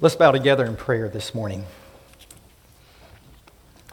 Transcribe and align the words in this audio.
Let's 0.00 0.16
bow 0.16 0.32
together 0.32 0.64
in 0.64 0.74
prayer 0.74 1.08
this 1.08 1.36
morning. 1.36 1.64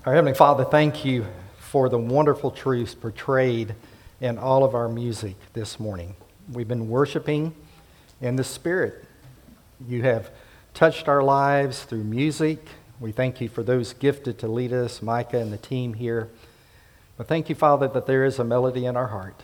Our 0.04 0.16
Heavenly 0.16 0.34
Father, 0.34 0.66
thank 0.66 1.06
you 1.06 1.28
for 1.60 1.90
the 1.90 2.00
wonderful 2.00 2.50
truths 2.50 2.96
portrayed 2.96 3.76
in 4.20 4.40
all 4.40 4.64
of 4.64 4.74
our 4.74 4.90
music 4.90 5.36
this 5.54 5.80
morning. 5.80 6.16
We've 6.52 6.68
been 6.68 6.90
worshiping 6.90 7.54
in 8.20 8.36
the 8.36 8.44
Spirit. 8.44 9.06
You 9.88 10.02
have 10.02 10.32
touched 10.74 11.08
our 11.08 11.22
lives 11.22 11.84
through 11.84 12.04
music. 12.04 12.66
We 13.00 13.12
thank 13.12 13.40
you 13.40 13.48
for 13.48 13.62
those 13.62 13.94
gifted 13.94 14.40
to 14.40 14.48
lead 14.48 14.74
us, 14.74 15.04
Micah 15.04 15.38
and 15.38 15.54
the 15.54 15.58
team 15.58 15.94
here. 15.94 16.30
But 17.16 17.28
thank 17.28 17.48
you, 17.48 17.54
Father, 17.54 17.88
that 17.90 18.08
there 18.08 18.26
is 18.26 18.40
a 18.40 18.44
melody 18.44 18.88
in 18.88 18.98
our 18.98 19.10
heart 19.10 19.44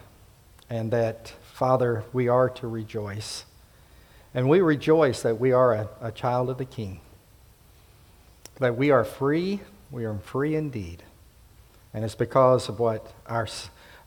and 0.71 0.89
that, 0.89 1.35
Father, 1.53 2.03
we 2.11 2.27
are 2.27 2.49
to 2.49 2.67
rejoice. 2.67 3.45
And 4.33 4.49
we 4.49 4.61
rejoice 4.61 5.21
that 5.21 5.39
we 5.39 5.51
are 5.51 5.73
a, 5.73 5.89
a 6.01 6.11
child 6.11 6.49
of 6.49 6.57
the 6.57 6.65
King, 6.65 6.99
that 8.59 8.77
we 8.77 8.91
are 8.91 9.04
free, 9.04 9.61
we 9.91 10.05
are 10.05 10.18
free 10.18 10.55
indeed. 10.55 11.04
And 11.93 12.04
it's 12.04 12.15
because 12.15 12.69
of 12.69 12.79
what 12.79 13.13
our, 13.25 13.47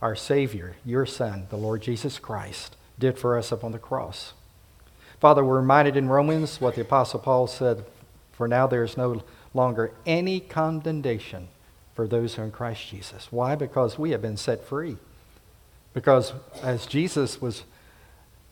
our 0.00 0.14
Savior, 0.14 0.76
your 0.84 1.06
Son, 1.06 1.46
the 1.50 1.56
Lord 1.56 1.82
Jesus 1.82 2.18
Christ, 2.18 2.76
did 2.98 3.18
for 3.18 3.36
us 3.36 3.50
upon 3.50 3.72
the 3.72 3.78
cross. 3.78 4.34
Father, 5.18 5.44
we're 5.44 5.60
reminded 5.60 5.96
in 5.96 6.08
Romans 6.08 6.60
what 6.60 6.76
the 6.76 6.82
Apostle 6.82 7.20
Paul 7.20 7.46
said 7.46 7.84
For 8.32 8.46
now 8.46 8.66
there 8.66 8.84
is 8.84 8.96
no 8.96 9.22
longer 9.52 9.92
any 10.06 10.40
condemnation 10.40 11.48
for 11.94 12.06
those 12.06 12.34
who 12.34 12.42
are 12.42 12.44
in 12.46 12.50
Christ 12.50 12.88
Jesus. 12.88 13.28
Why? 13.30 13.54
Because 13.54 13.98
we 13.98 14.12
have 14.12 14.22
been 14.22 14.36
set 14.36 14.64
free. 14.64 14.96
Because 15.92 16.32
as 16.62 16.86
Jesus 16.86 17.40
was 17.40 17.64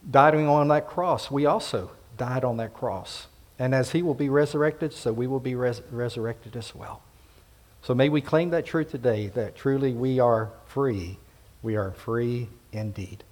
dying 0.09 0.47
on 0.47 0.69
that 0.69 0.87
cross, 0.87 1.31
we 1.31 1.47
also 1.47 1.91
died 2.17 2.45
on 2.45 2.57
that 2.59 2.75
cross. 2.75 3.27
And 3.59 3.75
as 3.75 3.93
he 3.93 4.03
will 4.03 4.15
be 4.15 4.29
resurrected, 4.29 4.93
so 4.93 5.13
we 5.13 5.27
will 5.27 5.41
be 5.41 5.55
res- 5.55 5.83
resurrected 5.91 6.57
as 6.57 6.75
well. 6.75 7.03
So 7.83 7.95
may 7.95 8.09
we 8.09 8.21
claim 8.21 8.51
that 8.51 8.67
truth 8.67 8.91
today 8.91 9.29
that 9.29 9.57
truly 9.57 9.93
we 9.93 10.21
are 10.21 10.51
free. 10.67 11.19
We 11.63 11.77
are 11.77 11.93
free 11.93 12.49
indeed. 12.73 13.25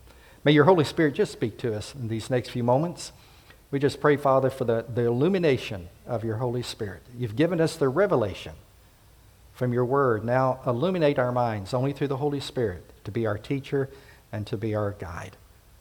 May 0.45 0.53
your 0.53 0.64
Holy 0.64 0.84
Spirit 0.84 1.14
just 1.14 1.33
speak 1.33 1.58
to 1.58 1.77
us 1.77 1.95
in 1.95 2.08
these 2.08 2.31
next 2.31 2.50
few 2.50 2.62
moments. 2.62 3.12
We 3.70 3.78
just 3.78 4.01
pray, 4.01 4.17
Father, 4.17 4.48
for 4.48 4.64
the, 4.64 4.84
the 4.92 5.03
illumination 5.03 5.89
of 6.06 6.25
your 6.25 6.36
Holy 6.36 6.62
Spirit. 6.62 7.03
You've 7.17 7.36
given 7.36 7.61
us 7.61 7.77
the 7.77 7.89
revelation 7.89 8.55
from 9.53 9.73
your 9.73 9.84
word. 9.84 10.25
Now 10.25 10.61
illuminate 10.67 11.19
our 11.19 11.33
minds 11.33 11.75
only 11.75 11.92
through 11.92 12.08
the 12.08 12.19
Holy 12.19 12.41
Spirit 12.41 12.84
to 13.05 13.11
be 13.11 13.27
our 13.27 13.39
teacher 13.39 13.91
and 14.30 14.47
to 14.47 14.56
be 14.56 14.75
our 14.75 14.92
guide. 14.92 15.36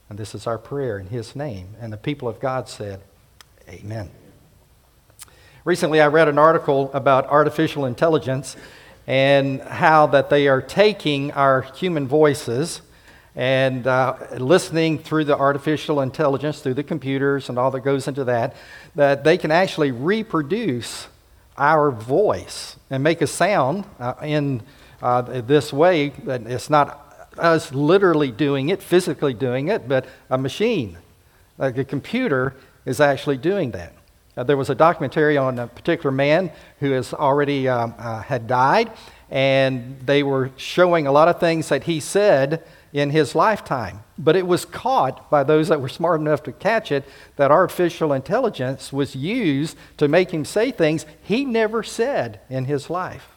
And 0.10 0.20
this 0.20 0.36
is 0.36 0.46
our 0.48 0.58
prayer 0.58 1.00
in 1.00 1.08
his 1.08 1.36
name. 1.36 1.76
And 1.80 1.92
the 1.92 1.98
people 1.98 2.28
of 2.28 2.40
God 2.40 2.70
said, 2.70 3.02
Amen. 3.68 4.12
Recently, 5.64 6.00
I 6.00 6.08
read 6.08 6.28
an 6.28 6.38
article 6.38 6.92
about 6.94 7.26
artificial 7.26 7.86
intelligence 7.86 8.56
and 9.08 9.62
how 9.62 10.08
that 10.08 10.30
they 10.30 10.48
are 10.48 10.62
taking 10.62 11.32
our 11.32 11.62
human 11.62 12.08
voices 12.08 12.82
and 13.36 13.86
uh, 13.86 14.16
listening 14.38 15.00
through 15.00 15.26
the 15.26 15.38
artificial 15.38 16.02
intelligence, 16.02 16.62
through 16.62 16.76
the 16.76 16.84
computers 16.84 17.50
and 17.50 17.58
all 17.58 17.72
that 17.72 17.82
goes 17.82 18.08
into 18.08 18.24
that, 18.24 18.56
that 18.96 19.24
they 19.24 19.38
can 19.38 19.52
actually 19.52 19.92
reproduce 19.92 21.08
our 21.58 21.92
voice 21.92 22.78
and 22.90 23.04
make 23.04 23.22
a 23.22 23.28
sound 23.28 23.86
uh, 24.00 24.14
in 24.22 24.62
uh, 25.02 25.22
this 25.42 25.74
way. 25.74 26.10
That 26.10 26.44
it's 26.48 26.70
not 26.70 27.05
us 27.40 27.74
literally 27.74 28.32
doing 28.32 28.70
it, 28.70 28.82
physically 28.82 29.34
doing 29.34 29.68
it, 29.68 29.88
but 29.88 30.06
a 30.30 30.38
machine, 30.38 30.98
like 31.58 31.78
a 31.78 31.84
computer, 31.84 32.56
is 32.86 33.00
actually 33.00 33.38
doing 33.38 33.72
that. 33.72 33.94
Uh, 34.38 34.44
there 34.44 34.58
was 34.58 34.70
a 34.70 34.76
documentary 34.76 35.38
on 35.38 35.60
a 35.60 35.68
particular 35.68 36.12
man 36.12 36.52
who 36.80 36.92
has 36.92 37.14
already 37.14 37.68
um, 37.68 37.94
uh, 37.98 38.22
had 38.22 38.48
died, 38.48 38.92
and 39.30 40.00
they 40.06 40.24
were 40.24 40.52
showing 40.58 41.08
a 41.08 41.12
lot 41.12 41.28
of 41.28 41.40
things 41.40 41.70
that 41.70 41.84
he 41.84 42.00
said 42.00 42.64
in 42.92 43.10
his 43.10 43.36
lifetime. 43.36 44.02
But 44.18 44.36
it 44.36 44.46
was 44.46 44.66
caught 44.66 45.30
by 45.30 45.44
those 45.44 45.68
that 45.70 45.82
were 45.82 45.90
smart 45.90 46.22
enough 46.22 46.44
to 46.44 46.52
catch 46.52 46.92
it 46.92 47.06
that 47.36 47.52
artificial 47.52 48.14
intelligence 48.14 48.94
was 48.94 49.16
used 49.16 49.78
to 49.98 50.08
make 50.08 50.32
him 50.32 50.46
say 50.46 50.72
things 50.72 51.06
he 51.22 51.46
never 51.46 51.84
said 51.84 52.40
in 52.50 52.66
his 52.66 52.90
life. 52.90 53.35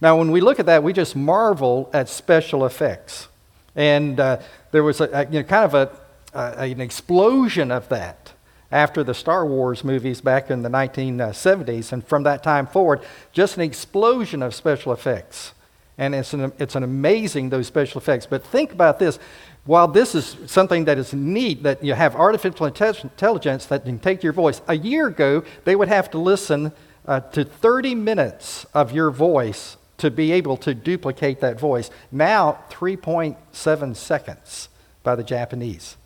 Now, 0.00 0.16
when 0.16 0.30
we 0.30 0.40
look 0.40 0.58
at 0.58 0.66
that, 0.66 0.82
we 0.82 0.92
just 0.92 1.14
marvel 1.14 1.90
at 1.92 2.08
special 2.08 2.64
effects. 2.64 3.28
And 3.76 4.18
uh, 4.18 4.40
there 4.72 4.82
was 4.82 5.00
a, 5.00 5.04
a, 5.04 5.24
you 5.26 5.40
know, 5.40 5.42
kind 5.42 5.64
of 5.64 5.74
a, 5.74 5.90
a, 6.34 6.64
an 6.64 6.80
explosion 6.80 7.70
of 7.70 7.88
that 7.90 8.32
after 8.72 9.02
the 9.04 9.14
Star 9.14 9.44
Wars 9.44 9.84
movies 9.84 10.20
back 10.20 10.50
in 10.50 10.62
the 10.62 10.68
1970s. 10.68 11.92
And 11.92 12.06
from 12.06 12.22
that 12.22 12.42
time 12.42 12.66
forward, 12.66 13.00
just 13.32 13.56
an 13.56 13.62
explosion 13.62 14.42
of 14.42 14.54
special 14.54 14.92
effects 14.92 15.52
and 16.00 16.14
it's 16.14 16.32
an, 16.32 16.50
it's 16.58 16.74
an 16.74 16.82
amazing, 16.82 17.50
those 17.50 17.66
special 17.66 18.00
effects. 18.00 18.24
But 18.24 18.42
think 18.42 18.72
about 18.72 18.98
this. 18.98 19.18
While 19.66 19.86
this 19.86 20.14
is 20.14 20.34
something 20.46 20.86
that 20.86 20.96
is 20.96 21.12
neat, 21.12 21.62
that 21.62 21.84
you 21.84 21.92
have 21.92 22.16
artificial 22.16 22.64
intelligence 22.64 23.66
that 23.66 23.84
can 23.84 23.98
take 23.98 24.22
your 24.22 24.32
voice, 24.32 24.62
a 24.66 24.74
year 24.74 25.08
ago, 25.08 25.44
they 25.64 25.76
would 25.76 25.88
have 25.88 26.10
to 26.12 26.18
listen 26.18 26.72
uh, 27.06 27.20
to 27.20 27.44
30 27.44 27.94
minutes 27.94 28.64
of 28.72 28.92
your 28.92 29.10
voice 29.10 29.76
to 30.00 30.10
be 30.10 30.32
able 30.32 30.56
to 30.58 30.74
duplicate 30.74 31.40
that 31.40 31.60
voice. 31.60 31.90
Now, 32.10 32.64
3.7 32.70 33.96
seconds 33.96 34.68
by 35.02 35.14
the 35.14 35.22
Japanese. 35.22 35.96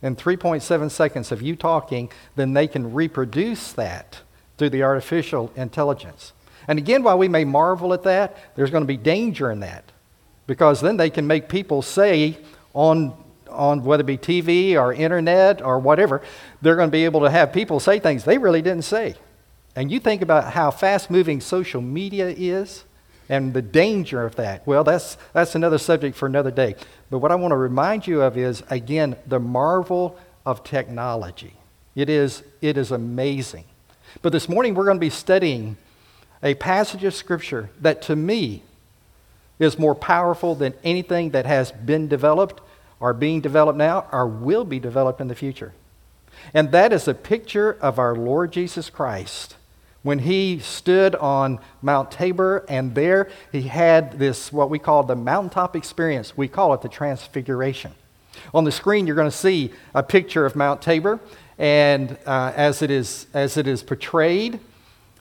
In 0.00 0.16
3.7 0.16 0.90
seconds 0.90 1.30
of 1.30 1.42
you 1.42 1.54
talking, 1.54 2.10
then 2.34 2.54
they 2.54 2.66
can 2.66 2.92
reproduce 2.92 3.72
that 3.72 4.20
through 4.58 4.70
the 4.70 4.82
artificial 4.82 5.52
intelligence. 5.56 6.32
And 6.68 6.78
again, 6.78 7.02
while 7.02 7.18
we 7.18 7.28
may 7.28 7.44
marvel 7.44 7.92
at 7.92 8.04
that, 8.04 8.36
there's 8.54 8.70
going 8.70 8.84
to 8.84 8.88
be 8.88 8.96
danger 8.96 9.50
in 9.50 9.60
that. 9.60 9.84
Because 10.46 10.80
then 10.80 10.96
they 10.96 11.10
can 11.10 11.26
make 11.26 11.48
people 11.48 11.82
say 11.82 12.36
on, 12.74 13.12
on 13.48 13.84
whether 13.84 14.02
it 14.02 14.06
be 14.06 14.18
TV 14.18 14.74
or 14.74 14.92
internet 14.92 15.62
or 15.62 15.78
whatever, 15.78 16.22
they're 16.60 16.76
going 16.76 16.88
to 16.88 16.92
be 16.92 17.04
able 17.04 17.20
to 17.20 17.30
have 17.30 17.52
people 17.52 17.80
say 17.80 17.98
things 17.98 18.24
they 18.24 18.38
really 18.38 18.62
didn't 18.62 18.82
say. 18.82 19.14
And 19.74 19.90
you 19.90 20.00
think 20.00 20.22
about 20.22 20.52
how 20.52 20.70
fast 20.70 21.10
moving 21.10 21.40
social 21.40 21.80
media 21.80 22.28
is 22.28 22.84
and 23.32 23.54
the 23.54 23.62
danger 23.62 24.26
of 24.26 24.36
that. 24.36 24.66
Well, 24.66 24.84
that's, 24.84 25.16
that's 25.32 25.54
another 25.54 25.78
subject 25.78 26.18
for 26.18 26.26
another 26.26 26.50
day. 26.50 26.76
But 27.08 27.20
what 27.20 27.32
I 27.32 27.34
want 27.34 27.52
to 27.52 27.56
remind 27.56 28.06
you 28.06 28.20
of 28.20 28.36
is, 28.36 28.62
again, 28.68 29.16
the 29.26 29.40
marvel 29.40 30.18
of 30.44 30.62
technology. 30.62 31.54
It 31.94 32.10
is, 32.10 32.42
it 32.60 32.76
is 32.76 32.90
amazing. 32.90 33.64
But 34.20 34.32
this 34.32 34.50
morning 34.50 34.74
we're 34.74 34.84
going 34.84 34.98
to 34.98 35.00
be 35.00 35.08
studying 35.08 35.78
a 36.42 36.52
passage 36.56 37.04
of 37.04 37.14
Scripture 37.14 37.70
that 37.80 38.02
to 38.02 38.16
me 38.16 38.64
is 39.58 39.78
more 39.78 39.94
powerful 39.94 40.54
than 40.54 40.74
anything 40.84 41.30
that 41.30 41.46
has 41.46 41.72
been 41.72 42.08
developed 42.08 42.60
or 43.00 43.14
being 43.14 43.40
developed 43.40 43.78
now 43.78 44.06
or 44.12 44.26
will 44.26 44.66
be 44.66 44.78
developed 44.78 45.22
in 45.22 45.28
the 45.28 45.34
future. 45.34 45.72
And 46.52 46.70
that 46.72 46.92
is 46.92 47.08
a 47.08 47.14
picture 47.14 47.78
of 47.80 47.98
our 47.98 48.14
Lord 48.14 48.52
Jesus 48.52 48.90
Christ 48.90 49.56
when 50.02 50.20
he 50.20 50.58
stood 50.58 51.14
on 51.14 51.58
Mount 51.80 52.10
Tabor, 52.10 52.64
and 52.68 52.94
there 52.94 53.30
he 53.52 53.62
had 53.62 54.18
this, 54.18 54.52
what 54.52 54.70
we 54.70 54.78
call 54.78 55.04
the 55.04 55.16
mountaintop 55.16 55.76
experience. 55.76 56.36
We 56.36 56.48
call 56.48 56.74
it 56.74 56.82
the 56.82 56.88
Transfiguration. 56.88 57.92
On 58.52 58.64
the 58.64 58.72
screen, 58.72 59.06
you're 59.06 59.16
going 59.16 59.30
to 59.30 59.36
see 59.36 59.70
a 59.94 60.02
picture 60.02 60.44
of 60.44 60.56
Mount 60.56 60.82
Tabor, 60.82 61.20
and 61.58 62.18
uh, 62.26 62.52
as, 62.56 62.82
it 62.82 62.90
is, 62.90 63.26
as 63.32 63.56
it 63.56 63.68
is 63.68 63.82
portrayed, 63.82 64.58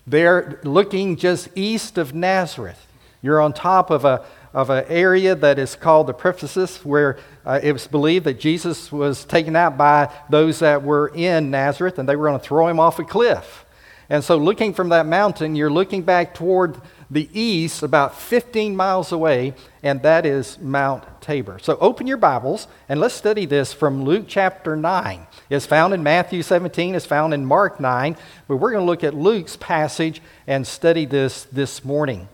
they're 0.07 0.59
looking 0.63 1.15
just 1.15 1.49
east 1.55 1.97
of 1.97 2.13
Nazareth. 2.15 2.87
You're 3.21 3.39
on 3.39 3.53
top 3.53 3.91
of 3.91 4.03
a 4.03 4.25
of 4.53 4.69
an 4.69 4.85
area 4.89 5.33
that 5.35 5.57
is 5.57 5.75
called 5.75 6.07
the 6.07 6.13
Precipice, 6.13 6.83
where 6.83 7.17
uh, 7.45 7.59
it 7.63 7.71
was 7.71 7.87
believed 7.87 8.25
that 8.25 8.39
Jesus 8.39 8.91
was 8.91 9.23
taken 9.23 9.55
out 9.55 9.77
by 9.77 10.11
those 10.29 10.59
that 10.59 10.83
were 10.83 11.07
in 11.15 11.51
Nazareth, 11.51 11.97
and 11.97 12.07
they 12.07 12.15
were 12.15 12.27
going 12.27 12.39
to 12.39 12.45
throw 12.45 12.67
him 12.67 12.79
off 12.79 12.99
a 12.99 13.03
cliff. 13.03 13.65
And 14.11 14.25
so, 14.25 14.35
looking 14.35 14.73
from 14.73 14.89
that 14.89 15.05
mountain, 15.05 15.55
you're 15.55 15.71
looking 15.71 16.01
back 16.01 16.33
toward 16.33 16.75
the 17.09 17.29
east, 17.31 17.81
about 17.81 18.19
15 18.19 18.75
miles 18.75 19.13
away, 19.13 19.53
and 19.83 20.01
that 20.01 20.25
is 20.25 20.59
Mount 20.59 21.05
Tabor. 21.21 21.59
So, 21.59 21.77
open 21.77 22.07
your 22.07 22.17
Bibles 22.17 22.67
and 22.89 22.99
let's 22.99 23.13
study 23.13 23.45
this 23.45 23.71
from 23.71 24.03
Luke 24.03 24.25
chapter 24.27 24.75
9. 24.75 25.27
It's 25.49 25.65
found 25.65 25.93
in 25.93 26.03
Matthew 26.03 26.43
17, 26.43 26.93
it's 26.93 27.05
found 27.05 27.33
in 27.33 27.45
Mark 27.45 27.79
9, 27.79 28.17
but 28.49 28.57
we're 28.57 28.71
going 28.71 28.83
to 28.83 28.85
look 28.85 29.05
at 29.05 29.13
Luke's 29.13 29.55
passage 29.55 30.21
and 30.45 30.67
study 30.67 31.05
this 31.05 31.45
this 31.45 31.85
morning. 31.85 32.27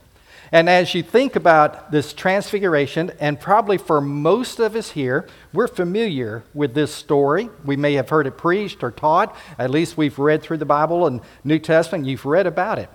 And 0.51 0.69
as 0.69 0.94
you 0.94 1.03
think 1.03 1.35
about 1.35 1.91
this 1.91 2.13
transfiguration, 2.13 3.11
and 3.19 3.39
probably 3.39 3.77
for 3.77 3.99
most 3.99 4.59
of 4.59 4.75
us 4.75 4.91
here, 4.91 5.27
we're 5.53 5.67
familiar 5.67 6.44
with 6.53 6.73
this 6.73 6.94
story. 6.94 7.49
We 7.65 7.75
may 7.75 7.94
have 7.94 8.09
heard 8.09 8.27
it 8.27 8.38
preached 8.38 8.83
or 8.83 8.91
taught. 8.91 9.35
At 9.59 9.71
least 9.71 9.97
we've 9.97 10.17
read 10.17 10.41
through 10.41 10.57
the 10.57 10.65
Bible 10.65 11.05
and 11.05 11.21
New 11.44 11.59
Testament, 11.59 12.05
you've 12.05 12.25
read 12.25 12.47
about 12.47 12.79
it. 12.79 12.89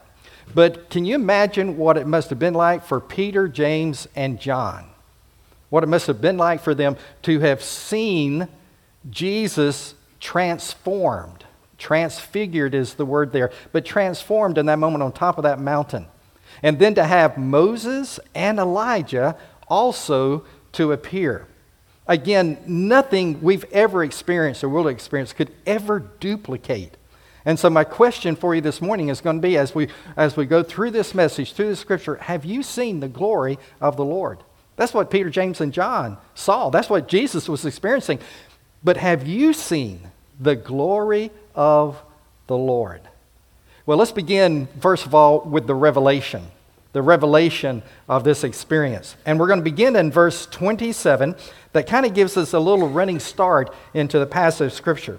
But 0.55 0.91
can 0.91 1.05
you 1.05 1.15
imagine 1.15 1.77
what 1.77 1.97
it 1.97 2.07
must 2.07 2.31
have 2.31 2.39
been 2.39 2.55
like 2.55 2.85
for 2.85 3.01
Peter, 3.01 3.49
James, 3.49 4.09
and 4.17 4.41
John? 4.41 4.87
What 5.71 5.83
it 5.83 5.89
must 5.89 6.07
have 6.07 6.21
been 6.21 6.37
like 6.37 6.61
for 6.61 6.75
them 6.75 6.97
to 7.23 7.41
have 7.41 7.63
seen 7.63 8.49
Jesus 9.11 9.95
transformed 10.21 11.45
Transfigured 11.83 12.77
is 12.77 12.95
the 12.95 13.05
word 13.05 13.33
there, 13.33 13.51
but 13.73 13.85
transformed 13.85 14.57
in 14.57 14.67
that 14.67 14.79
moment 14.79 15.03
on 15.03 15.11
top 15.11 15.37
of 15.37 15.43
that 15.43 15.59
mountain. 15.59 16.07
And 16.63 16.79
then 16.79 16.95
to 16.95 17.05
have 17.05 17.37
Moses 17.37 18.21
and 18.35 18.59
Elijah 18.59 19.37
also 19.69 20.45
to 20.73 20.93
appear. 20.93 21.47
Again, 22.07 22.59
nothing 22.67 23.41
we've 23.43 23.65
ever 23.73 24.03
experienced 24.05 24.65
or 24.65 24.69
will 24.69 24.89
experience 24.89 25.33
could 25.33 25.53
ever 25.67 25.99
duplicate. 25.99 26.97
And 27.45 27.59
so, 27.59 27.71
my 27.71 27.85
question 27.85 28.37
for 28.37 28.55
you 28.55 28.61
this 28.61 28.81
morning 28.81 29.09
is 29.09 29.21
going 29.21 29.37
to 29.37 29.43
be 29.43 29.57
as 29.57 29.75
we, 29.75 29.89
as 30.17 30.37
we 30.37 30.47
go 30.47 30.63
through 30.63 30.93
this 30.93 31.15
message, 31.15 31.53
through 31.53 31.69
the 31.69 31.77
scripture, 31.77 32.17
have 32.17 32.45
you 32.45 32.63
seen 32.63 33.01
the 33.01 33.09
glory 33.09 33.59
of 33.81 33.97
the 33.97 34.05
Lord? 34.05 34.45
That's 34.77 34.95
what 34.95 35.11
Peter, 35.11 35.31
James, 35.31 35.61
and 35.61 35.73
John 35.73 36.19
saw. 36.35 36.71
That's 36.71 36.89
what 36.89 37.09
Jesus 37.09 37.49
was 37.49 37.65
experiencing. 37.65 38.21
But 38.85 38.97
have 38.97 39.27
you 39.27 39.53
seen 39.53 40.11
the 40.41 40.57
glory 40.57 41.31
of 41.55 42.03
the 42.47 42.57
Lord? 42.57 43.03
Well, 43.85 43.99
let's 43.99 44.13
begin, 44.13 44.69
first 44.81 45.07
of 45.07 45.15
all, 45.15 45.41
with 45.41 45.67
the 45.67 45.75
revelation, 45.75 46.47
the 46.93 47.03
revelation 47.03 47.83
of 48.09 48.23
this 48.23 48.45
experience. 48.45 49.17
And 49.27 49.41
we're 49.41 49.49
going 49.49 49.59
to 49.59 49.65
begin 49.65 49.97
in 49.97 50.13
verse 50.13 50.47
27 50.47 51.35
that 51.73 51.89
kind 51.89 52.07
of 52.07 52.15
gives 52.15 52.37
us 52.37 52.53
a 52.53 52.61
little 52.61 52.89
running 52.89 53.19
start 53.19 53.75
into 53.93 54.21
the 54.21 54.27
passage 54.27 54.69
of 54.69 54.73
Scripture. 54.73 55.19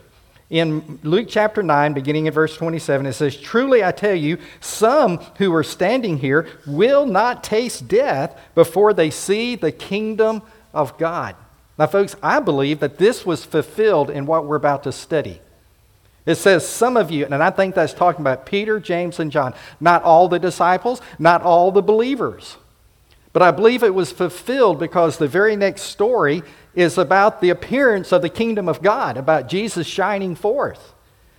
In 0.49 0.99
Luke 1.03 1.27
chapter 1.29 1.61
9, 1.61 1.93
beginning 1.93 2.27
in 2.27 2.33
verse 2.33 2.55
27, 2.55 3.05
it 3.05 3.13
says, 3.13 3.35
Truly 3.35 3.83
I 3.83 3.91
tell 3.91 4.15
you, 4.15 4.37
some 4.61 5.17
who 5.37 5.53
are 5.55 5.63
standing 5.63 6.19
here 6.19 6.47
will 6.65 7.05
not 7.05 7.43
taste 7.43 7.89
death 7.89 8.39
before 8.55 8.93
they 8.93 9.09
see 9.09 9.55
the 9.55 9.71
kingdom 9.73 10.41
of 10.73 10.97
God. 10.97 11.35
Now, 11.77 11.87
folks, 11.87 12.15
I 12.23 12.39
believe 12.39 12.79
that 12.79 12.97
this 12.97 13.25
was 13.25 13.43
fulfilled 13.43 14.09
in 14.09 14.25
what 14.25 14.45
we're 14.45 14.55
about 14.55 14.83
to 14.83 14.91
study. 14.93 15.41
It 16.25 16.35
says, 16.35 16.67
Some 16.67 16.97
of 16.97 17.11
you, 17.11 17.25
and 17.25 17.35
I 17.35 17.49
think 17.49 17.75
that's 17.75 17.93
talking 17.93 18.21
about 18.21 18.45
Peter, 18.45 18.79
James, 18.79 19.19
and 19.19 19.31
John, 19.31 19.53
not 19.79 20.03
all 20.03 20.27
the 20.27 20.39
disciples, 20.39 21.01
not 21.19 21.41
all 21.41 21.71
the 21.71 21.81
believers. 21.81 22.57
But 23.33 23.41
I 23.41 23.51
believe 23.51 23.83
it 23.83 23.95
was 23.95 24.11
fulfilled 24.11 24.79
because 24.79 25.17
the 25.17 25.27
very 25.27 25.55
next 25.55 25.83
story 25.83 26.43
is 26.75 26.97
about 26.97 27.41
the 27.41 27.49
appearance 27.49 28.11
of 28.11 28.21
the 28.21 28.29
kingdom 28.29 28.69
of 28.69 28.81
God, 28.81 29.17
about 29.17 29.49
Jesus 29.49 29.87
shining 29.87 30.35
forth. 30.35 30.93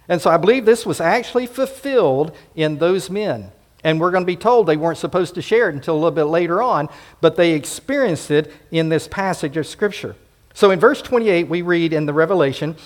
And 0.09 0.21
so 0.21 0.31
I 0.31 0.37
believe 0.37 0.65
this 0.65 0.85
was 0.85 1.01
actually 1.01 1.47
fulfilled 1.47 2.37
in 2.55 2.79
those 2.79 3.09
men. 3.09 3.51
And 3.85 4.01
we're 4.01 4.11
going 4.11 4.23
to 4.23 4.27
be 4.27 4.37
told 4.37 4.67
they 4.67 4.77
weren't 4.77 4.99
supposed 4.99 5.35
to 5.35 5.43
share 5.43 5.69
it 5.69 5.75
until 5.75 5.95
a 5.95 5.97
little 5.97 6.11
bit 6.11 6.25
later 6.25 6.63
on, 6.63 6.89
but 7.21 7.37
they 7.37 7.53
experienced 7.53 8.31
it 8.31 8.53
in 8.71 8.89
this 8.89 9.07
passage 9.07 9.57
of 9.57 9.67
Scripture. 9.67 10.17
So 10.53 10.71
in 10.71 10.81
verse 10.81 11.03
28, 11.03 11.49
we 11.49 11.63
read 11.63 11.93
in 11.93 12.07
the 12.07 12.13
Revelation 12.13 12.77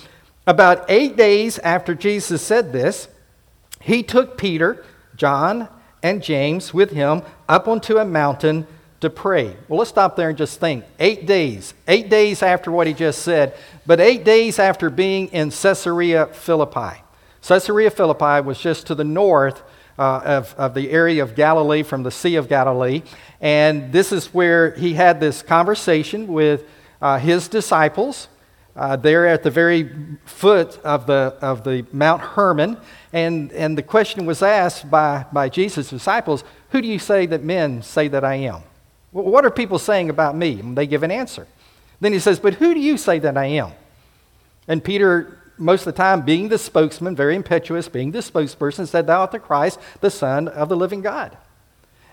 about 0.49 0.85
eight 0.89 1.15
days 1.15 1.59
after 1.59 1.93
Jesus 1.93 2.41
said 2.41 2.73
this, 2.73 3.07
he 3.81 4.01
took 4.01 4.35
Peter, 4.35 4.83
John, 5.15 5.69
and 6.01 6.23
James 6.23 6.73
with 6.73 6.89
him 6.89 7.21
up 7.47 7.67
onto 7.67 7.99
a 7.99 8.03
mountain 8.03 8.65
to 8.99 9.11
pray. 9.11 9.55
Well, 9.67 9.77
let's 9.77 9.91
stop 9.91 10.15
there 10.15 10.29
and 10.29 10.37
just 10.37 10.59
think. 10.59 10.85
Eight 10.99 11.27
days. 11.27 11.75
Eight 11.87 12.09
days 12.09 12.41
after 12.41 12.71
what 12.71 12.87
he 12.87 12.93
just 12.93 13.21
said, 13.21 13.55
but 13.85 13.99
eight 13.99 14.23
days 14.23 14.57
after 14.57 14.89
being 14.89 15.27
in 15.27 15.51
Caesarea 15.51 16.25
Philippi. 16.25 17.03
Caesarea 17.43 17.91
Philippi 17.91 18.41
was 18.41 18.59
just 18.59 18.87
to 18.87 18.95
the 18.95 19.03
north 19.03 19.61
uh, 19.99 20.21
of, 20.25 20.55
of 20.57 20.73
the 20.73 20.89
area 20.89 21.21
of 21.21 21.35
Galilee 21.35 21.83
from 21.83 22.01
the 22.01 22.11
Sea 22.11 22.37
of 22.37 22.49
Galilee. 22.49 23.03
And 23.39 23.91
this 23.91 24.11
is 24.11 24.33
where 24.33 24.71
he 24.71 24.95
had 24.95 25.19
this 25.19 25.43
conversation 25.43 26.25
with 26.27 26.63
uh, 27.03 27.19
his 27.19 27.47
disciples. 27.47 28.29
Uh, 28.79 28.95
there 28.95 29.27
at 29.27 29.43
the 29.43 29.51
very 29.51 29.89
foot 30.23 30.79
of 30.85 31.05
the, 31.05 31.37
of 31.41 31.65
the 31.65 31.85
Mount 31.91 32.21
Hermon. 32.21 32.77
And, 33.11 33.51
and 33.51 33.77
the 33.77 33.83
question 33.83 34.25
was 34.25 34.41
asked 34.41 34.89
by, 34.89 35.25
by 35.33 35.49
Jesus' 35.49 35.89
disciples 35.89 36.45
Who 36.69 36.81
do 36.81 36.87
you 36.87 36.97
say 36.97 37.25
that 37.25 37.43
men 37.43 37.81
say 37.81 38.07
that 38.07 38.23
I 38.23 38.35
am? 38.35 38.61
What 39.11 39.43
are 39.43 39.51
people 39.51 39.79
saying 39.79 40.09
about 40.09 40.33
me? 40.33 40.61
And 40.61 40.77
they 40.77 40.87
give 40.87 41.03
an 41.03 41.11
answer. 41.11 41.45
Then 41.99 42.13
he 42.13 42.19
says, 42.19 42.39
But 42.39 42.53
who 42.53 42.73
do 42.73 42.79
you 42.79 42.95
say 42.95 43.19
that 43.19 43.35
I 43.35 43.47
am? 43.47 43.73
And 44.65 44.81
Peter, 44.81 45.37
most 45.57 45.81
of 45.81 45.93
the 45.93 46.01
time, 46.01 46.21
being 46.21 46.47
the 46.47 46.57
spokesman, 46.57 47.17
very 47.17 47.35
impetuous, 47.35 47.89
being 47.89 48.11
the 48.11 48.19
spokesperson, 48.19 48.87
said, 48.87 49.07
Thou 49.07 49.19
art 49.19 49.31
the 49.31 49.39
Christ, 49.39 49.77
the 49.99 50.09
Son 50.09 50.47
of 50.47 50.69
the 50.69 50.77
living 50.77 51.01
God. 51.01 51.35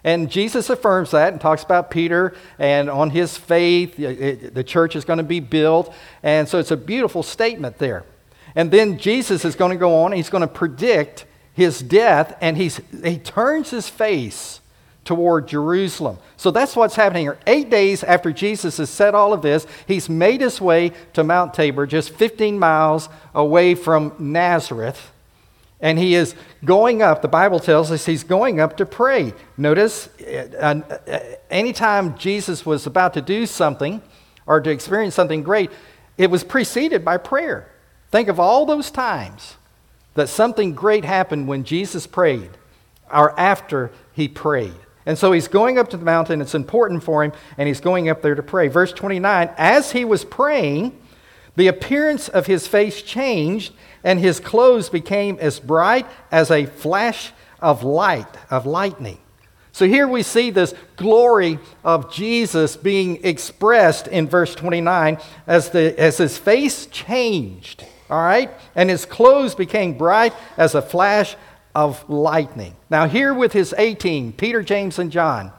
And 0.07 0.31
Jesus 0.31 0.71
affirms 0.71 1.11
that 1.11 1.33
and 1.33 1.41
talks 1.41 1.65
about 1.65 1.91
Peter 1.91 2.33
and 2.61 2.89
on 2.89 3.11
his 3.11 3.37
faith, 3.37 3.97
the 3.97 4.63
church 4.65 4.95
is 4.95 5.05
going 5.05 5.17
to 5.17 5.25
be 5.25 5.41
built. 5.41 5.93
And 6.23 6.49
so 6.49 6.61
it's 6.61 6.71
a 6.71 6.77
beautiful 6.77 7.25
statement 7.25 7.79
there. 7.79 8.05
And 8.55 8.71
then 8.71 8.99
Jesus 8.99 9.45
is 9.45 9.57
going 9.57 9.73
to 9.73 9.77
go 9.77 10.05
on, 10.05 10.13
he's 10.13 10.31
going 10.31 10.43
to 10.43 10.47
predict 10.47 11.27
his 11.55 11.83
death, 11.83 12.37
and 12.41 12.57
he's, 12.57 12.81
he 13.03 13.19
turns 13.19 13.71
his 13.71 13.89
face 13.89 14.61
toward 15.05 15.49
Jerusalem. 15.49 16.19
So 16.37 16.53
that's 16.53 16.77
what's 16.77 16.95
happening 16.95 17.25
here. 17.25 17.39
Eight 17.45 17.69
days 17.69 18.05
after 18.05 18.31
Jesus 18.31 18.77
has 18.77 18.91
said 18.91 19.13
all 19.13 19.33
of 19.33 19.43
this, 19.43 19.67
he's 19.89 20.09
made 20.09 20.41
his 20.41 20.61
way 20.61 20.93
to 21.15 21.25
Mount 21.25 21.53
Tabor, 21.53 21.85
just 21.85 22.11
15 22.11 22.61
miles 22.61 23.09
away 23.35 23.75
from 23.75 24.15
Nazareth. 24.21 25.11
And 25.81 25.99
he 25.99 26.15
is 26.15 26.35
going 26.65 27.03
up, 27.03 27.21
the 27.21 27.29
Bible 27.29 27.61
tells 27.61 27.91
us 27.91 28.07
he's 28.07 28.25
going 28.25 28.61
up 28.61 28.79
to 28.79 28.87
pray. 28.87 29.35
Notice, 29.59 30.09
uh, 30.21 30.83
uh, 31.07 31.19
anytime 31.51 32.17
Jesus 32.17 32.65
was 32.65 32.87
about 32.87 33.15
to 33.15 33.21
do 33.21 33.45
something 33.45 34.01
or 34.47 34.61
to 34.61 34.71
experience 34.71 35.15
something 35.15 35.43
great, 35.43 35.71
it 36.17 36.31
was 36.31 36.45
preceded 36.45 37.05
by 37.05 37.19
prayer. 37.19 37.71
Think 38.11 38.29
of 38.29 38.41
all 38.41 38.65
those 38.65 38.91
times 38.91 39.57
that 40.15 40.29
something 40.29 40.75
great 40.75 41.05
happened 41.05 41.47
when 41.47 41.65
Jesus 41.65 42.07
prayed 42.07 42.51
or 43.13 43.39
after 43.39 43.91
he 44.13 44.29
prayed. 44.29 44.75
And 45.05 45.17
so 45.17 45.31
he's 45.31 45.47
going 45.47 45.79
up 45.79 45.89
to 45.91 45.97
the 45.97 46.05
mountain. 46.05 46.41
It's 46.41 46.55
important 46.55 47.05
for 47.05 47.23
him, 47.23 47.33
and 47.57 47.69
he's 47.69 47.81
going 47.81 48.09
up 48.09 48.23
there 48.23 48.35
to 48.35 48.43
pray. 48.43 48.67
Verse 48.69 48.93
29 48.93 49.51
As 49.57 49.93
he 49.93 50.05
was 50.05 50.25
praying, 50.25 50.99
the 51.55 51.69
appearance 51.69 52.29
of 52.29 52.47
his 52.47 52.67
face 52.67 53.03
changed, 53.03 53.73
and 54.07 54.21
his 54.21 54.39
clothes 54.39 54.89
became 54.89 55.37
as 55.41 55.59
bright 55.59 56.07
as 56.31 56.53
a 56.53 56.65
flash 56.65 57.33
of 57.61 57.83
light, 57.83 58.29
of 58.51 58.65
lightning. 58.65 59.19
So 59.73 59.87
here 59.87 60.07
we 60.07 60.23
see 60.23 60.51
this 60.51 60.75
glory 60.95 61.59
of 61.85 62.11
Jesus 62.15 62.77
being 62.77 63.23
expressed 63.25 64.07
in 64.07 64.29
verse 64.29 64.55
29 64.55 65.19
as, 65.49 65.71
the, 65.71 65.99
as 66.01 66.19
his 66.19 66.39
face 66.39 66.87
changed, 66.87 67.85
all 68.09 68.23
right? 68.23 68.49
And 68.77 68.89
his 68.89 69.05
clothes 69.05 69.57
became 69.57 69.99
bright 69.99 70.33
as 70.57 70.77
a 70.77 70.81
flash 70.81 71.37
of 71.75 72.09
lightning. 72.09 72.77
Now, 72.89 73.09
here 73.09 73.35
with 73.35 73.53
his 73.53 73.75
18, 73.77 74.35
Peter, 74.35 74.63
James, 74.63 75.01
and 75.01 75.11
John, 75.11 75.51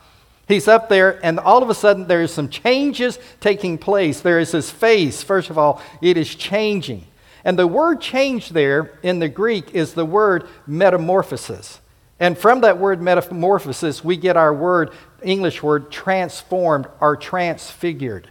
he's 0.48 0.70
up 0.70 0.88
there, 0.88 1.20
and 1.24 1.38
all 1.38 1.62
of 1.62 1.70
a 1.70 1.76
sudden 1.76 2.08
there 2.08 2.22
is 2.22 2.34
some 2.34 2.48
changes 2.48 3.20
taking 3.42 3.78
place. 3.78 4.22
There 4.22 4.40
is 4.40 4.54
his 4.54 4.72
face. 4.72 5.22
First 5.22 5.50
of 5.50 5.58
all, 5.58 5.82
it 6.02 6.16
is 6.16 6.34
changing. 6.34 7.06
And 7.48 7.58
the 7.58 7.66
word 7.66 8.02
change 8.02 8.50
there 8.50 9.00
in 9.04 9.20
the 9.20 9.30
Greek 9.30 9.74
is 9.74 9.94
the 9.94 10.04
word 10.04 10.50
metamorphosis. 10.68 11.80
And 12.20 12.38
from 12.38 12.60
that 12.60 12.78
word 12.78 13.02
metamorphosis, 13.02 14.04
we 14.04 14.18
get 14.18 14.36
our 14.36 14.54
word, 14.54 14.92
English 15.24 15.64
word, 15.64 15.90
transformed 15.90 16.88
or 17.00 17.16
transfigured. 17.16 18.28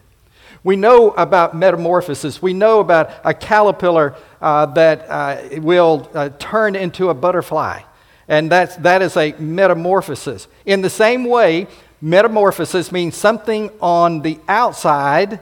We 0.63 0.77
know 0.77 1.13
about 1.13 1.57
metamorphosis. 1.57 2.43
We 2.43 2.53
know 2.53 2.81
about 2.81 3.11
a 3.25 3.33
caterpillar 3.33 4.17
uh, 4.43 4.67
that 4.67 5.09
uh, 5.09 5.61
will 5.63 6.11
uh, 6.13 6.29
turn 6.39 6.77
into 6.77 7.09
a 7.09 7.15
butterfly. 7.15 7.81
And 8.29 8.53
that's, 8.53 8.77
that 8.77 9.01
is 9.01 9.17
a 9.17 9.33
metamorphosis. 9.39 10.47
In 10.67 10.83
the 10.83 10.91
same 10.91 11.25
way, 11.25 11.69
metamorphosis 12.03 12.93
means 12.93 13.17
something 13.17 13.71
on 13.81 14.21
the 14.21 14.39
outside 14.47 15.41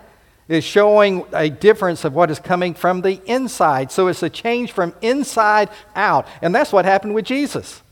is 0.49 0.65
showing 0.65 1.25
a 1.33 1.49
difference 1.49 2.05
of 2.05 2.15
what 2.15 2.31
is 2.31 2.39
coming 2.39 2.75
from 2.75 3.01
the 3.01 3.21
inside. 3.27 3.91
So 3.91 4.09
it's 4.09 4.23
a 4.23 4.31
change 4.31 4.73
from 4.73 4.95
inside 5.01 5.71
out. 5.95 6.27
And 6.43 6.55
that's 6.55 6.73
what 6.73 6.85
happened 6.85 7.15
with 7.15 7.25
Jesus. 7.25 7.83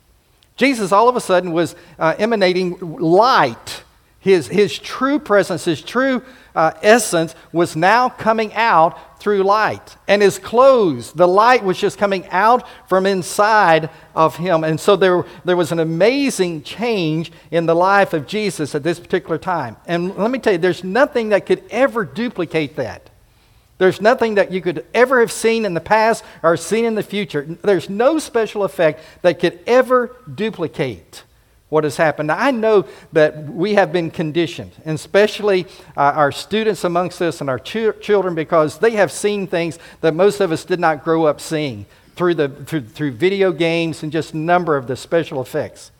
Jesus 0.57 0.93
all 0.93 1.09
of 1.09 1.17
a 1.17 1.21
sudden 1.21 1.53
was 1.53 1.75
uh, 1.99 2.15
emanating 2.19 2.79
light. 2.99 3.85
His, 4.21 4.47
his 4.49 4.79
true 4.79 5.19
presence, 5.19 5.65
his 5.65 5.83
true 5.83 6.23
uh, 6.55 6.73
essence 6.83 7.35
was 7.53 7.75
now 7.75 8.09
coming 8.09 8.53
out 8.55 8.99
through 9.23 9.45
light. 9.45 9.97
And 10.09 10.21
his 10.21 10.39
clothes, 10.39 11.13
the 11.13 11.29
light 11.29 11.63
was 11.63 11.79
just 11.79 11.97
coming 11.97 12.27
out 12.31 12.67
from 12.89 13.07
inside 13.07 13.89
of 14.17 14.37
him. 14.37 14.65
And 14.65 14.81
so 14.81 14.97
there, 14.97 15.25
there 15.45 15.57
was 15.57 15.71
an 15.71 15.79
amazing 15.79 16.65
change 16.65 17.31
in 17.53 17.67
the 17.67 17.75
life 17.75 18.13
of 18.13 18.27
Jesus 18.27 18.75
at 18.75 18.83
this 18.83 18.99
particular 18.99 19.39
time. 19.39 19.77
And 19.87 20.17
let 20.17 20.33
me 20.33 20.41
tell 20.41 20.55
you, 20.55 20.59
there's 20.59 20.83
nothing 20.83 21.29
that 21.29 21.47
could 21.47 21.63
ever 21.71 22.05
duplicate 22.05 22.75
that. 22.77 23.11
There's 23.79 24.01
nothing 24.01 24.35
that 24.35 24.51
you 24.51 24.61
could 24.61 24.85
ever 24.93 25.21
have 25.21 25.33
seen 25.33 25.65
in 25.65 25.75
the 25.75 25.81
past 25.81 26.25
or 26.43 26.57
seen 26.57 26.85
in 26.85 26.97
the 26.97 27.03
future. 27.03 27.43
There's 27.63 27.89
no 27.89 28.19
special 28.19 28.65
effect 28.65 29.01
that 29.23 29.39
could 29.39 29.61
ever 29.69 30.17
duplicate 30.35 31.23
what 31.73 31.85
has 31.85 31.97
happened. 31.97 32.27
Now, 32.27 32.37
I 32.37 32.51
know 32.51 32.85
that 33.15 33.45
we 33.45 33.73
have 33.75 33.95
been 33.95 34.11
conditioned, 34.11 34.73
and 34.85 34.95
especially 34.95 35.65
uh, 35.97 36.13
our 36.15 36.31
students 36.31 36.85
amongst 36.85 37.23
us 37.23 37.41
and 37.41 37.49
our 37.49 37.59
ch- 37.59 37.99
children, 38.03 38.35
because 38.35 38.79
they 38.79 38.91
have 38.91 39.11
seen 39.11 39.47
things 39.47 39.79
that 40.03 40.15
most 40.15 40.41
of 40.41 40.53
us 40.53 40.67
did 40.67 40.79
not 40.79 41.03
grow 41.03 41.25
up 41.25 41.41
seeing. 41.41 41.87
through, 42.15 42.35
the, 42.35 42.51
through, 42.51 42.83
through 42.83 43.13
video 43.13 43.53
games 43.53 44.03
and 44.03 44.13
just 44.13 44.35
number 44.35 44.77
of 44.77 44.87
the 44.87 44.95
special 44.97 45.41
effects. 45.41 45.91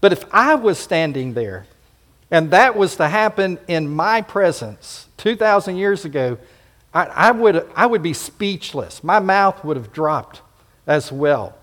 But 0.00 0.12
if 0.12 0.24
I 0.32 0.54
was 0.54 0.78
standing 0.78 1.34
there 1.34 1.66
and 2.30 2.52
that 2.52 2.76
was 2.76 2.94
to 2.96 3.08
happen 3.08 3.58
in 3.66 3.88
my 3.88 4.22
presence 4.22 5.08
2,000 5.16 5.76
years 5.76 6.04
ago, 6.04 6.38
I, 6.94 7.06
I, 7.06 7.30
would, 7.32 7.68
I 7.74 7.86
would 7.86 8.02
be 8.02 8.12
speechless. 8.12 9.02
My 9.02 9.18
mouth 9.18 9.64
would 9.64 9.76
have 9.76 9.92
dropped 9.92 10.40
as 10.86 11.10
well. 11.10 11.55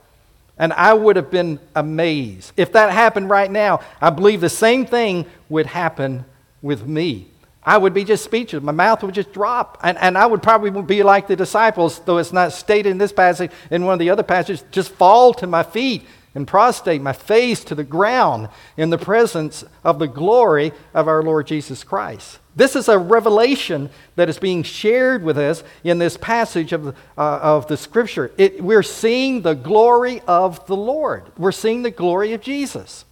And 0.63 0.71
I 0.71 0.93
would 0.93 1.17
have 1.17 1.29
been 1.29 1.59
amazed. 1.75 2.53
If 2.55 2.71
that 2.71 2.89
happened 2.89 3.29
right 3.29 3.51
now, 3.51 3.81
I 3.99 4.11
believe 4.11 4.39
the 4.39 4.47
same 4.47 4.85
thing 4.85 5.25
would 5.49 5.65
happen 5.65 6.23
with 6.61 6.87
me. 6.87 7.27
I 7.61 7.77
would 7.77 7.93
be 7.93 8.05
just 8.05 8.23
speechless. 8.23 8.63
My 8.63 8.71
mouth 8.71 9.03
would 9.03 9.13
just 9.13 9.33
drop. 9.33 9.77
And, 9.83 9.97
and 9.97 10.17
I 10.17 10.25
would 10.25 10.41
probably 10.41 10.81
be 10.81 11.03
like 11.03 11.27
the 11.27 11.35
disciples, 11.35 11.99
though 12.05 12.17
it's 12.17 12.31
not 12.31 12.53
stated 12.53 12.91
in 12.91 12.97
this 12.97 13.11
passage, 13.11 13.51
in 13.71 13.83
one 13.83 13.91
of 13.91 13.99
the 13.99 14.09
other 14.09 14.23
passages, 14.23 14.63
just 14.71 14.93
fall 14.93 15.33
to 15.33 15.47
my 15.47 15.63
feet 15.63 16.05
and 16.35 16.47
prostrate 16.47 17.01
my 17.01 17.13
face 17.13 17.63
to 17.63 17.75
the 17.75 17.83
ground 17.83 18.49
in 18.77 18.89
the 18.89 18.97
presence 18.97 19.63
of 19.83 19.99
the 19.99 20.07
glory 20.07 20.71
of 20.93 21.07
our 21.07 21.21
Lord 21.21 21.47
Jesus 21.47 21.83
Christ. 21.83 22.39
This 22.55 22.75
is 22.75 22.87
a 22.87 22.97
revelation 22.97 23.89
that 24.15 24.29
is 24.29 24.37
being 24.37 24.63
shared 24.63 25.23
with 25.23 25.37
us 25.37 25.63
in 25.83 25.97
this 25.97 26.17
passage 26.17 26.71
of, 26.71 26.87
uh, 26.87 26.91
of 27.17 27.67
the 27.67 27.77
scripture. 27.77 28.31
It, 28.37 28.63
we're 28.63 28.83
seeing 28.83 29.41
the 29.41 29.55
glory 29.55 30.21
of 30.27 30.65
the 30.67 30.75
Lord, 30.75 31.31
we're 31.37 31.51
seeing 31.51 31.83
the 31.83 31.91
glory 31.91 32.33
of 32.33 32.41
Jesus. 32.41 33.05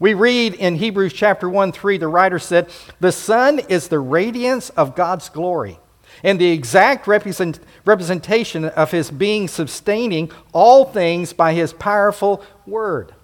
We 0.00 0.14
read 0.14 0.54
in 0.54 0.76
Hebrews 0.76 1.12
chapter 1.12 1.48
1 1.48 1.72
3, 1.72 1.98
the 1.98 2.06
writer 2.06 2.38
said, 2.38 2.70
The 3.00 3.10
Son 3.10 3.58
is 3.58 3.88
the 3.88 3.98
radiance 3.98 4.70
of 4.70 4.94
God's 4.94 5.28
glory 5.28 5.80
and 6.22 6.40
the 6.40 6.50
exact 6.50 7.06
represent, 7.06 7.60
representation 7.84 8.64
of 8.64 8.90
his 8.90 9.10
being 9.10 9.48
sustaining 9.48 10.30
all 10.52 10.84
things 10.84 11.32
by 11.32 11.54
his 11.54 11.72
powerful 11.72 12.42
word. 12.68 13.14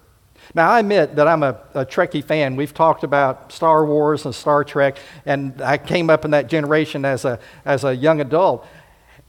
Now, 0.53 0.69
I 0.69 0.79
admit 0.79 1.15
that 1.15 1.27
I'm 1.27 1.43
a, 1.43 1.59
a 1.73 1.85
Trekkie 1.85 2.23
fan. 2.23 2.55
We've 2.55 2.73
talked 2.73 3.03
about 3.03 3.51
Star 3.51 3.85
Wars 3.85 4.25
and 4.25 4.35
Star 4.35 4.63
Trek, 4.63 4.97
and 5.25 5.61
I 5.61 5.77
came 5.77 6.09
up 6.09 6.25
in 6.25 6.31
that 6.31 6.47
generation 6.47 7.03
as 7.05 7.25
a, 7.25 7.39
as 7.65 7.83
a 7.83 7.95
young 7.95 8.21
adult. 8.21 8.65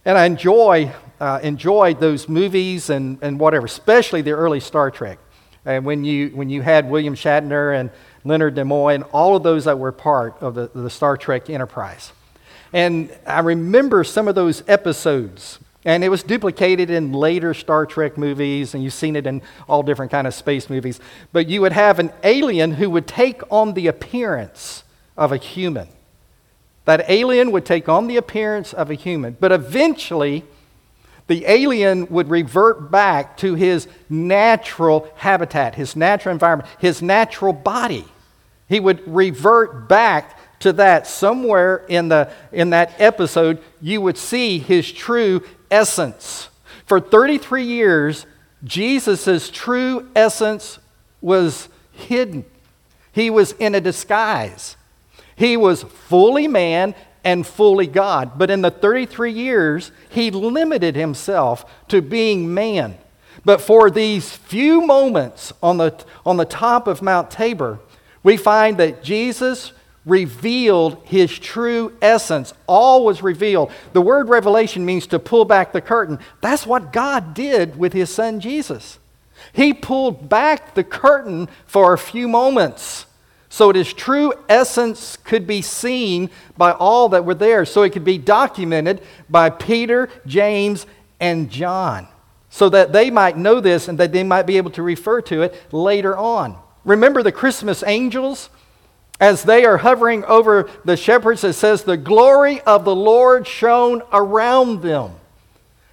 And 0.05 0.17
I 0.17 0.27
enjoy, 0.27 0.93
uh, 1.21 1.41
enjoyed 1.43 2.01
those 2.01 2.29
movies 2.29 2.91
and, 2.91 3.19
and 3.23 3.41
whatever, 3.41 3.67
especially 3.67 4.23
the 4.23 4.33
early 4.33 4.61
Star 4.61 4.91
Trek. 4.91 5.19
And 5.65 5.85
when 5.85 6.05
you, 6.05 6.29
when 6.29 6.49
you 6.49 6.63
had 6.63 6.89
William 6.89 7.15
Shatner 7.15 7.79
and 7.79 7.91
Leonard 8.25 8.55
Nimoy 8.55 8.95
and 8.95 9.05
all 9.13 9.37
of 9.37 9.43
those 9.43 9.65
that 9.65 9.79
were 9.79 9.93
part 9.93 10.37
of 10.41 10.55
the, 10.55 10.71
the 10.75 10.91
Star 10.91 11.17
Trek 11.17 11.51
enterprise. 11.51 12.13
And 12.73 13.11
I 13.27 13.41
remember 13.41 14.05
some 14.05 14.29
of 14.29 14.35
those 14.35 14.63
episodes 14.69 15.59
and 15.87 16.03
it 16.03 16.09
was 16.09 16.25
duplicated 16.25 16.91
in 16.91 17.13
later 17.13 17.55
Star 17.55 17.87
Trek 17.87 18.19
movies, 18.19 18.75
and 18.75 18.83
you've 18.83 18.93
seen 18.93 19.15
it 19.15 19.25
in 19.25 19.41
all 19.69 19.85
different 19.85 20.11
kind 20.11 20.27
of 20.27 20.35
space 20.35 20.69
movies. 20.69 20.99
But 21.33 21.49
you 21.49 21.61
would 21.61 21.73
have 21.73 22.01
an 22.01 22.13
alien 22.25 22.73
who 22.73 22.91
would 22.91 23.07
take 23.07 23.41
on 23.53 23.75
the 23.75 23.87
appearance 23.87 24.83
of 25.17 25.31
a 25.31 25.37
human. 25.37 25.87
That 26.87 27.09
alien 27.09 27.53
would 27.53 27.65
take 27.65 27.89
on 27.89 28.09
the 28.09 28.17
appearance 28.17 28.73
of 28.73 28.91
a 28.91 28.95
human, 28.95 29.37
but 29.39 29.53
eventually 29.53 30.43
the 31.29 31.47
alien 31.47 32.09
would 32.09 32.31
revert 32.31 32.91
back 32.91 33.37
to 33.39 33.55
his 33.55 33.87
natural 34.11 35.09
habitat, 35.15 35.77
his 35.77 35.95
natural 35.95 36.33
environment, 36.33 36.69
his 36.81 37.01
natural 37.01 37.53
body. 37.53 38.05
He 38.69 38.81
would 38.81 39.07
revert 39.07 39.89
back 39.89 40.37
to 40.61 40.73
that 40.73 41.07
somewhere 41.07 41.85
in, 41.89 42.09
the, 42.09 42.31
in 42.51 42.71
that 42.71 42.93
episode 42.99 43.63
you 43.81 44.01
would 44.01 44.17
see 44.19 44.59
his 44.59 44.91
true 44.91 45.43
essence. 45.71 46.49
For 46.87 47.01
33 47.01 47.65
years, 47.65 48.27
Jesus' 48.65 49.51
true 49.51 50.09
essence 50.15 50.79
was 51.21 51.69
hidden. 51.93 52.45
He 53.13 53.31
was 53.31 53.53
in 53.53 53.75
a 53.75 53.81
disguise. 53.81 54.77
He 55.35 55.57
was 55.57 55.83
fully 55.83 56.49
man 56.49 56.95
and 57.25 57.47
fully 57.47 57.87
God. 57.87 58.39
But 58.39 58.51
in 58.51 58.63
the 58.63 58.71
33 58.71 59.33
years, 59.33 59.91
he 60.09 60.31
limited 60.31 60.95
himself 60.95 61.65
to 61.89 62.01
being 62.01 62.53
man. 62.53 62.97
But 63.45 63.61
for 63.61 63.91
these 63.91 64.31
few 64.31 64.81
moments 64.81 65.53
on 65.63 65.77
the, 65.77 66.05
on 66.25 66.37
the 66.37 66.45
top 66.45 66.87
of 66.87 67.03
Mount 67.03 67.31
Tabor, 67.31 67.79
we 68.23 68.37
find 68.37 68.77
that 68.79 69.03
Jesus 69.03 69.73
revealed 70.07 71.03
his 71.05 71.37
true 71.39 71.93
essence. 72.01 72.55
All 72.67 73.05
was 73.05 73.23
revealed. 73.23 73.73
The 73.93 74.01
word 74.01 74.29
revelation 74.29 74.87
means 74.87 75.07
to 75.09 75.19
pull 75.19 75.45
back 75.45 75.73
the 75.73 75.81
curtain. 75.81 76.21
That's 76.41 76.67
what 76.67 76.93
God 76.93 77.35
did 77.35 77.77
with 77.77 77.93
his 77.93 78.09
son 78.09 78.41
Jesus. 78.41 78.99
He 79.53 79.75
pulled 79.75 80.29
back 80.29 80.75
the 80.75 80.85
curtain 80.85 81.49
for 81.67 81.93
a 81.93 81.99
few 81.99 82.29
moments 82.29 83.07
so 83.49 83.69
that 83.69 83.79
his 83.79 83.93
true 83.93 84.33
essence 84.49 85.17
could 85.17 85.47
be 85.47 85.63
seen 85.63 86.31
by 86.57 86.73
all 86.73 87.09
that 87.11 87.25
were 87.25 87.35
there, 87.35 87.65
so 87.65 87.83
it 87.83 87.93
could 87.93 88.05
be 88.05 88.19
documented 88.19 89.01
by 89.31 89.51
Peter, 89.51 90.09
James, 90.27 90.87
and 91.21 91.51
John, 91.51 92.07
so 92.51 92.69
that 92.69 92.93
they 92.93 93.11
might 93.11 93.39
know 93.39 93.61
this 93.61 93.89
and 93.89 93.99
that 93.99 94.13
they 94.13 94.25
might 94.25 94.43
be 94.43 94.59
able 94.59 94.73
to 94.73 94.83
refer 94.83 95.21
to 95.23 95.43
it 95.43 95.73
later 95.73 96.17
on. 96.17 96.59
Remember 96.85 97.23
the 97.23 97.33
Christmas 97.33 97.83
angels? 97.87 98.51
As 99.19 99.43
they 99.43 99.65
are 99.65 99.79
hovering 99.79 100.25
over 100.25 100.69
the 100.85 100.97
shepherds, 100.97 101.43
it 101.45 101.55
says, 101.55 101.83
The 101.83 101.97
glory 101.97 102.61
of 102.63 102.85
the 102.85 102.95
Lord 102.95 103.47
shone 103.47 104.03
around 104.13 104.83
them. 104.83 105.13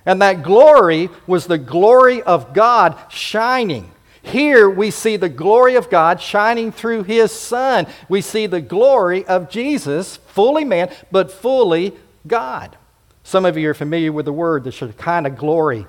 And 0.05 0.21
that 0.21 0.43
glory 0.43 1.09
was 1.25 1.47
the 1.47 1.57
glory 1.57 2.21
of 2.21 2.53
God 2.53 2.97
shining. 3.09 3.89
Here 4.21 4.69
we 4.69 4.91
see 4.91 5.15
the 5.17 5.29
glory 5.29 5.75
of 5.75 5.89
God 5.89 6.21
shining 6.21 6.71
through 6.71 7.03
his 7.03 7.31
Son. 7.31 7.87
We 8.09 8.21
see 8.21 8.47
the 8.47 8.61
glory 8.61 9.25
of 9.25 9.49
Jesus, 9.49 10.17
fully 10.17 10.65
man, 10.65 10.91
but 11.11 11.31
fully 11.31 11.93
God. 12.27 12.77
Some 13.23 13.45
of 13.45 13.57
you 13.57 13.69
are 13.69 13.73
familiar 13.73 14.11
with 14.11 14.25
the 14.25 14.33
word, 14.33 14.65
the 14.65 14.71
Shekinah 14.71 15.31
glory 15.31 15.87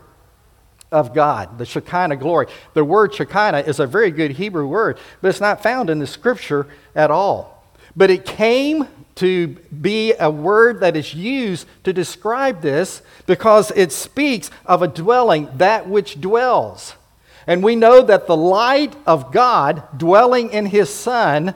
of 0.95 1.13
God, 1.13 1.59
the 1.59 1.67
Shekinah 1.67 2.17
glory. 2.17 2.47
The 2.73 2.85
word 2.85 3.13
Shekinah 3.13 3.65
is 3.67 3.81
a 3.81 3.87
very 3.87 4.13
good 4.13 4.31
Hebrew 4.31 4.67
word, 4.67 4.97
but 5.21 5.29
it's 5.29 5.41
not 5.41 5.63
found 5.63 5.91
in 5.91 5.99
the 5.99 6.07
scripture 6.07 6.69
at 6.95 7.11
all. 7.11 7.65
But 7.97 8.11
it 8.11 8.25
came 8.25 8.87
to 9.17 9.49
be 9.49 10.15
a 10.19 10.31
word 10.31 10.81
that 10.81 10.97
is 10.97 11.13
used 11.13 11.67
to 11.83 11.93
describe 11.93 12.63
this 12.63 13.03
because 13.27 13.73
it 13.73 13.91
speaks 13.91 14.51
of 14.65 14.83
a 14.83 14.89
dwelling, 14.89 15.49
that 15.57 15.89
which 15.89 16.21
dwells. 16.21 16.95
And 17.47 17.63
we 17.63 17.75
know 17.75 18.01
that 18.03 18.27
the 18.29 18.37
light 18.37 18.95
of 19.05 19.33
God 19.33 19.83
dwelling 19.97 20.51
in 20.51 20.67
his 20.67 20.95
Son 20.95 21.55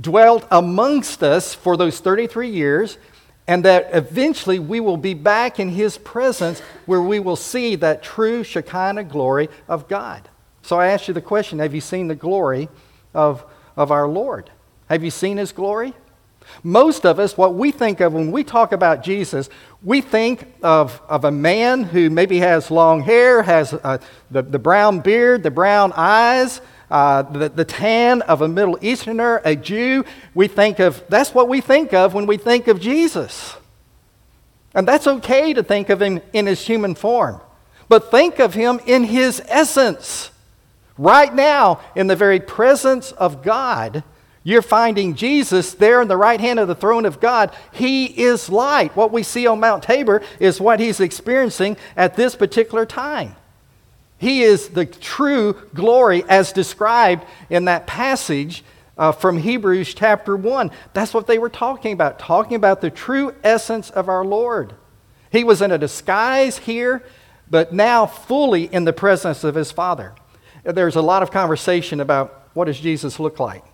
dwelt 0.00 0.46
amongst 0.50 1.22
us 1.22 1.54
for 1.54 1.76
those 1.76 2.00
33 2.00 2.48
years 2.48 2.96
and 3.48 3.64
that 3.64 3.88
eventually 3.94 4.58
we 4.58 4.78
will 4.78 4.98
be 4.98 5.14
back 5.14 5.58
in 5.58 5.70
His 5.70 5.96
presence 5.96 6.60
where 6.84 7.00
we 7.00 7.18
will 7.18 7.34
see 7.34 7.74
that 7.76 8.02
true 8.02 8.44
Shekinah 8.44 9.04
glory 9.04 9.48
of 9.66 9.88
God. 9.88 10.28
So 10.62 10.78
I 10.78 10.88
ask 10.88 11.08
you 11.08 11.14
the 11.14 11.22
question 11.22 11.58
Have 11.58 11.74
you 11.74 11.80
seen 11.80 12.06
the 12.06 12.14
glory 12.14 12.68
of, 13.14 13.44
of 13.74 13.90
our 13.90 14.06
Lord? 14.06 14.50
Have 14.90 15.02
you 15.02 15.10
seen 15.10 15.38
His 15.38 15.50
glory? 15.50 15.94
Most 16.62 17.04
of 17.04 17.18
us, 17.18 17.36
what 17.36 17.54
we 17.54 17.70
think 17.70 18.00
of 18.00 18.12
when 18.12 18.32
we 18.32 18.44
talk 18.44 18.72
about 18.72 19.02
Jesus, 19.02 19.48
we 19.82 20.00
think 20.00 20.46
of, 20.62 21.00
of 21.08 21.24
a 21.24 21.30
man 21.30 21.84
who 21.84 22.10
maybe 22.10 22.38
has 22.38 22.70
long 22.70 23.00
hair, 23.00 23.42
has 23.42 23.74
uh, 23.74 23.98
the, 24.30 24.42
the 24.42 24.58
brown 24.58 25.00
beard, 25.00 25.42
the 25.42 25.50
brown 25.50 25.92
eyes, 25.94 26.60
uh, 26.90 27.22
the, 27.22 27.48
the 27.48 27.64
tan 27.64 28.22
of 28.22 28.42
a 28.42 28.48
Middle 28.48 28.78
Easterner, 28.80 29.40
a 29.44 29.54
Jew. 29.54 30.04
We 30.34 30.48
think 30.48 30.78
of, 30.78 31.02
that's 31.08 31.34
what 31.34 31.48
we 31.48 31.60
think 31.60 31.92
of 31.92 32.14
when 32.14 32.26
we 32.26 32.36
think 32.36 32.68
of 32.68 32.80
Jesus. 32.80 33.56
And 34.74 34.86
that's 34.86 35.06
okay 35.06 35.52
to 35.54 35.62
think 35.62 35.88
of 35.88 36.00
him 36.00 36.20
in 36.32 36.46
his 36.46 36.66
human 36.66 36.94
form. 36.94 37.40
But 37.88 38.10
think 38.10 38.38
of 38.38 38.54
him 38.54 38.80
in 38.86 39.04
his 39.04 39.42
essence. 39.46 40.30
Right 40.96 41.34
now, 41.34 41.80
in 41.94 42.06
the 42.06 42.16
very 42.16 42.40
presence 42.40 43.12
of 43.12 43.42
God, 43.42 44.02
you're 44.42 44.62
finding 44.62 45.14
Jesus 45.14 45.74
there 45.74 46.00
in 46.00 46.08
the 46.08 46.16
right 46.16 46.40
hand 46.40 46.58
of 46.58 46.68
the 46.68 46.74
throne 46.74 47.06
of 47.06 47.20
God. 47.20 47.54
He 47.72 48.06
is 48.06 48.48
light. 48.48 48.96
What 48.96 49.12
we 49.12 49.22
see 49.22 49.46
on 49.46 49.60
Mount 49.60 49.82
Tabor 49.82 50.22
is 50.40 50.60
what 50.60 50.80
he's 50.80 51.00
experiencing 51.00 51.76
at 51.96 52.16
this 52.16 52.34
particular 52.34 52.86
time. 52.86 53.36
He 54.18 54.42
is 54.42 54.70
the 54.70 54.84
true 54.84 55.54
glory 55.74 56.24
as 56.28 56.52
described 56.52 57.24
in 57.48 57.66
that 57.66 57.86
passage 57.86 58.64
uh, 58.98 59.12
from 59.12 59.38
Hebrews 59.38 59.94
chapter 59.94 60.36
1. 60.36 60.70
That's 60.92 61.14
what 61.14 61.28
they 61.28 61.38
were 61.38 61.48
talking 61.48 61.92
about, 61.92 62.18
talking 62.18 62.56
about 62.56 62.80
the 62.80 62.90
true 62.90 63.32
essence 63.44 63.90
of 63.90 64.08
our 64.08 64.24
Lord. 64.24 64.74
He 65.30 65.44
was 65.44 65.62
in 65.62 65.70
a 65.70 65.78
disguise 65.78 66.58
here, 66.58 67.04
but 67.48 67.72
now 67.72 68.06
fully 68.06 68.64
in 68.64 68.84
the 68.84 68.92
presence 68.92 69.44
of 69.44 69.54
his 69.54 69.70
Father. 69.70 70.14
There's 70.64 70.96
a 70.96 71.02
lot 71.02 71.22
of 71.22 71.30
conversation 71.30 72.00
about 72.00 72.48
what 72.54 72.64
does 72.64 72.80
Jesus 72.80 73.20
look 73.20 73.38
like? 73.38 73.64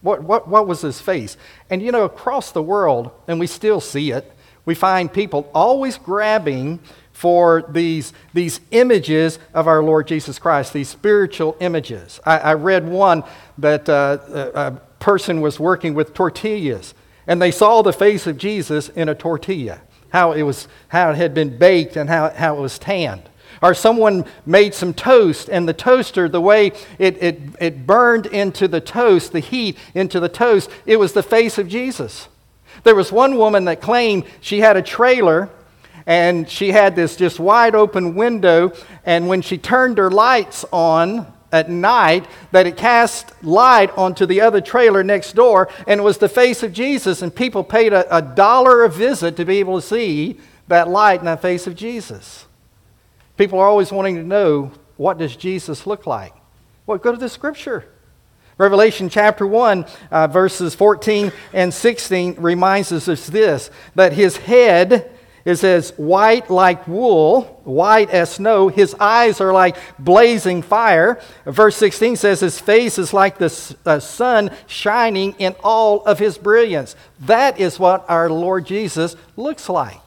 What, 0.00 0.22
what, 0.22 0.48
what 0.48 0.66
was 0.66 0.80
his 0.80 1.00
face? 1.00 1.36
And 1.68 1.82
you 1.82 1.92
know, 1.92 2.04
across 2.04 2.52
the 2.52 2.62
world, 2.62 3.10
and 3.28 3.38
we 3.38 3.46
still 3.46 3.80
see 3.80 4.12
it, 4.12 4.32
we 4.64 4.74
find 4.74 5.12
people 5.12 5.50
always 5.54 5.98
grabbing 5.98 6.80
for 7.14 7.62
these, 7.68 8.12
these 8.34 8.60
images 8.72 9.38
of 9.54 9.68
our 9.68 9.82
Lord 9.82 10.08
Jesus 10.08 10.38
Christ, 10.38 10.72
these 10.72 10.88
spiritual 10.88 11.56
images. 11.60 12.20
I, 12.26 12.38
I 12.38 12.54
read 12.54 12.86
one 12.86 13.22
that 13.56 13.88
uh, 13.88 14.18
a, 14.28 14.40
a 14.54 14.70
person 14.98 15.40
was 15.40 15.60
working 15.60 15.94
with 15.94 16.12
tortillas, 16.12 16.92
and 17.28 17.40
they 17.40 17.52
saw 17.52 17.82
the 17.82 17.92
face 17.92 18.26
of 18.26 18.36
Jesus 18.36 18.88
in 18.90 19.08
a 19.08 19.14
tortilla, 19.14 19.80
how 20.10 20.32
it, 20.32 20.42
was, 20.42 20.66
how 20.88 21.10
it 21.10 21.16
had 21.16 21.32
been 21.32 21.56
baked 21.56 21.96
and 21.96 22.10
how, 22.10 22.30
how 22.30 22.56
it 22.56 22.60
was 22.60 22.80
tanned. 22.80 23.22
Or 23.62 23.74
someone 23.74 24.24
made 24.44 24.74
some 24.74 24.92
toast, 24.92 25.48
and 25.48 25.68
the 25.68 25.72
toaster, 25.72 26.28
the 26.28 26.40
way 26.40 26.72
it, 26.98 27.22
it, 27.22 27.40
it 27.60 27.86
burned 27.86 28.26
into 28.26 28.66
the 28.66 28.80
toast, 28.80 29.30
the 29.30 29.38
heat 29.38 29.78
into 29.94 30.18
the 30.18 30.28
toast, 30.28 30.68
it 30.84 30.98
was 30.98 31.12
the 31.12 31.22
face 31.22 31.58
of 31.58 31.68
Jesus. 31.68 32.28
There 32.82 32.96
was 32.96 33.12
one 33.12 33.38
woman 33.38 33.66
that 33.66 33.80
claimed 33.80 34.24
she 34.40 34.58
had 34.58 34.76
a 34.76 34.82
trailer 34.82 35.48
and 36.06 36.48
she 36.48 36.72
had 36.72 36.96
this 36.96 37.16
just 37.16 37.40
wide 37.40 37.74
open 37.74 38.14
window, 38.14 38.72
and 39.04 39.28
when 39.28 39.42
she 39.42 39.58
turned 39.58 39.98
her 39.98 40.10
lights 40.10 40.64
on 40.72 41.32
at 41.50 41.70
night, 41.70 42.26
that 42.50 42.66
it 42.66 42.76
cast 42.76 43.32
light 43.44 43.96
onto 43.96 44.26
the 44.26 44.40
other 44.40 44.60
trailer 44.60 45.04
next 45.04 45.34
door, 45.34 45.68
and 45.86 46.00
it 46.00 46.04
was 46.04 46.18
the 46.18 46.28
face 46.28 46.62
of 46.62 46.72
Jesus, 46.72 47.22
and 47.22 47.34
people 47.34 47.62
paid 47.62 47.92
a, 47.92 48.16
a 48.16 48.20
dollar 48.20 48.82
a 48.84 48.88
visit 48.88 49.36
to 49.36 49.44
be 49.44 49.58
able 49.58 49.80
to 49.80 49.86
see 49.86 50.38
that 50.68 50.88
light 50.88 51.20
in 51.20 51.26
the 51.26 51.36
face 51.36 51.66
of 51.66 51.76
Jesus. 51.76 52.46
People 53.36 53.58
are 53.58 53.68
always 53.68 53.92
wanting 53.92 54.16
to 54.16 54.22
know 54.22 54.72
what 54.96 55.18
does 55.18 55.36
Jesus 55.36 55.86
look 55.86 56.06
like? 56.06 56.34
Well, 56.86 56.98
go 56.98 57.12
to 57.12 57.18
the 57.18 57.28
scripture. 57.28 57.86
Revelation 58.58 59.08
chapter 59.08 59.46
1, 59.46 59.86
uh, 60.10 60.26
verses 60.28 60.74
14 60.74 61.32
and 61.52 61.74
16 61.74 62.36
reminds 62.38 62.92
us 62.92 63.08
of 63.08 63.32
this 63.32 63.70
that 63.96 64.12
his 64.12 64.36
head 64.36 65.10
is 65.44 65.62
as 65.62 65.90
white 65.96 66.48
like 66.48 66.88
wool, 66.88 67.42
white 67.64 68.10
as 68.10 68.32
snow. 68.32 68.68
His 68.68 68.94
eyes 68.94 69.40
are 69.40 69.52
like 69.52 69.76
blazing 69.98 70.62
fire. 70.62 71.20
Verse 71.44 71.76
16 71.76 72.16
says, 72.16 72.40
His 72.40 72.58
face 72.58 72.98
is 72.98 73.12
like 73.12 73.38
the 73.38 73.76
uh, 73.84 74.00
sun 74.00 74.50
shining 74.66 75.34
in 75.38 75.54
all 75.62 76.02
of 76.04 76.18
his 76.18 76.38
brilliance. 76.38 76.96
That 77.20 77.60
is 77.60 77.78
what 77.78 78.08
our 78.08 78.30
Lord 78.30 78.66
Jesus 78.66 79.16
looks 79.36 79.68
like. 79.68 80.00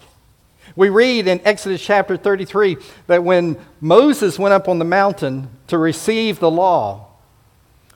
We 0.75 0.89
read 0.89 1.27
in 1.27 1.41
Exodus 1.43 1.81
chapter 1.81 2.17
33 2.17 2.77
that 3.07 3.23
when 3.23 3.57
Moses 3.81 4.37
went 4.37 4.53
up 4.53 4.67
on 4.67 4.79
the 4.79 4.85
mountain 4.85 5.49
to 5.67 5.77
receive 5.77 6.39
the 6.39 6.51
law, 6.51 7.07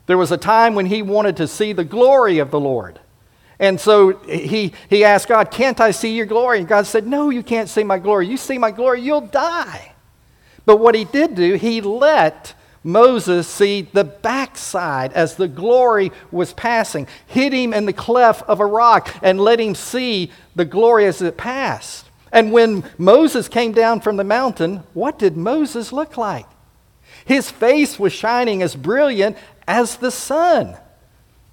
there 0.08 0.18
was 0.18 0.32
a 0.32 0.38
time 0.38 0.74
when 0.74 0.88
he 0.88 1.02
wanted 1.02 1.38
to 1.38 1.48
see 1.48 1.74
the 1.74 1.84
glory 1.84 2.40
of 2.40 2.52
the 2.52 2.60
Lord. 2.60 3.00
And 3.62 3.80
so 3.80 4.18
he, 4.26 4.74
he 4.90 5.04
asked 5.04 5.28
God, 5.28 5.52
Can't 5.52 5.80
I 5.80 5.92
see 5.92 6.16
your 6.16 6.26
glory? 6.26 6.58
And 6.58 6.68
God 6.68 6.88
said, 6.88 7.06
No, 7.06 7.30
you 7.30 7.44
can't 7.44 7.70
see 7.70 7.84
my 7.84 8.00
glory. 8.00 8.28
You 8.28 8.36
see 8.36 8.58
my 8.58 8.72
glory, 8.72 9.02
you'll 9.02 9.22
die. 9.22 9.94
But 10.66 10.78
what 10.78 10.96
he 10.96 11.06
did 11.06 11.36
do, 11.36 11.54
he 11.54 11.80
let 11.80 12.56
Moses 12.84 13.48
see 13.48 13.84
the 13.84 14.04
backside 14.04 15.14
as 15.14 15.36
the 15.36 15.48
glory 15.48 16.12
was 16.32 16.54
passing, 16.54 17.08
hid 17.28 17.54
him 17.54 17.72
in 17.72 17.86
the 17.86 17.94
cleft 17.94 18.42
of 18.50 18.60
a 18.60 18.66
rock, 18.66 19.16
and 19.22 19.40
let 19.40 19.60
him 19.60 19.76
see 19.76 20.32
the 20.56 20.66
glory 20.66 21.06
as 21.06 21.22
it 21.22 21.38
passed. 21.38 22.08
And 22.32 22.52
when 22.52 22.84
Moses 22.98 23.48
came 23.48 23.74
down 23.74 24.02
from 24.02 24.18
the 24.18 24.24
mountain, 24.24 24.78
what 24.96 25.20
did 25.20 25.38
Moses 25.38 25.94
look 25.94 26.18
like? 26.18 26.48
His 27.26 27.52
face 27.52 28.00
was 28.00 28.12
shining 28.12 28.64
as 28.64 28.76
brilliant 28.76 29.38
as 29.68 29.98
the 29.98 30.10
sun. 30.10 30.76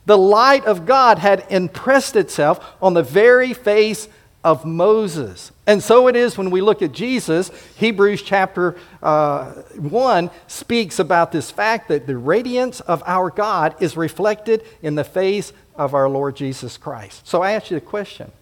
The 0.09 0.17
light 0.17 0.65
of 0.65 0.87
God 0.87 1.19
had 1.19 1.45
impressed 1.50 2.17
itself 2.17 2.65
on 2.81 2.95
the 2.95 3.03
very 3.03 3.53
face 3.53 4.09
of 4.43 4.65
Moses. 4.65 5.53
And 5.67 5.83
so 5.83 6.09
it 6.09 6.17
is 6.17 6.38
when 6.38 6.49
we 6.49 6.62
look 6.62 6.81
at 6.81 6.93
Jesus. 6.93 7.50
Hebrews 7.77 8.23
chapter 8.23 8.77
uh, 9.03 9.53
1 9.77 10.31
speaks 10.47 10.99
about 10.99 11.31
this 11.31 11.50
fact 11.50 11.88
that 11.88 12.07
the 12.07 12.17
radiance 12.17 12.81
of 12.81 13.03
our 13.05 13.29
God 13.29 13.75
is 13.83 13.99
reflected 13.99 14.65
in 14.81 14.95
the 14.95 15.05
face 15.05 15.53
of 15.77 15.92
our 15.92 16.09
Lord 16.09 16.37
Jesus 16.37 16.79
Christ. 16.79 17.29
So 17.29 17.42
I 17.42 17.53
ask 17.53 17.71
you 17.71 17.79
the 17.79 17.85
question 17.85 18.33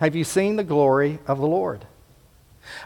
Have 0.00 0.16
you 0.16 0.24
seen 0.24 0.56
the 0.56 0.64
glory 0.64 1.18
of 1.26 1.36
the 1.36 1.46
Lord? 1.46 1.84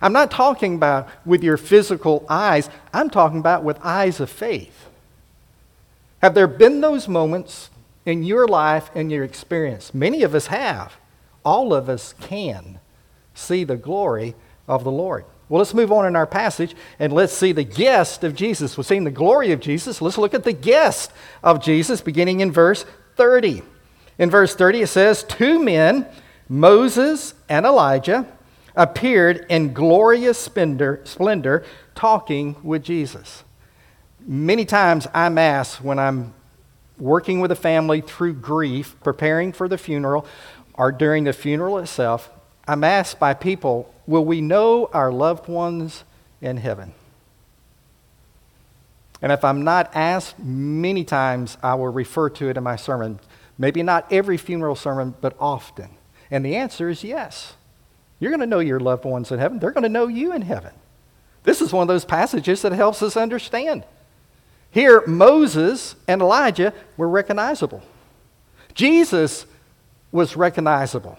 I'm 0.03 0.13
not 0.13 0.33
talking 0.33 0.75
about 0.75 1.09
with 1.25 1.45
your 1.45 1.57
physical 1.57 2.27
eyes, 2.29 2.69
I'm 2.93 3.09
talking 3.09 3.39
about 3.39 3.63
with 3.63 3.79
eyes 3.85 4.19
of 4.19 4.31
faith. 4.31 4.90
Have 6.21 6.35
there 6.35 6.47
been 6.47 6.81
those 6.81 7.09
moments 7.09 7.71
in 8.05 8.23
your 8.23 8.47
life 8.47 8.91
and 8.95 9.11
your 9.11 9.25
experience? 9.25 9.95
Many 9.95 10.23
of 10.23 10.35
us 10.35 10.49
have. 10.49 10.97
All 11.45 11.73
of 11.73 11.89
us 11.89 12.15
can 12.21 12.81
see 13.35 13.65
the 13.65 13.77
glory 13.77 14.35
of 14.69 14.85
the 14.85 14.91
Lord. 14.91 15.25
Well, 15.49 15.59
let's 15.59 15.75
move 15.75 15.91
on 15.91 16.07
in 16.07 16.15
our 16.15 16.27
passage 16.27 16.77
and 16.99 17.13
let's 17.13 17.33
see 17.33 17.53
the 17.53 17.65
guest 17.65 18.23
of 18.23 18.37
Jesus. 18.37 18.77
We've 18.77 18.87
seen 18.87 19.05
the 19.05 19.11
glory 19.11 19.51
of 19.51 19.61
Jesus. 19.61 20.01
Let's 20.01 20.19
look 20.19 20.35
at 20.35 20.45
the 20.45 20.53
guest 20.53 21.11
of 21.43 21.63
Jesus 21.63 22.01
beginning 22.01 22.41
in 22.41 22.53
verse 22.53 22.85
30. 23.17 23.63
In 24.19 24.31
verse 24.31 24.55
30, 24.55 24.83
it 24.83 24.87
says, 24.89 25.25
Two 25.25 25.59
men, 25.59 26.07
Moses 26.49 27.35
and 27.49 27.67
Elijah, 27.67 28.27
appeared 28.77 29.47
in 29.49 29.73
glorious 29.73 30.39
splendor, 30.39 31.01
splendor 31.05 31.65
talking 31.95 32.55
with 32.63 32.85
Jesus. 32.85 33.43
Many 34.27 34.65
times 34.65 35.07
I'm 35.15 35.39
asked 35.39 35.83
when 35.83 35.99
I'm 35.99 36.35
working 36.99 37.41
with 37.41 37.51
a 37.51 37.57
family 37.57 38.01
through 38.01 38.35
grief, 38.35 38.95
preparing 39.03 39.53
for 39.53 39.69
the 39.69 39.79
funeral, 39.79 40.27
or 40.75 40.93
during 40.93 41.25
the 41.25 41.33
funeral 41.33 41.79
itself, 41.79 42.31
I'm 42.69 42.85
asked 42.85 43.19
by 43.19 43.35
people, 43.35 43.93
will 44.07 44.25
we 44.25 44.41
know 44.41 44.91
our 44.93 45.11
loved 45.11 45.49
ones 45.49 46.05
in 46.41 46.59
heaven? 46.59 46.93
And 49.23 49.33
if 49.33 49.45
I'm 49.45 49.65
not 49.65 49.91
asked, 49.95 50.39
many 50.39 51.05
times 51.05 51.59
I 51.63 51.75
will 51.75 51.89
refer 51.89 52.31
to 52.31 52.49
it 52.49 52.57
in 52.57 52.63
my 52.63 52.77
sermon. 52.77 53.21
Maybe 53.59 53.83
not 53.83 54.11
every 54.11 54.37
funeral 54.37 54.77
sermon, 54.77 55.15
but 55.21 55.37
often. 55.39 55.91
And 56.31 56.45
the 56.45 56.57
answer 56.57 56.89
is 56.89 57.05
yes. 57.05 57.55
You're 58.19 58.31
going 58.31 58.41
to 58.41 58.47
know 58.47 58.61
your 58.61 58.81
loved 58.81 59.05
ones 59.05 59.33
in 59.33 59.39
heaven. 59.39 59.59
They're 59.59 59.73
going 59.73 59.83
to 59.83 59.89
know 59.89 60.07
you 60.07 60.33
in 60.33 60.43
heaven. 60.43 60.73
This 61.43 61.61
is 61.61 61.73
one 61.73 61.83
of 61.83 61.89
those 61.89 62.05
passages 62.05 62.63
that 62.63 62.73
helps 62.73 63.03
us 63.03 63.17
understand. 63.17 63.85
Here, 64.71 65.03
Moses 65.07 65.97
and 66.07 66.23
Elijah 66.23 66.73
were 66.97 67.09
recognizable. 67.09 67.83
Jesus 68.75 69.47
was 70.13 70.37
recognizable. 70.37 71.19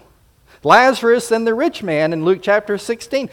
Lazarus 0.64 1.30
and 1.30 1.46
the 1.46 1.54
rich 1.54 1.82
man 1.82 2.12
in 2.12 2.24
Luke 2.24 2.40
chapter 2.42 2.78
16 2.78 3.28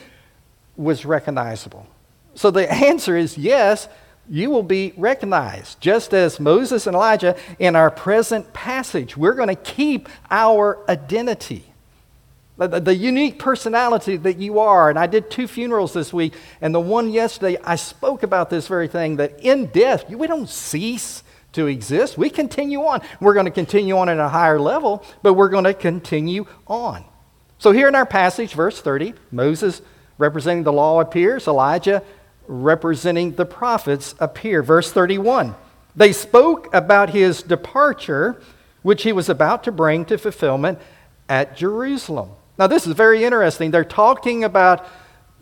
was 0.76 1.06
recognizable. 1.06 1.88
So 2.36 2.52
the 2.52 2.72
answer 2.88 3.16
is 3.16 3.38
yes, 3.38 3.88
you 4.30 4.50
will 4.50 4.64
be 4.64 4.94
recognized. 4.98 5.80
Just 5.82 6.14
as 6.14 6.40
Moses 6.40 6.86
and 6.86 6.96
Elijah 6.96 7.36
in 7.58 7.76
our 7.76 7.90
present 7.90 8.54
passage, 8.54 9.18
we're 9.18 9.34
going 9.34 9.48
to 9.50 9.56
keep 9.56 10.10
our 10.30 10.80
identity 10.90 11.69
the, 12.67 12.80
the, 12.80 12.95
unique 12.95 13.39
personality 13.39 14.17
that 14.17 14.38
you 14.38 14.60
are. 14.60 14.89
And 14.89 15.00
I 15.00 15.08
did 15.08 15.32
two 15.32 15.48
funerals 15.48 15.93
this 15.93 16.12
week, 16.12 16.34
and 16.62 16.76
the 16.76 16.80
one 16.80 17.10
yesterday, 17.10 17.58
I 17.63 17.76
spoke 17.76 18.24
about 18.24 18.50
this 18.50 18.67
very 18.67 18.88
thing 18.88 19.15
that 19.17 19.39
in 19.39 19.67
death, 19.67 20.10
we 20.10 20.28
don't 20.28 20.50
cease 20.50 21.24
to 21.54 21.67
exist. 21.67 22.17
We 22.17 22.30
continue 22.30 22.82
on. 22.82 23.02
We're 23.19 23.34
going 23.34 23.45
to 23.45 23.52
continue 23.52 23.98
on 23.98 24.10
at 24.10 24.19
a 24.19 24.30
higher 24.30 24.60
level, 24.60 25.04
but 25.24 25.34
we're 25.34 25.50
going 25.50 25.63
to 25.63 25.74
continue 25.74 26.45
on. 26.67 27.06
So, 27.58 27.72
here 27.72 27.88
in 27.88 27.95
our 27.95 28.06
passage, 28.06 28.54
verse 28.54 28.82
30, 28.82 29.13
Moses 29.32 29.82
representing 30.17 30.63
the 30.63 30.74
law 30.74 31.00
appears, 31.00 31.48
Elijah 31.48 32.04
representing 32.48 33.34
the 33.34 33.45
prophets 33.45 34.15
appear. 34.19 34.62
Verse 34.62 34.91
31 34.91 35.56
They 35.95 36.12
spoke 36.12 36.74
about 36.74 37.12
his 37.12 37.41
departure, 37.41 38.41
which 38.82 39.04
he 39.04 39.13
was 39.13 39.30
about 39.30 39.63
to 39.63 39.72
bring 39.72 40.06
to 40.06 40.17
fulfillment 40.17 40.80
at 41.28 41.56
Jerusalem. 41.56 42.32
Now, 42.60 42.67
this 42.67 42.86
is 42.86 42.91
very 42.91 43.24
interesting. 43.24 43.72
They're 43.72 43.86
talking 43.86 44.43
about 44.43 44.86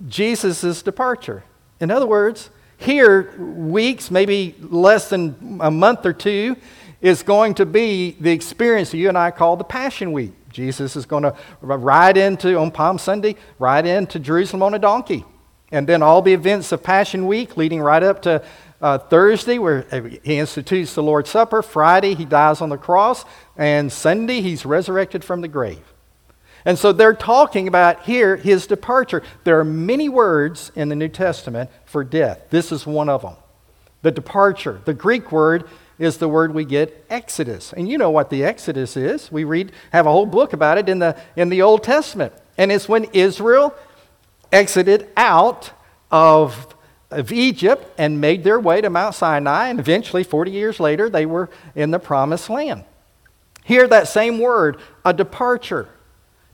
Jesus' 0.07 0.83
departure. 0.83 1.43
In 1.79 1.89
other 1.89 2.05
words, 2.05 2.51
here, 2.77 3.35
weeks, 3.39 4.11
maybe 4.11 4.55
less 4.59 5.09
than 5.09 5.57
a 5.59 5.71
month 5.71 6.05
or 6.05 6.13
two, 6.13 6.55
is 7.01 7.23
going 7.23 7.55
to 7.55 7.65
be 7.65 8.15
the 8.19 8.31
experience 8.31 8.93
you 8.93 9.09
and 9.09 9.17
I 9.17 9.31
call 9.31 9.57
the 9.57 9.63
Passion 9.63 10.11
Week. 10.11 10.31
Jesus 10.51 10.95
is 10.95 11.07
going 11.07 11.23
to 11.23 11.35
ride 11.59 12.17
into, 12.17 12.55
on 12.55 12.69
Palm 12.69 12.99
Sunday, 12.99 13.35
ride 13.57 13.87
into 13.87 14.19
Jerusalem 14.19 14.61
on 14.61 14.75
a 14.75 14.79
donkey. 14.79 15.25
And 15.71 15.89
then 15.89 16.03
all 16.03 16.21
the 16.21 16.33
events 16.33 16.71
of 16.71 16.83
Passion 16.83 17.25
Week 17.25 17.57
leading 17.57 17.81
right 17.81 18.03
up 18.03 18.21
to 18.21 18.43
uh, 18.79 18.99
Thursday, 18.99 19.57
where 19.57 19.81
he 20.23 20.37
institutes 20.37 20.93
the 20.93 21.01
Lord's 21.01 21.31
Supper. 21.31 21.63
Friday, 21.63 22.13
he 22.13 22.25
dies 22.25 22.61
on 22.61 22.69
the 22.69 22.77
cross. 22.77 23.25
And 23.57 23.91
Sunday, 23.91 24.41
he's 24.41 24.67
resurrected 24.67 25.23
from 25.23 25.41
the 25.41 25.47
grave. 25.47 25.81
And 26.67 26.77
so 26.77 26.91
they're 26.91 27.13
talking 27.13 27.69
about 27.69 28.03
here 28.03 28.35
his 28.35 28.67
departure. 28.67 29.23
There 29.45 29.57
are 29.57 29.63
many 29.63 30.09
words 30.09 30.69
in 30.75 30.89
the 30.89 30.97
New 30.97 31.07
Testament 31.07 31.69
for 31.85 32.03
death. 32.03 32.49
This 32.49 32.73
is 32.73 32.85
one 32.85 33.07
of 33.07 33.21
them. 33.21 33.35
The 34.01 34.11
departure. 34.11 34.81
The 34.83 34.93
Greek 34.93 35.31
word 35.31 35.63
is 35.97 36.17
the 36.17 36.27
word 36.27 36.53
we 36.53 36.65
get 36.65 37.05
exodus. 37.09 37.71
And 37.71 37.87
you 37.87 37.97
know 37.97 38.11
what 38.11 38.29
the 38.29 38.43
exodus 38.43 38.97
is. 38.97 39.31
We 39.31 39.45
read 39.45 39.71
have 39.93 40.05
a 40.05 40.11
whole 40.11 40.25
book 40.25 40.51
about 40.51 40.77
it 40.77 40.89
in 40.89 40.99
the 40.99 41.17
in 41.37 41.47
the 41.47 41.61
Old 41.61 41.83
Testament. 41.83 42.33
And 42.57 42.69
it's 42.69 42.89
when 42.89 43.05
Israel 43.13 43.73
exited 44.51 45.07
out 45.15 45.71
of, 46.11 46.75
of 47.11 47.31
Egypt 47.31 47.89
and 47.97 48.19
made 48.19 48.43
their 48.43 48.59
way 48.59 48.81
to 48.81 48.89
Mount 48.89 49.15
Sinai, 49.15 49.69
and 49.69 49.79
eventually, 49.79 50.23
40 50.25 50.51
years 50.51 50.81
later, 50.81 51.09
they 51.09 51.25
were 51.25 51.49
in 51.75 51.91
the 51.91 51.99
promised 51.99 52.49
land. 52.49 52.83
Here, 53.63 53.87
that 53.87 54.09
same 54.09 54.39
word, 54.39 54.81
a 55.05 55.13
departure. 55.13 55.87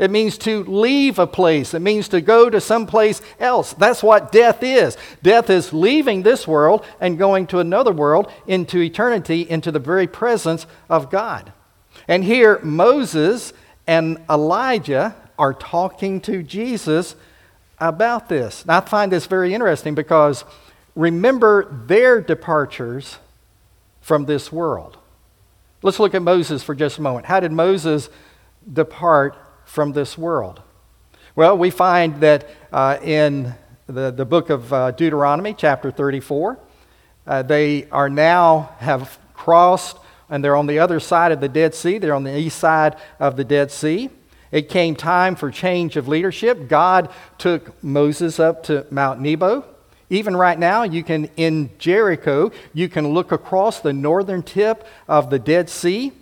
It 0.04 0.12
means 0.12 0.38
to 0.40 0.66
leave 0.66 1.18
a 1.18 1.26
place. 1.26 1.74
It 1.74 1.80
means 1.80 2.10
to 2.10 2.20
go 2.20 2.50
to 2.50 2.60
someplace 2.60 3.22
else. 3.40 3.72
That's 3.72 4.04
what 4.04 4.34
death 4.34 4.62
is. 4.62 4.98
Death 5.22 5.50
is 5.50 5.72
leaving 5.72 6.24
this 6.24 6.46
world 6.46 6.86
and 7.00 7.18
going 7.18 7.48
to 7.48 7.60
another 7.60 7.94
world 7.94 8.30
into 8.46 8.82
eternity, 8.82 9.50
into 9.50 9.72
the 9.72 9.80
very 9.80 10.08
presence 10.08 10.68
of 10.90 11.10
God. 11.10 11.54
And 12.06 12.22
here, 12.22 12.60
Moses 12.64 13.54
and 13.88 14.18
Elijah 14.30 15.16
are 15.40 15.54
talking 15.54 16.20
to 16.22 16.44
Jesus 16.44 17.16
about 17.80 18.28
this. 18.28 18.66
Now, 18.66 18.80
I 18.80 18.82
find 18.82 19.10
this 19.10 19.26
very 19.26 19.54
interesting 19.54 19.96
because 19.96 20.44
remember 20.98 21.86
their 21.88 22.20
departures 22.20 23.20
from 24.02 24.26
this 24.26 24.52
world. 24.52 24.98
Let's 25.82 26.02
look 26.02 26.14
at 26.14 26.22
Moses 26.22 26.62
for 26.62 26.76
just 26.76 26.98
a 26.98 27.02
moment. 27.02 27.26
How 27.26 27.40
did 27.40 27.54
Moses 27.54 28.10
depart 28.74 29.38
from 29.66 29.94
this 29.94 30.18
world? 30.18 30.62
Well, 31.36 31.58
we 31.58 31.72
find 31.72 32.22
that 32.22 32.48
uh, 32.72 32.98
in 33.02 33.56
the, 33.88 34.12
the 34.12 34.26
book 34.26 34.50
of 34.50 34.72
uh, 34.72 34.92
Deuteronomy, 34.92 35.56
chapter 35.58 35.92
34, 35.92 36.60
uh, 37.26 37.42
they 37.44 37.90
are 37.90 38.10
now 38.10 38.76
have 38.80 39.18
crossed 39.34 39.98
and 40.30 40.44
they're 40.44 40.56
on 40.56 40.68
the 40.68 40.80
other 40.80 41.00
side 41.00 41.32
of 41.32 41.42
the 41.42 41.50
Dead 41.50 41.76
Sea. 41.76 41.98
They're 41.98 42.16
on 42.16 42.24
the 42.24 42.38
east 42.38 42.58
side 42.58 42.96
of 43.20 43.36
the 43.36 43.44
Dead 43.44 43.72
Sea. 43.72 44.10
It 44.52 44.70
came 44.70 44.96
time 44.96 45.36
for 45.36 45.50
change 45.52 45.96
of 45.96 46.08
leadership. 46.08 46.68
God 46.68 47.10
took 47.38 47.84
Moses 47.84 48.40
up 48.40 48.64
to 48.64 48.86
Mount 48.92 49.20
Nebo. 49.20 49.66
Even 50.10 50.36
right 50.36 50.60
now, 50.60 50.84
you 50.84 51.04
can, 51.04 51.26
in 51.38 51.72
Jericho, 51.80 52.52
you 52.74 52.88
can 52.88 53.10
look 53.10 53.32
across 53.32 53.80
the 53.80 53.94
northern 53.94 54.44
tip 54.44 54.86
of 55.08 55.30
the 55.30 55.40
Dead 55.40 55.70
Sea 55.70 56.14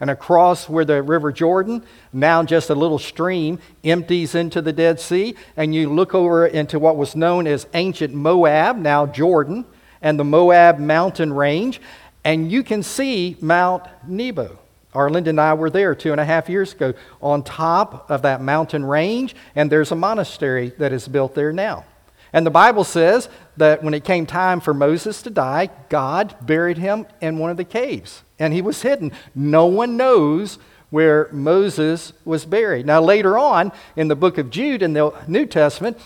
and 0.00 0.10
across 0.10 0.68
where 0.68 0.84
the 0.84 1.02
River 1.02 1.30
Jordan, 1.30 1.84
now 2.12 2.42
just 2.42 2.70
a 2.70 2.74
little 2.74 2.98
stream, 2.98 3.58
empties 3.84 4.34
into 4.34 4.62
the 4.62 4.72
Dead 4.72 4.98
Sea. 4.98 5.34
And 5.56 5.74
you 5.74 5.92
look 5.92 6.14
over 6.14 6.46
into 6.46 6.78
what 6.78 6.96
was 6.96 7.14
known 7.14 7.46
as 7.46 7.66
ancient 7.74 8.14
Moab, 8.14 8.76
now 8.76 9.06
Jordan, 9.06 9.66
and 10.02 10.18
the 10.18 10.24
Moab 10.24 10.78
mountain 10.78 11.32
range, 11.32 11.80
and 12.24 12.50
you 12.50 12.62
can 12.62 12.82
see 12.82 13.36
Mount 13.40 13.84
Nebo. 14.06 14.58
Arlinda 14.94 15.28
and 15.28 15.40
I 15.40 15.54
were 15.54 15.70
there 15.70 15.94
two 15.94 16.12
and 16.12 16.20
a 16.20 16.24
half 16.24 16.48
years 16.48 16.72
ago 16.72 16.94
on 17.22 17.44
top 17.44 18.10
of 18.10 18.22
that 18.22 18.40
mountain 18.40 18.84
range, 18.84 19.36
and 19.54 19.70
there's 19.70 19.92
a 19.92 19.96
monastery 19.96 20.70
that 20.78 20.92
is 20.92 21.06
built 21.06 21.34
there 21.34 21.52
now. 21.52 21.84
And 22.32 22.46
the 22.46 22.50
Bible 22.50 22.84
says 22.84 23.28
that 23.56 23.82
when 23.82 23.94
it 23.94 24.04
came 24.04 24.26
time 24.26 24.60
for 24.60 24.72
Moses 24.72 25.22
to 25.22 25.30
die, 25.30 25.70
God 25.88 26.34
buried 26.40 26.78
him 26.78 27.06
in 27.20 27.38
one 27.38 27.50
of 27.50 27.56
the 27.56 27.64
caves, 27.64 28.22
and 28.38 28.52
he 28.52 28.62
was 28.62 28.82
hidden. 28.82 29.12
No 29.34 29.66
one 29.66 29.96
knows 29.96 30.58
where 30.90 31.28
Moses 31.32 32.12
was 32.24 32.44
buried. 32.44 32.86
Now, 32.86 33.00
later 33.00 33.38
on 33.38 33.72
in 33.96 34.08
the 34.08 34.16
book 34.16 34.38
of 34.38 34.50
Jude 34.50 34.82
in 34.82 34.92
the 34.92 35.12
New 35.28 35.46
Testament, 35.46 35.98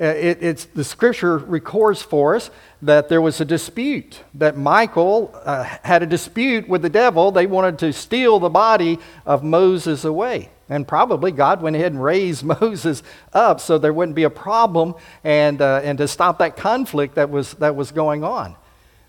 uh, 0.00 0.04
it, 0.04 0.42
it's, 0.42 0.64
the 0.64 0.84
scripture 0.84 1.36
records 1.36 2.00
for 2.00 2.34
us 2.34 2.50
that 2.80 3.10
there 3.10 3.20
was 3.20 3.38
a 3.40 3.44
dispute, 3.44 4.20
that 4.32 4.56
Michael 4.56 5.30
uh, 5.44 5.64
had 5.82 6.02
a 6.02 6.06
dispute 6.06 6.66
with 6.66 6.80
the 6.80 6.88
devil. 6.88 7.30
They 7.30 7.46
wanted 7.46 7.78
to 7.80 7.92
steal 7.92 8.38
the 8.38 8.48
body 8.48 8.98
of 9.26 9.44
Moses 9.44 10.04
away. 10.04 10.48
And 10.70 10.86
probably 10.86 11.32
God 11.32 11.60
went 11.60 11.76
ahead 11.76 11.92
and 11.92 12.02
raised 12.02 12.44
Moses 12.60 13.02
up 13.32 13.60
so 13.60 13.76
there 13.76 13.92
wouldn't 13.92 14.14
be 14.14 14.22
a 14.22 14.30
problem 14.30 14.94
and, 15.22 15.60
uh, 15.60 15.80
and 15.84 15.98
to 15.98 16.08
stop 16.08 16.38
that 16.38 16.56
conflict 16.56 17.16
that 17.16 17.28
was, 17.28 17.54
that 17.54 17.76
was 17.76 17.90
going 17.90 18.24
on. 18.24 18.54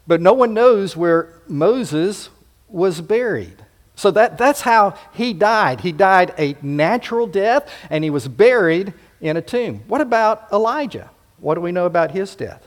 But 0.07 0.19
no 0.19 0.33
one 0.33 0.53
knows 0.53 0.97
where 0.97 1.29
Moses 1.47 2.29
was 2.67 2.99
buried. 2.99 3.63
So 3.95 4.09
that, 4.11 4.37
that's 4.37 4.61
how 4.61 4.97
he 5.13 5.31
died. 5.31 5.81
He 5.81 5.91
died 5.91 6.33
a 6.37 6.57
natural 6.61 7.27
death 7.27 7.71
and 7.89 8.03
he 8.03 8.09
was 8.09 8.27
buried 8.27 8.93
in 9.21 9.37
a 9.37 9.41
tomb. 9.41 9.83
What 9.87 10.01
about 10.01 10.47
Elijah? 10.51 11.11
What 11.37 11.55
do 11.55 11.61
we 11.61 11.71
know 11.71 11.85
about 11.85 12.11
his 12.11 12.35
death? 12.35 12.65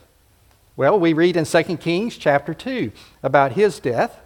Well, 0.76 0.98
we 0.98 1.12
read 1.12 1.36
in 1.36 1.44
2 1.44 1.76
Kings 1.78 2.16
chapter 2.16 2.54
2 2.54 2.92
about 3.22 3.52
his 3.52 3.78
death. 3.80 4.20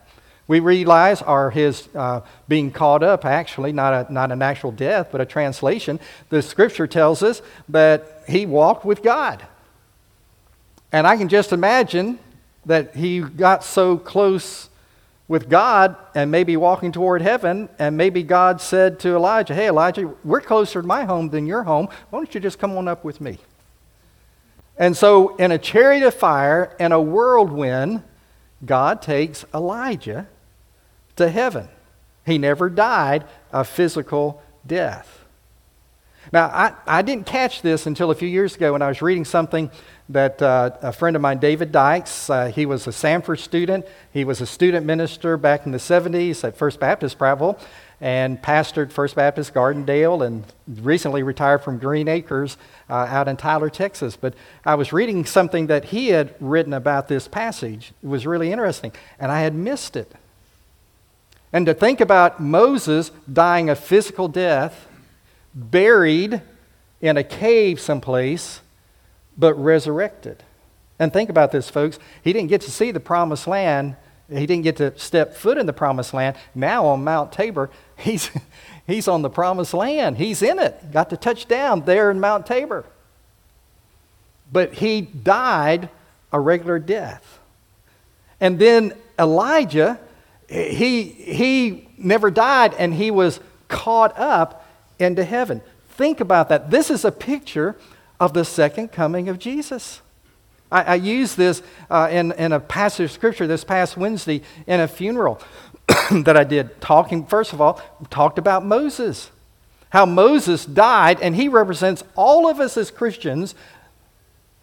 We 0.48 0.60
realize, 0.60 1.20
or 1.20 1.50
his 1.50 1.88
uh, 1.94 2.22
being 2.48 2.70
caught 2.70 3.02
up, 3.02 3.26
actually, 3.26 3.70
not, 3.70 4.10
a, 4.10 4.12
not 4.12 4.32
an 4.32 4.40
actual 4.40 4.72
death, 4.72 5.10
but 5.12 5.20
a 5.20 5.26
translation. 5.26 6.00
The 6.30 6.40
scripture 6.40 6.86
tells 6.86 7.22
us 7.22 7.42
that 7.68 8.22
he 8.26 8.46
walked 8.46 8.86
with 8.86 9.02
God. 9.02 9.46
And 10.90 11.06
I 11.06 11.18
can 11.18 11.28
just 11.28 11.52
imagine 11.52 12.18
that 12.64 12.96
he 12.96 13.20
got 13.20 13.62
so 13.62 13.98
close 13.98 14.70
with 15.28 15.50
God 15.50 15.96
and 16.14 16.30
maybe 16.30 16.56
walking 16.56 16.92
toward 16.92 17.20
heaven, 17.20 17.68
and 17.78 17.98
maybe 17.98 18.22
God 18.22 18.62
said 18.62 18.98
to 19.00 19.14
Elijah, 19.14 19.54
Hey, 19.54 19.68
Elijah, 19.68 20.14
we're 20.24 20.40
closer 20.40 20.80
to 20.80 20.88
my 20.88 21.04
home 21.04 21.28
than 21.28 21.46
your 21.46 21.64
home. 21.64 21.88
Why 22.08 22.18
don't 22.18 22.34
you 22.34 22.40
just 22.40 22.58
come 22.58 22.74
on 22.78 22.88
up 22.88 23.04
with 23.04 23.20
me? 23.20 23.38
And 24.78 24.96
so, 24.96 25.36
in 25.36 25.52
a 25.52 25.58
chariot 25.58 26.06
of 26.06 26.14
fire 26.14 26.74
and 26.80 26.94
a 26.94 27.00
whirlwind, 27.00 28.02
God 28.64 29.02
takes 29.02 29.44
Elijah 29.52 30.26
to 31.18 31.28
heaven. 31.28 31.68
He 32.26 32.38
never 32.38 32.68
died 32.68 33.24
a 33.52 33.64
physical 33.64 34.42
death. 34.66 35.18
Now, 36.32 36.46
I, 36.46 36.74
I 36.86 37.02
didn't 37.02 37.26
catch 37.26 37.62
this 37.62 37.86
until 37.86 38.10
a 38.10 38.14
few 38.14 38.28
years 38.28 38.54
ago 38.56 38.72
when 38.72 38.82
I 38.82 38.88
was 38.88 39.00
reading 39.00 39.24
something 39.24 39.70
that 40.10 40.42
uh, 40.42 40.70
a 40.82 40.92
friend 40.92 41.16
of 41.16 41.22
mine, 41.22 41.38
David 41.38 41.72
Dykes, 41.72 42.28
uh, 42.28 42.46
he 42.46 42.66
was 42.66 42.86
a 42.86 42.90
Samford 42.90 43.38
student. 43.38 43.86
He 44.12 44.24
was 44.24 44.40
a 44.40 44.46
student 44.46 44.84
minister 44.84 45.36
back 45.36 45.64
in 45.64 45.72
the 45.72 45.78
70s 45.78 46.44
at 46.44 46.56
First 46.56 46.80
Baptist 46.80 47.18
Prattville 47.18 47.58
and 48.00 48.40
pastored 48.42 48.92
First 48.92 49.16
Baptist 49.16 49.54
Gardendale 49.54 50.26
and 50.26 50.44
recently 50.66 51.22
retired 51.22 51.62
from 51.62 51.78
Green 51.78 52.08
Acres 52.08 52.58
uh, 52.90 53.06
out 53.08 53.26
in 53.26 53.36
Tyler, 53.36 53.70
Texas. 53.70 54.16
But 54.16 54.34
I 54.66 54.74
was 54.74 54.92
reading 54.92 55.24
something 55.24 55.66
that 55.68 55.86
he 55.86 56.08
had 56.08 56.34
written 56.40 56.74
about 56.74 57.08
this 57.08 57.26
passage. 57.26 57.92
It 58.02 58.06
was 58.06 58.26
really 58.26 58.52
interesting, 58.52 58.92
and 59.18 59.32
I 59.32 59.40
had 59.40 59.54
missed 59.54 59.96
it. 59.96 60.12
And 61.52 61.66
to 61.66 61.74
think 61.74 62.00
about 62.00 62.40
Moses 62.40 63.10
dying 63.30 63.70
a 63.70 63.74
physical 63.74 64.28
death, 64.28 64.86
buried 65.54 66.42
in 67.00 67.16
a 67.16 67.24
cave 67.24 67.80
someplace 67.80 68.60
but 69.36 69.54
resurrected. 69.54 70.42
And 70.98 71.12
think 71.12 71.30
about 71.30 71.52
this, 71.52 71.70
folks. 71.70 71.98
He 72.22 72.32
didn't 72.32 72.48
get 72.48 72.62
to 72.62 72.70
see 72.70 72.90
the 72.90 73.00
promised 73.00 73.46
land. 73.46 73.96
He 74.28 74.46
didn't 74.46 74.64
get 74.64 74.76
to 74.76 74.98
step 74.98 75.34
foot 75.34 75.56
in 75.56 75.66
the 75.66 75.72
promised 75.72 76.12
land. 76.12 76.36
Now 76.54 76.86
on 76.86 77.04
Mount 77.04 77.32
Tabor, 77.32 77.70
he's, 77.96 78.30
he's 78.86 79.08
on 79.08 79.22
the 79.22 79.30
promised 79.30 79.74
land. 79.74 80.18
He's 80.18 80.42
in 80.42 80.58
it. 80.58 80.92
Got 80.92 81.10
to 81.10 81.16
touch 81.16 81.46
down 81.46 81.84
there 81.84 82.10
in 82.10 82.20
Mount 82.20 82.46
Tabor. 82.46 82.84
But 84.52 84.74
he 84.74 85.02
died 85.02 85.88
a 86.32 86.40
regular 86.40 86.78
death. 86.78 87.38
And 88.40 88.58
then 88.58 88.92
Elijah, 89.18 89.98
he, 90.48 91.02
he 91.04 91.88
never 91.98 92.30
died 92.30 92.74
and 92.78 92.94
he 92.94 93.10
was 93.10 93.40
caught 93.68 94.18
up 94.18 94.66
into 94.98 95.24
heaven. 95.24 95.60
Think 95.90 96.20
about 96.20 96.48
that. 96.48 96.70
This 96.70 96.90
is 96.90 97.04
a 97.04 97.12
picture 97.12 97.76
of 98.18 98.32
the 98.32 98.44
second 98.44 98.92
coming 98.92 99.28
of 99.28 99.38
Jesus. 99.38 100.00
I, 100.70 100.82
I 100.82 100.94
used 100.94 101.36
this 101.36 101.62
uh, 101.90 102.08
in, 102.10 102.32
in 102.32 102.52
a 102.52 102.60
passage 102.60 103.04
of 103.04 103.12
scripture 103.12 103.46
this 103.46 103.64
past 103.64 103.96
Wednesday 103.96 104.42
in 104.66 104.80
a 104.80 104.88
funeral 104.88 105.40
that 106.10 106.36
I 106.36 106.44
did, 106.44 106.80
talking, 106.80 107.26
first 107.26 107.52
of 107.52 107.60
all, 107.60 107.80
talked 108.10 108.38
about 108.38 108.64
Moses. 108.64 109.30
How 109.90 110.04
Moses 110.04 110.66
died, 110.66 111.20
and 111.20 111.34
he 111.34 111.48
represents 111.48 112.04
all 112.14 112.48
of 112.48 112.60
us 112.60 112.76
as 112.76 112.90
Christians 112.90 113.54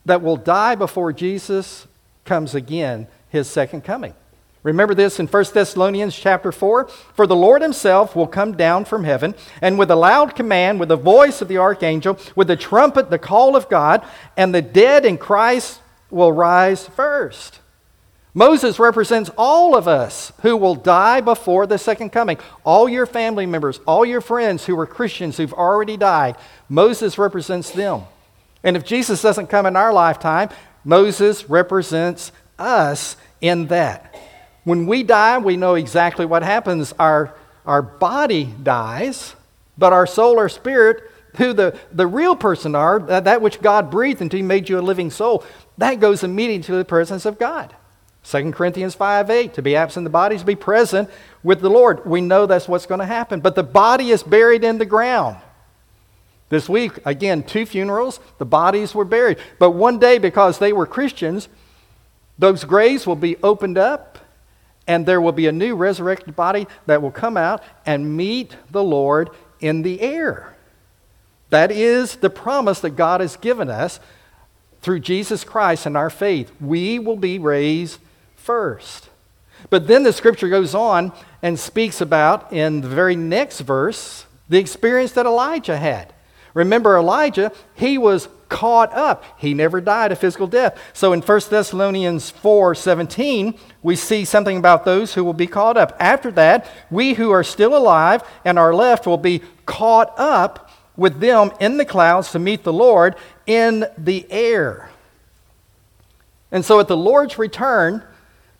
that 0.06 0.22
will 0.22 0.38
die 0.38 0.76
before 0.76 1.12
Jesus 1.12 1.88
comes 2.26 2.54
again, 2.54 3.08
his 3.30 3.50
second 3.50 3.84
coming. 3.84 4.14
Remember 4.66 4.96
this 4.96 5.20
in 5.20 5.28
1 5.28 5.46
Thessalonians 5.54 6.16
chapter 6.16 6.52
4? 6.52 6.88
For 6.88 7.28
the 7.28 7.36
Lord 7.36 7.62
himself 7.62 8.16
will 8.16 8.26
come 8.26 8.58
down 8.58 8.86
from 8.86 9.04
heaven, 9.04 9.36
and 9.62 9.78
with 9.78 9.92
a 9.92 9.96
loud 9.96 10.36
command, 10.36 10.80
with 10.80 10.90
the 10.90 10.96
voice 10.96 11.40
of 11.40 11.48
the 11.48 11.60
archangel, 11.60 12.18
with 12.36 12.48
the 12.48 12.56
trumpet, 12.56 13.12
the 13.12 13.20
call 13.20 13.56
of 13.56 13.70
God, 13.70 14.04
and 14.36 14.56
the 14.56 14.64
dead 14.64 15.06
in 15.06 15.20
Christ 15.20 15.82
will 16.10 16.32
rise 16.32 16.88
first. 16.88 17.60
Moses 18.34 18.80
represents 18.80 19.30
all 19.38 19.76
of 19.76 19.88
us 19.88 20.34
who 20.42 20.58
will 20.58 20.74
die 20.74 21.22
before 21.22 21.68
the 21.68 21.78
second 21.78 22.10
coming. 22.10 22.40
All 22.64 22.90
your 22.90 23.06
family 23.06 23.46
members, 23.46 23.80
all 23.86 24.04
your 24.04 24.20
friends 24.20 24.66
who 24.66 24.76
were 24.76 24.88
Christians 24.88 25.38
who've 25.38 25.54
already 25.54 25.96
died, 25.96 26.38
Moses 26.70 27.20
represents 27.20 27.70
them. 27.70 28.02
And 28.64 28.76
if 28.76 28.84
Jesus 28.84 29.22
doesn't 29.22 29.46
come 29.46 29.68
in 29.68 29.76
our 29.76 29.94
lifetime, 29.94 30.50
Moses 30.84 31.48
represents 31.48 32.32
us 32.58 33.16
in 33.42 33.68
that. 33.68 34.16
When 34.66 34.88
we 34.88 35.04
die, 35.04 35.38
we 35.38 35.56
know 35.56 35.76
exactly 35.76 36.26
what 36.26 36.44
happens. 36.44 36.94
Our, 37.00 37.34
our 37.66 37.82
body 37.82 38.54
dies, 38.62 39.36
but 39.78 39.94
our 39.94 40.06
soul 40.06 40.38
or 40.38 40.50
spirit 40.50 41.10
who 41.38 41.54
the, 41.54 41.78
the 41.92 42.08
real 42.08 42.36
person 42.36 42.76
are, 42.76 43.00
that 43.00 43.42
which 43.42 43.62
God 43.62 43.90
breathed 43.90 44.22
into 44.22 44.38
you, 44.38 44.44
made 44.44 44.68
you 44.68 44.80
a 44.80 44.82
living 44.82 45.12
soul, 45.12 45.44
that 45.78 46.00
goes 46.00 46.24
immediately 46.24 46.64
to 46.64 46.76
the 46.76 46.86
presence 46.86 47.26
of 47.26 47.40
God. 47.40 47.76
2 48.24 48.52
Corinthians 48.54 48.96
5 48.96 49.30
8, 49.30 49.54
to 49.54 49.62
be 49.62 49.76
absent 49.76 50.04
the 50.04 50.10
body, 50.10 50.36
is 50.36 50.42
to 50.42 50.48
be 50.48 50.56
present 50.56 51.10
with 51.44 51.62
the 51.62 51.70
Lord. 51.70 52.06
We 52.06 52.22
know 52.22 52.46
that's 52.46 52.68
what's 52.68 52.88
going 52.88 53.00
to 53.00 53.06
happen. 53.06 53.40
But 53.40 53.56
the 53.56 53.64
body 53.64 54.10
is 54.10 54.24
buried 54.24 54.64
in 54.64 54.80
the 54.80 54.86
ground. 54.86 55.38
This 56.50 56.68
week, 56.68 57.00
again, 57.06 57.44
two 57.44 57.66
funerals, 57.66 58.20
the 58.38 58.46
bodies 58.46 58.96
were 58.96 59.06
buried. 59.06 59.38
But 59.60 59.72
one 59.72 60.00
day, 60.00 60.18
because 60.18 60.58
they 60.58 60.74
were 60.74 60.86
Christians, 60.86 61.50
those 62.40 62.64
graves 62.64 63.06
will 63.06 63.16
be 63.16 63.38
opened 63.44 63.78
up, 63.78 64.20
and 64.88 65.06
there 65.06 65.22
will 65.22 65.32
be 65.32 65.48
a 65.48 65.52
new 65.52 65.76
resurrected 65.76 66.36
body 66.36 66.68
that 66.86 67.02
will 67.02 67.12
come 67.12 67.38
out 67.38 67.64
and 67.86 68.16
meet 68.16 68.56
the 68.72 68.84
Lord 68.84 69.30
in 69.60 69.82
the 69.82 70.02
air. 70.02 70.56
That 71.50 71.72
is 71.72 72.18
the 72.18 72.30
promise 72.30 72.80
that 72.82 72.92
God 72.92 73.22
has 73.22 73.38
given 73.38 73.70
us 73.70 74.00
through 74.82 75.00
Jesus 75.00 75.44
Christ 75.44 75.86
and 75.86 75.98
our 75.98 76.10
faith. 76.10 76.52
We 76.60 77.00
will 77.00 77.16
be 77.16 77.40
raised 77.40 78.00
first. 78.36 79.10
But 79.70 79.88
then 79.88 80.04
the 80.04 80.14
scripture 80.14 80.50
goes 80.50 80.76
on 80.76 81.12
and 81.42 81.60
speaks 81.60 82.02
about, 82.02 82.54
in 82.54 82.82
the 82.82 82.88
very 82.88 83.16
next 83.16 83.62
verse, 83.62 84.26
the 84.48 84.60
experience 84.60 85.14
that 85.14 85.26
Elijah 85.26 85.78
had. 85.78 86.14
Remember, 86.54 86.98
Elijah, 86.98 87.52
he 87.74 87.98
was 87.98 88.30
caught 88.50 88.94
up. 88.94 89.24
He 89.38 89.54
never 89.54 89.82
died 89.82 90.12
a 90.12 90.16
physical 90.16 90.48
death. 90.48 90.80
So 90.94 91.14
in 91.14 91.22
1 91.22 91.42
Thessalonians 91.50 92.30
4 92.30 92.76
17, 92.76 93.58
we 93.84 93.96
see 93.96 94.26
something 94.26 94.58
about 94.58 94.86
those 94.86 95.14
who 95.14 95.24
will 95.24 95.34
be 95.34 95.48
caught 95.48 95.78
up. 95.78 95.96
After 96.00 96.32
that, 96.32 96.70
we 96.90 97.14
who 97.14 97.32
are 97.32 97.44
still 97.44 97.76
alive 97.76 98.24
and 98.44 98.58
are 98.58 98.74
left 98.74 99.06
will 99.06 99.18
be 99.18 99.42
caught 99.66 100.14
up 100.18 100.70
with 100.96 101.20
them 101.20 101.52
in 101.60 101.78
the 101.78 101.86
clouds 101.86 102.32
to 102.32 102.40
meet 102.40 102.64
the 102.64 102.74
Lord 102.74 103.16
in 103.46 103.86
the 103.98 104.26
air. 104.32 104.90
And 106.52 106.64
so 106.64 106.80
at 106.80 106.88
the 106.88 106.98
Lord's 106.98 107.38
return, 107.38 108.04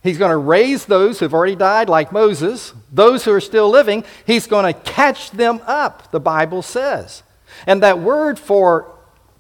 He's 0.06 0.20
going 0.20 0.30
to 0.30 0.38
raise 0.38 0.86
those 0.86 1.20
who've 1.20 1.34
already 1.34 1.56
died, 1.56 1.90
like 1.90 2.12
Moses. 2.12 2.76
Those 2.92 3.26
who 3.26 3.32
are 3.32 3.42
still 3.42 3.72
living, 3.72 4.04
He's 4.28 4.46
going 4.46 4.72
to 4.72 4.80
catch 4.82 5.32
them 5.32 5.62
up, 5.66 6.12
the 6.12 6.20
Bible 6.20 6.62
says. 6.62 7.24
And 7.66 7.82
that 7.82 7.98
word 7.98 8.38
for 8.38 8.95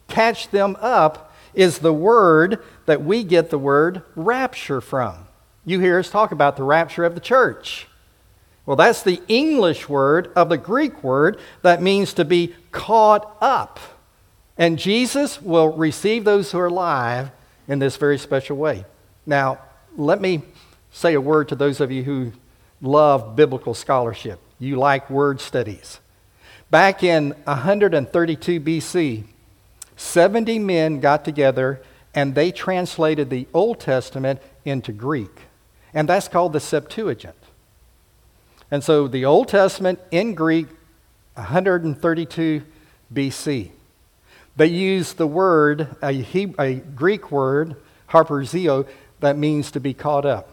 catch 0.07 0.49
them 0.49 0.77
up 0.79 1.33
is 1.53 1.79
the 1.79 1.93
word 1.93 2.61
that 2.85 3.03
we 3.03 3.23
get 3.23 3.49
the 3.49 3.57
word 3.57 4.01
rapture 4.15 4.81
from. 4.81 5.27
You 5.65 5.79
hear 5.79 5.99
us 5.99 6.09
talk 6.09 6.31
about 6.31 6.57
the 6.57 6.63
rapture 6.63 7.05
of 7.05 7.15
the 7.15 7.21
church. 7.21 7.87
Well, 8.65 8.75
that's 8.75 9.03
the 9.03 9.21
English 9.27 9.87
word 9.87 10.31
of 10.35 10.49
the 10.49 10.57
Greek 10.57 11.03
word 11.03 11.39
that 11.61 11.81
means 11.81 12.13
to 12.13 12.25
be 12.25 12.55
caught 12.71 13.37
up. 13.41 13.79
And 14.57 14.79
Jesus 14.79 15.41
will 15.41 15.75
receive 15.75 16.23
those 16.23 16.51
who 16.51 16.59
are 16.59 16.67
alive 16.67 17.31
in 17.67 17.79
this 17.79 17.97
very 17.97 18.17
special 18.17 18.57
way. 18.57 18.85
Now, 19.25 19.59
let 19.97 20.21
me 20.21 20.41
say 20.91 21.13
a 21.13 21.21
word 21.21 21.49
to 21.49 21.55
those 21.55 21.81
of 21.81 21.91
you 21.91 22.03
who 22.03 22.31
love 22.81 23.35
biblical 23.35 23.73
scholarship. 23.73 24.39
You 24.59 24.77
like 24.77 25.09
word 25.09 25.41
studies. 25.41 25.99
Back 26.71 27.03
in 27.03 27.31
132 27.43 28.59
BC, 28.59 29.23
70 29.95 30.59
men 30.59 30.99
got 30.99 31.25
together 31.25 31.81
and 32.13 32.33
they 32.33 32.51
translated 32.51 33.29
the 33.29 33.47
Old 33.53 33.79
Testament 33.79 34.41
into 34.63 34.91
Greek. 34.91 35.41
And 35.93 36.09
that's 36.09 36.27
called 36.27 36.53
the 36.53 36.59
Septuagint. 36.59 37.35
And 38.71 38.83
so 38.83 39.07
the 39.07 39.25
Old 39.25 39.47
Testament 39.47 39.99
in 40.11 40.33
Greek, 40.33 40.67
132 41.35 42.63
BC. 43.13 43.69
They 44.55 44.67
used 44.67 45.17
the 45.17 45.27
word, 45.27 45.95
a, 46.01 46.11
Hebrew, 46.11 46.55
a 46.63 46.75
Greek 46.75 47.31
word, 47.31 47.75
harpazo, 48.09 48.87
that 49.19 49.37
means 49.37 49.71
to 49.71 49.79
be 49.79 49.93
caught 49.93 50.25
up. 50.25 50.49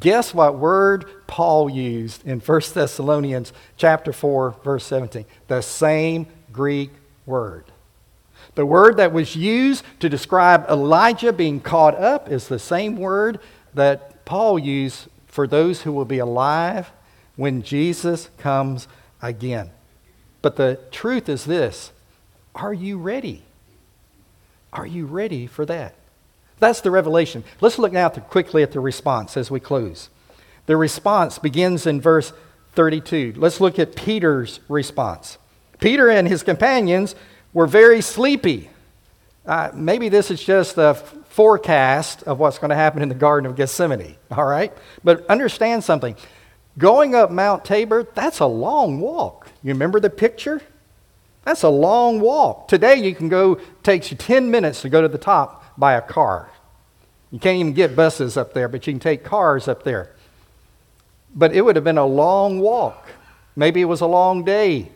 Guess 0.00 0.34
what 0.34 0.58
word 0.58 1.04
Paul 1.26 1.70
used 1.70 2.26
in 2.26 2.40
1 2.40 2.60
Thessalonians 2.74 3.52
chapter 3.76 4.12
4 4.12 4.56
verse 4.64 4.84
17? 4.84 5.24
The 5.48 5.60
same 5.60 6.26
Greek 6.52 6.90
word. 7.24 7.64
The 8.54 8.66
word 8.66 8.96
that 8.96 9.12
was 9.12 9.36
used 9.36 9.84
to 10.00 10.08
describe 10.08 10.66
Elijah 10.68 11.32
being 11.32 11.60
caught 11.60 11.94
up 11.94 12.30
is 12.30 12.48
the 12.48 12.58
same 12.58 12.96
word 12.96 13.40
that 13.74 14.24
Paul 14.24 14.58
used 14.58 15.08
for 15.26 15.46
those 15.46 15.82
who 15.82 15.92
will 15.92 16.04
be 16.04 16.18
alive 16.18 16.90
when 17.36 17.62
Jesus 17.62 18.30
comes 18.38 18.88
again. 19.20 19.70
But 20.42 20.56
the 20.56 20.78
truth 20.90 21.28
is 21.28 21.44
this 21.44 21.92
are 22.54 22.72
you 22.72 22.98
ready? 22.98 23.42
Are 24.72 24.86
you 24.86 25.06
ready 25.06 25.46
for 25.46 25.66
that? 25.66 25.94
That's 26.58 26.80
the 26.80 26.90
revelation. 26.90 27.44
Let's 27.60 27.78
look 27.78 27.92
now 27.92 28.08
quickly 28.08 28.62
at 28.62 28.72
the 28.72 28.80
response 28.80 29.36
as 29.36 29.50
we 29.50 29.60
close. 29.60 30.08
The 30.66 30.76
response 30.76 31.38
begins 31.38 31.86
in 31.86 32.00
verse 32.00 32.32
32. 32.74 33.34
Let's 33.36 33.60
look 33.60 33.78
at 33.78 33.96
Peter's 33.96 34.60
response. 34.68 35.38
Peter 35.80 36.08
and 36.08 36.26
his 36.26 36.42
companions 36.42 37.14
were 37.56 37.66
very 37.66 38.02
sleepy. 38.02 38.68
Uh, 39.46 39.70
maybe 39.72 40.10
this 40.10 40.30
is 40.30 40.44
just 40.44 40.76
a 40.76 40.92
forecast 40.92 42.22
of 42.24 42.38
what's 42.38 42.58
going 42.58 42.68
to 42.68 42.76
happen 42.76 43.00
in 43.00 43.08
the 43.08 43.14
Garden 43.14 43.50
of 43.50 43.56
Gethsemane, 43.56 44.14
all 44.30 44.44
right? 44.44 44.74
But 45.02 45.24
understand 45.30 45.82
something. 45.82 46.16
Going 46.76 47.14
up 47.14 47.30
Mount 47.30 47.64
Tabor, 47.64 48.06
that's 48.14 48.40
a 48.40 48.46
long 48.46 49.00
walk. 49.00 49.48
You 49.62 49.72
remember 49.72 50.00
the 50.00 50.10
picture? 50.10 50.60
That's 51.44 51.62
a 51.62 51.70
long 51.70 52.20
walk. 52.20 52.68
Today 52.68 52.96
you 52.96 53.14
can 53.14 53.30
go, 53.30 53.58
takes 53.82 54.10
you 54.10 54.18
10 54.18 54.50
minutes 54.50 54.82
to 54.82 54.90
go 54.90 55.00
to 55.00 55.08
the 55.08 55.16
top 55.16 55.64
by 55.78 55.94
a 55.94 56.02
car. 56.02 56.50
You 57.30 57.38
can't 57.38 57.56
even 57.56 57.72
get 57.72 57.96
buses 57.96 58.36
up 58.36 58.52
there, 58.52 58.68
but 58.68 58.86
you 58.86 58.92
can 58.92 59.00
take 59.00 59.24
cars 59.24 59.66
up 59.66 59.82
there. 59.82 60.14
But 61.34 61.54
it 61.54 61.62
would 61.62 61.76
have 61.76 61.84
been 61.84 61.96
a 61.96 62.04
long 62.04 62.60
walk. 62.60 63.08
Maybe 63.56 63.80
it 63.80 63.86
was 63.86 64.02
a 64.02 64.06
long 64.06 64.44
day. 64.44 64.90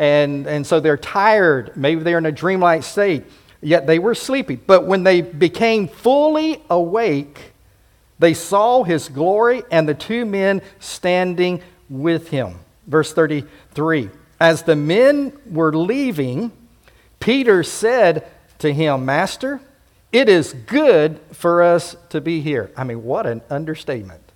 And, 0.00 0.46
and 0.46 0.66
so 0.66 0.80
they're 0.80 0.96
tired. 0.96 1.76
Maybe 1.76 2.02
they're 2.02 2.16
in 2.16 2.24
a 2.24 2.32
dreamlike 2.32 2.84
state. 2.84 3.24
Yet 3.60 3.86
they 3.86 3.98
were 3.98 4.14
sleepy. 4.14 4.56
But 4.56 4.86
when 4.86 5.02
they 5.02 5.20
became 5.20 5.88
fully 5.88 6.62
awake, 6.70 7.52
they 8.18 8.32
saw 8.32 8.82
his 8.82 9.10
glory 9.10 9.62
and 9.70 9.86
the 9.86 9.92
two 9.92 10.24
men 10.24 10.62
standing 10.78 11.60
with 11.90 12.28
him. 12.28 12.60
Verse 12.86 13.12
33 13.12 14.08
As 14.40 14.62
the 14.62 14.74
men 14.74 15.34
were 15.44 15.76
leaving, 15.76 16.50
Peter 17.18 17.62
said 17.62 18.26
to 18.60 18.72
him, 18.72 19.04
Master, 19.04 19.60
it 20.12 20.30
is 20.30 20.54
good 20.66 21.20
for 21.32 21.62
us 21.62 21.94
to 22.08 22.22
be 22.22 22.40
here. 22.40 22.70
I 22.74 22.84
mean, 22.84 23.04
what 23.04 23.26
an 23.26 23.42
understatement. 23.50 24.29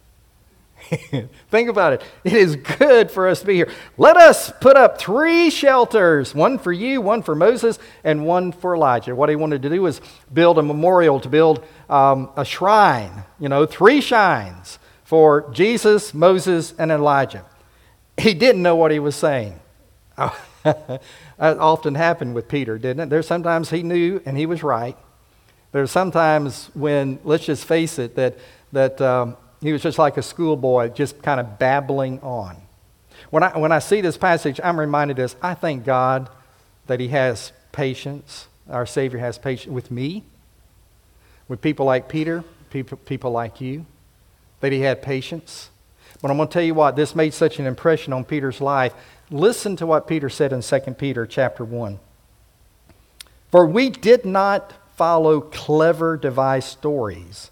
Think 1.51 1.69
about 1.69 1.95
it. 1.95 2.03
It 2.25 2.35
is 2.35 2.57
good 2.57 3.11
for 3.11 3.29
us 3.29 3.41
to 3.41 3.47
be 3.47 3.55
here. 3.55 3.71
Let 3.97 4.17
us 4.17 4.53
put 4.61 4.77
up 4.77 4.99
three 4.99 5.51
shelters 5.51 6.35
one 6.35 6.59
for 6.59 6.73
you, 6.73 7.01
one 7.01 7.23
for 7.23 7.35
Moses, 7.35 7.79
and 8.03 8.27
one 8.27 8.53
for 8.53 8.75
Elijah. 8.75 9.15
What 9.15 9.29
he 9.29 9.37
wanted 9.37 9.63
to 9.63 9.71
do 9.71 9.83
was 9.83 10.01
build 10.33 10.59
a 10.59 10.63
memorial, 10.63 11.21
to 11.21 11.29
build 11.29 11.65
um, 11.89 12.31
a 12.37 12.45
shrine, 12.45 13.25
you 13.39 13.49
know, 13.49 13.67
three 13.67 14.01
shrines 14.01 14.79
for 15.05 15.51
Jesus, 15.53 16.13
Moses, 16.13 16.75
and 16.79 16.91
Elijah. 16.91 17.45
He 18.17 18.35
didn't 18.35 18.63
know 18.63 18.77
what 18.77 18.91
he 18.91 18.99
was 18.99 19.17
saying. 19.17 19.61
that 20.17 21.01
often 21.39 21.95
happened 21.95 22.35
with 22.35 22.49
Peter, 22.49 22.79
didn't 22.79 23.05
it? 23.05 23.11
There's 23.11 23.27
sometimes 23.27 23.71
he 23.71 23.83
knew 23.83 24.23
and 24.25 24.37
he 24.37 24.47
was 24.47 24.63
right. 24.63 24.97
There's 25.73 25.91
sometimes 25.91 26.71
when, 26.75 27.19
let's 27.25 27.45
just 27.45 27.65
face 27.65 27.99
it, 27.99 28.15
that, 28.15 28.39
that 28.73 29.01
um, 29.01 29.37
he 29.65 29.73
was 29.73 29.83
just 29.83 29.99
like 29.99 30.19
a 30.19 30.23
schoolboy, 30.23 30.91
just 30.91 31.23
kind 31.23 31.41
of 31.41 31.59
babbling 31.59 32.21
on. 32.21 32.59
When 33.31 33.43
I, 33.43 33.57
when 33.57 33.73
I 33.73 33.79
see 33.79 34.03
this 34.03 34.19
passage, 34.19 34.61
I'm 34.63 34.79
reminded 34.79 35.19
of 35.19 35.25
this. 35.25 35.37
I 35.41 35.55
thank 35.55 35.87
God 35.87 36.29
that 36.87 37.01
he 37.01 37.09
has 37.09 37.51
patience. 37.73 38.47
Our 38.69 38.85
Savior 38.85 39.21
has 39.21 39.39
patience 39.39 39.73
with 39.73 39.91
me, 39.91 40.23
with 41.49 41.63
people 41.63 41.87
like 41.87 42.11
Peter, 42.11 42.45
people, 42.69 42.99
people 42.99 43.31
like 43.31 43.59
you, 43.59 43.87
that 44.61 44.71
he 44.71 44.81
had 44.81 45.01
patience. 45.01 45.71
But 46.21 46.31
I'm 46.31 46.37
going 46.37 46.51
to 46.51 46.53
tell 46.53 46.63
you 46.63 46.75
what, 46.75 46.95
this 46.95 47.15
made 47.15 47.33
such 47.33 47.59
an 47.59 47.67
impression 47.67 48.13
on 48.13 48.23
Peter's 48.23 48.61
life. 48.61 48.93
Listen 49.31 49.77
to 49.77 49.87
what 49.87 50.07
Peter 50.07 50.29
said 50.29 50.53
in 50.53 50.61
2 50.61 50.81
Peter 50.99 51.25
chapter 51.25 51.65
1. 51.65 51.99
For 53.51 53.65
we 53.65 53.89
did 53.89 54.27
not 54.27 54.75
follow 54.95 55.41
clever 55.41 56.19
devised 56.19 56.69
stories 56.69 57.51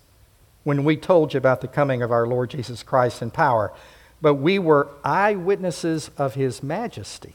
when 0.64 0.84
we 0.84 0.96
told 0.96 1.34
you 1.34 1.38
about 1.38 1.60
the 1.60 1.68
coming 1.68 2.02
of 2.02 2.12
our 2.12 2.26
Lord 2.26 2.50
Jesus 2.50 2.82
Christ 2.82 3.22
in 3.22 3.30
power, 3.30 3.72
but 4.20 4.34
we 4.34 4.58
were 4.58 4.88
eyewitnesses 5.02 6.10
of 6.16 6.34
his 6.34 6.62
majesty. 6.62 7.34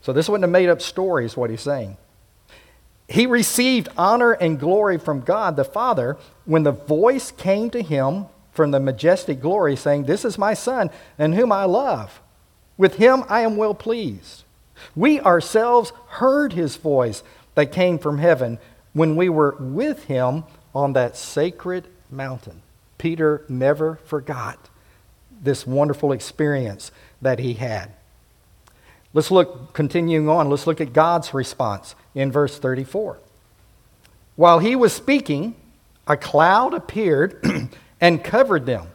So 0.00 0.12
this 0.12 0.28
wasn't 0.28 0.44
a 0.44 0.48
made 0.48 0.68
up 0.68 0.80
story, 0.80 1.24
is 1.24 1.36
what 1.36 1.50
he's 1.50 1.60
saying. 1.60 1.96
He 3.08 3.26
received 3.26 3.88
honor 3.96 4.32
and 4.32 4.58
glory 4.58 4.98
from 4.98 5.20
God 5.20 5.56
the 5.56 5.64
Father 5.64 6.16
when 6.44 6.62
the 6.64 6.72
voice 6.72 7.30
came 7.30 7.70
to 7.70 7.82
him 7.82 8.26
from 8.52 8.70
the 8.70 8.80
majestic 8.80 9.40
glory, 9.40 9.76
saying, 9.76 10.04
This 10.04 10.24
is 10.24 10.38
my 10.38 10.54
Son, 10.54 10.90
in 11.18 11.34
whom 11.34 11.52
I 11.52 11.64
love. 11.64 12.20
With 12.76 12.96
him 12.96 13.24
I 13.28 13.42
am 13.42 13.56
well 13.56 13.74
pleased. 13.74 14.44
We 14.94 15.20
ourselves 15.20 15.92
heard 16.08 16.52
his 16.52 16.76
voice 16.76 17.22
that 17.54 17.72
came 17.72 17.98
from 17.98 18.18
heaven 18.18 18.58
when 18.92 19.16
we 19.16 19.28
were 19.28 19.56
with 19.58 20.04
him 20.04 20.44
on 20.76 20.92
that 20.92 21.16
sacred 21.16 21.88
mountain. 22.10 22.60
Peter 22.98 23.42
never 23.48 23.98
forgot 24.04 24.68
this 25.42 25.66
wonderful 25.66 26.12
experience 26.12 26.92
that 27.22 27.38
he 27.38 27.54
had. 27.54 27.90
Let's 29.14 29.30
look, 29.30 29.72
continuing 29.72 30.28
on, 30.28 30.50
let's 30.50 30.66
look 30.66 30.82
at 30.82 30.92
God's 30.92 31.32
response 31.32 31.94
in 32.14 32.30
verse 32.30 32.58
34. 32.58 33.18
While 34.36 34.58
he 34.58 34.76
was 34.76 34.92
speaking, 34.92 35.54
a 36.06 36.18
cloud 36.18 36.74
appeared 36.74 37.42
and 38.00 38.22
covered 38.22 38.66
them. 38.66 38.88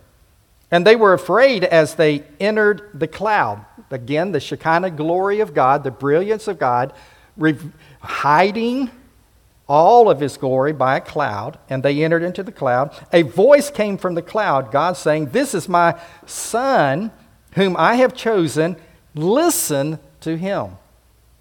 And 0.69 0.85
they 0.85 0.95
were 0.95 1.13
afraid 1.13 1.63
as 1.63 1.95
they 1.95 2.23
entered 2.39 2.91
the 2.93 3.07
cloud. 3.07 3.65
Again, 3.89 4.33
the 4.33 4.39
Shekinah 4.39 4.91
glory 4.91 5.39
of 5.39 5.55
God, 5.55 5.83
the 5.83 5.89
brilliance 5.89 6.47
of 6.47 6.59
God, 6.59 6.93
hiding 8.01 8.91
all 9.71 10.09
of 10.09 10.19
his 10.19 10.35
glory 10.35 10.73
by 10.73 10.97
a 10.97 11.01
cloud, 11.01 11.57
and 11.69 11.81
they 11.81 12.03
entered 12.03 12.23
into 12.23 12.43
the 12.43 12.51
cloud. 12.51 12.93
A 13.13 13.21
voice 13.21 13.71
came 13.71 13.97
from 13.97 14.15
the 14.15 14.21
cloud, 14.21 14.69
God 14.69 14.97
saying, 14.97 15.27
This 15.27 15.53
is 15.53 15.69
my 15.69 15.97
son 16.25 17.09
whom 17.53 17.77
I 17.77 17.95
have 17.95 18.13
chosen. 18.13 18.75
Listen 19.15 19.97
to 20.19 20.35
him. 20.35 20.71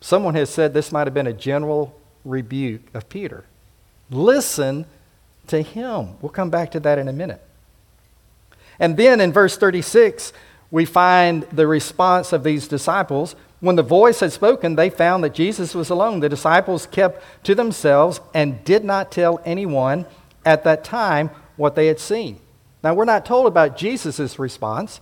Someone 0.01 0.37
has 0.37 0.49
said 0.49 0.73
this 0.73 0.93
might 0.93 1.09
have 1.09 1.15
been 1.15 1.27
a 1.27 1.33
general 1.33 1.93
rebuke 2.25 2.83
of 2.95 3.09
Peter. 3.09 3.47
Listen 4.11 4.87
to 5.49 5.61
him. 5.61 6.15
We'll 6.21 6.31
come 6.31 6.51
back 6.51 6.71
to 6.71 6.81
that 6.81 6.99
in 6.99 7.09
a 7.09 7.13
minute. 7.13 7.43
And 8.79 8.97
then 8.97 9.21
in 9.21 9.33
verse 9.33 9.57
36, 9.57 10.33
we 10.71 10.85
find 10.85 11.43
the 11.51 11.67
response 11.67 12.33
of 12.33 12.45
these 12.45 12.69
disciples. 12.69 13.35
When 13.61 13.77
the 13.77 13.83
voice 13.83 14.21
had 14.21 14.33
spoken, 14.33 14.75
they 14.75 14.89
found 14.89 15.23
that 15.23 15.35
Jesus 15.35 15.75
was 15.75 15.91
alone. 15.91 16.21
The 16.21 16.29
disciples 16.29 16.87
kept 16.87 17.23
to 17.45 17.55
themselves 17.55 18.21
and 18.33 18.65
did 18.65 18.85
not 18.85 19.13
tell 19.13 19.41
anyone 19.45 20.07
at 20.45 20.65
that 20.65 20.83
time 20.83 21.31
what 21.57 21.75
they 21.75 21.87
had 21.87 22.01
seen. 22.01 22.41
Now, 22.83 22.95
we're 22.95 23.05
not 23.05 23.27
told 23.27 23.47
about 23.47 23.77
Jesus' 23.77 24.39
response 24.39 25.01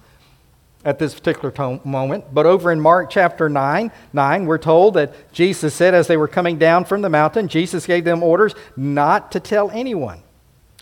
at 0.85 0.99
this 0.99 1.15
particular 1.15 1.51
to- 1.53 1.81
moment, 1.85 2.33
but 2.33 2.47
over 2.47 2.73
in 2.73 2.81
Mark 2.81 3.11
chapter 3.11 3.49
9, 3.49 3.93
9, 4.13 4.47
we're 4.47 4.59
told 4.59 4.95
that 4.95 5.33
Jesus 5.33 5.75
said 5.75 5.95
as 5.95 6.09
they 6.09 6.17
were 6.17 6.29
coming 6.29 6.59
down 6.59 6.85
from 6.85 7.03
the 7.03 7.09
mountain, 7.09 7.47
Jesus 7.47 7.87
gave 7.87 8.05
them 8.05 8.23
orders 8.23 8.55
not 8.77 9.31
to 9.33 9.41
tell 9.41 9.71
anyone 9.71 10.23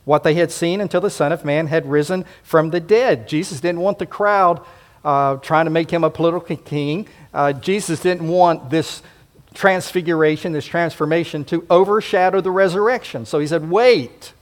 what 0.05 0.23
they 0.23 0.35
had 0.35 0.51
seen 0.51 0.81
until 0.81 1.01
the 1.01 1.11
Son 1.11 1.33
of 1.33 1.45
Man 1.45 1.67
had 1.67 1.87
risen 1.87 2.25
from 2.43 2.71
the 2.71 2.81
dead. 2.81 3.29
Jesus 3.29 3.61
didn't 3.61 3.81
want 3.81 3.99
the 3.99 4.07
crowd 4.07 4.65
uh, 5.05 5.37
trying 5.37 5.67
to 5.67 5.71
make 5.71 5.91
him 5.91 6.05
a 6.05 6.11
political 6.11 6.57
king. 6.57 7.07
Uh, 7.37 7.53
Jesus 7.53 8.01
didn't 8.01 8.27
want 8.27 8.71
this 8.71 9.03
transfiguration, 9.53 10.53
this 10.53 10.65
transformation 10.65 11.45
to 11.45 11.67
overshadow 11.69 12.41
the 12.41 12.51
resurrection. 12.51 13.27
So 13.27 13.39
he 13.39 13.47
said, 13.47 13.69
wait. 13.69 14.33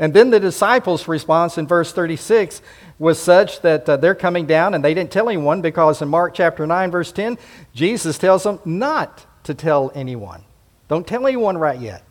And 0.00 0.12
then 0.12 0.30
the 0.30 0.40
disciples' 0.40 1.06
response 1.06 1.56
in 1.56 1.68
verse 1.68 1.92
36 1.92 2.62
was 2.98 3.20
such 3.20 3.60
that 3.60 3.88
uh, 3.88 3.96
they're 3.96 4.16
coming 4.16 4.44
down 4.44 4.74
and 4.74 4.84
they 4.84 4.92
didn't 4.92 5.12
tell 5.12 5.28
anyone 5.28 5.62
because 5.62 6.02
in 6.02 6.08
Mark 6.08 6.34
chapter 6.34 6.66
9, 6.66 6.90
verse 6.90 7.12
10, 7.12 7.38
Jesus 7.72 8.18
tells 8.18 8.42
them 8.42 8.58
not 8.64 9.24
to 9.44 9.54
tell 9.54 9.92
anyone. 9.94 10.42
Don't 10.88 11.06
tell 11.06 11.28
anyone 11.28 11.56
right 11.56 11.78
yet. 11.78 12.02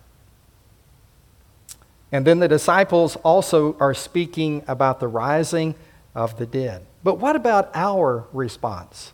And 2.13 2.25
then 2.25 2.39
the 2.39 2.47
disciples 2.47 3.17
also 3.17 3.75
are 3.81 3.93
speaking 3.93 4.63
about 4.65 5.01
the 5.01 5.09
rising 5.09 5.75
of 6.15 6.37
the 6.37 6.45
dead. 6.45 6.85
But 7.03 7.19
what 7.19 7.35
about 7.35 7.69
our 7.75 8.27
response? 8.31 9.11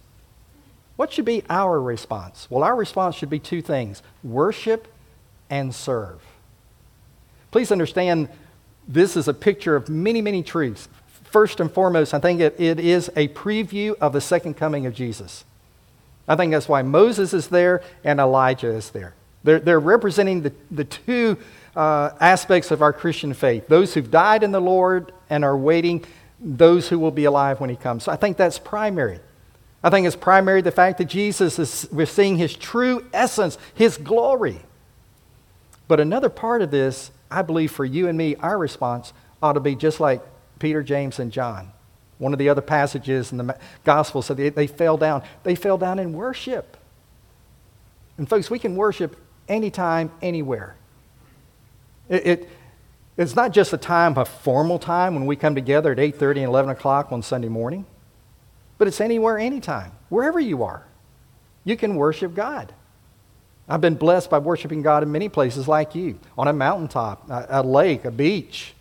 What 1.01 1.11
should 1.11 1.25
be 1.25 1.41
our 1.49 1.81
response? 1.81 2.45
Well, 2.51 2.63
our 2.63 2.75
response 2.75 3.15
should 3.15 3.31
be 3.31 3.39
two 3.39 3.63
things 3.63 4.03
worship 4.23 4.87
and 5.49 5.73
serve. 5.73 6.21
Please 7.49 7.71
understand, 7.71 8.29
this 8.87 9.17
is 9.17 9.27
a 9.27 9.33
picture 9.33 9.75
of 9.75 9.89
many, 9.89 10.21
many 10.21 10.43
truths. 10.43 10.89
First 11.23 11.59
and 11.59 11.71
foremost, 11.71 12.13
I 12.13 12.19
think 12.19 12.39
it, 12.39 12.59
it 12.59 12.79
is 12.79 13.09
a 13.15 13.29
preview 13.29 13.95
of 13.99 14.13
the 14.13 14.21
second 14.21 14.57
coming 14.57 14.85
of 14.85 14.93
Jesus. 14.93 15.43
I 16.27 16.35
think 16.35 16.51
that's 16.51 16.69
why 16.69 16.83
Moses 16.83 17.33
is 17.33 17.47
there 17.47 17.81
and 18.03 18.19
Elijah 18.19 18.69
is 18.69 18.91
there. 18.91 19.15
They're, 19.43 19.59
they're 19.59 19.79
representing 19.79 20.43
the, 20.43 20.53
the 20.69 20.83
two 20.85 21.39
uh, 21.75 22.11
aspects 22.19 22.69
of 22.69 22.83
our 22.83 22.93
Christian 22.93 23.33
faith 23.33 23.67
those 23.67 23.95
who've 23.95 24.11
died 24.11 24.43
in 24.43 24.51
the 24.51 24.61
Lord 24.61 25.13
and 25.31 25.43
are 25.43 25.57
waiting, 25.57 26.05
those 26.39 26.89
who 26.89 26.99
will 26.99 27.09
be 27.09 27.25
alive 27.25 27.59
when 27.59 27.71
He 27.71 27.75
comes. 27.75 28.03
So 28.03 28.11
I 28.11 28.17
think 28.17 28.37
that's 28.37 28.59
primary. 28.59 29.19
I 29.83 29.89
think 29.89 30.05
it's 30.05 30.15
primary 30.15 30.61
the 30.61 30.71
fact 30.71 30.99
that 30.99 31.05
Jesus 31.05 31.57
is, 31.57 31.87
we're 31.91 32.05
seeing 32.05 32.37
His 32.37 32.55
true 32.55 33.05
essence, 33.13 33.57
His 33.73 33.97
glory. 33.97 34.61
But 35.87 35.99
another 35.99 36.29
part 36.29 36.61
of 36.61 36.71
this, 36.71 37.11
I 37.29 37.41
believe 37.41 37.71
for 37.71 37.85
you 37.85 38.07
and 38.07 38.17
me, 38.17 38.35
our 38.35 38.57
response 38.57 39.13
ought 39.41 39.53
to 39.53 39.59
be 39.59 39.75
just 39.75 39.99
like 39.99 40.21
Peter, 40.59 40.83
James, 40.83 41.19
and 41.19 41.31
John. 41.31 41.71
One 42.19 42.33
of 42.33 42.39
the 42.39 42.49
other 42.49 42.61
passages 42.61 43.31
in 43.31 43.39
the 43.39 43.57
Gospel 43.83 44.21
said 44.21 44.37
they, 44.37 44.49
they 44.49 44.67
fell 44.67 44.95
down. 44.95 45.23
They 45.43 45.55
fell 45.55 45.77
down 45.77 45.97
in 45.97 46.13
worship. 46.13 46.77
And 48.17 48.29
folks, 48.29 48.51
we 48.51 48.59
can 48.59 48.75
worship 48.75 49.17
anytime, 49.49 50.11
anywhere. 50.21 50.75
It, 52.07 52.27
it, 52.27 52.49
it's 53.17 53.35
not 53.35 53.51
just 53.51 53.73
a 53.73 53.77
time, 53.77 54.15
a 54.17 54.25
formal 54.25 54.77
time 54.77 55.15
when 55.15 55.25
we 55.25 55.35
come 55.35 55.55
together 55.55 55.91
at 55.91 55.97
8.30 55.97 56.29
and 56.37 56.45
11 56.45 56.69
o'clock 56.69 57.11
on 57.11 57.23
Sunday 57.23 57.49
morning, 57.49 57.85
but 58.81 58.87
it's 58.87 58.99
anywhere, 58.99 59.37
anytime, 59.37 59.91
wherever 60.09 60.39
you 60.39 60.63
are. 60.63 60.83
You 61.65 61.77
can 61.77 61.97
worship 61.97 62.33
God. 62.33 62.73
I've 63.69 63.79
been 63.79 63.93
blessed 63.93 64.31
by 64.31 64.39
worshiping 64.39 64.81
God 64.81 65.03
in 65.03 65.11
many 65.11 65.29
places 65.29 65.67
like 65.67 65.93
you 65.93 66.17
on 66.35 66.47
a 66.47 66.53
mountaintop, 66.53 67.29
a, 67.29 67.45
a 67.47 67.61
lake, 67.61 68.05
a 68.05 68.09
beach, 68.09 68.73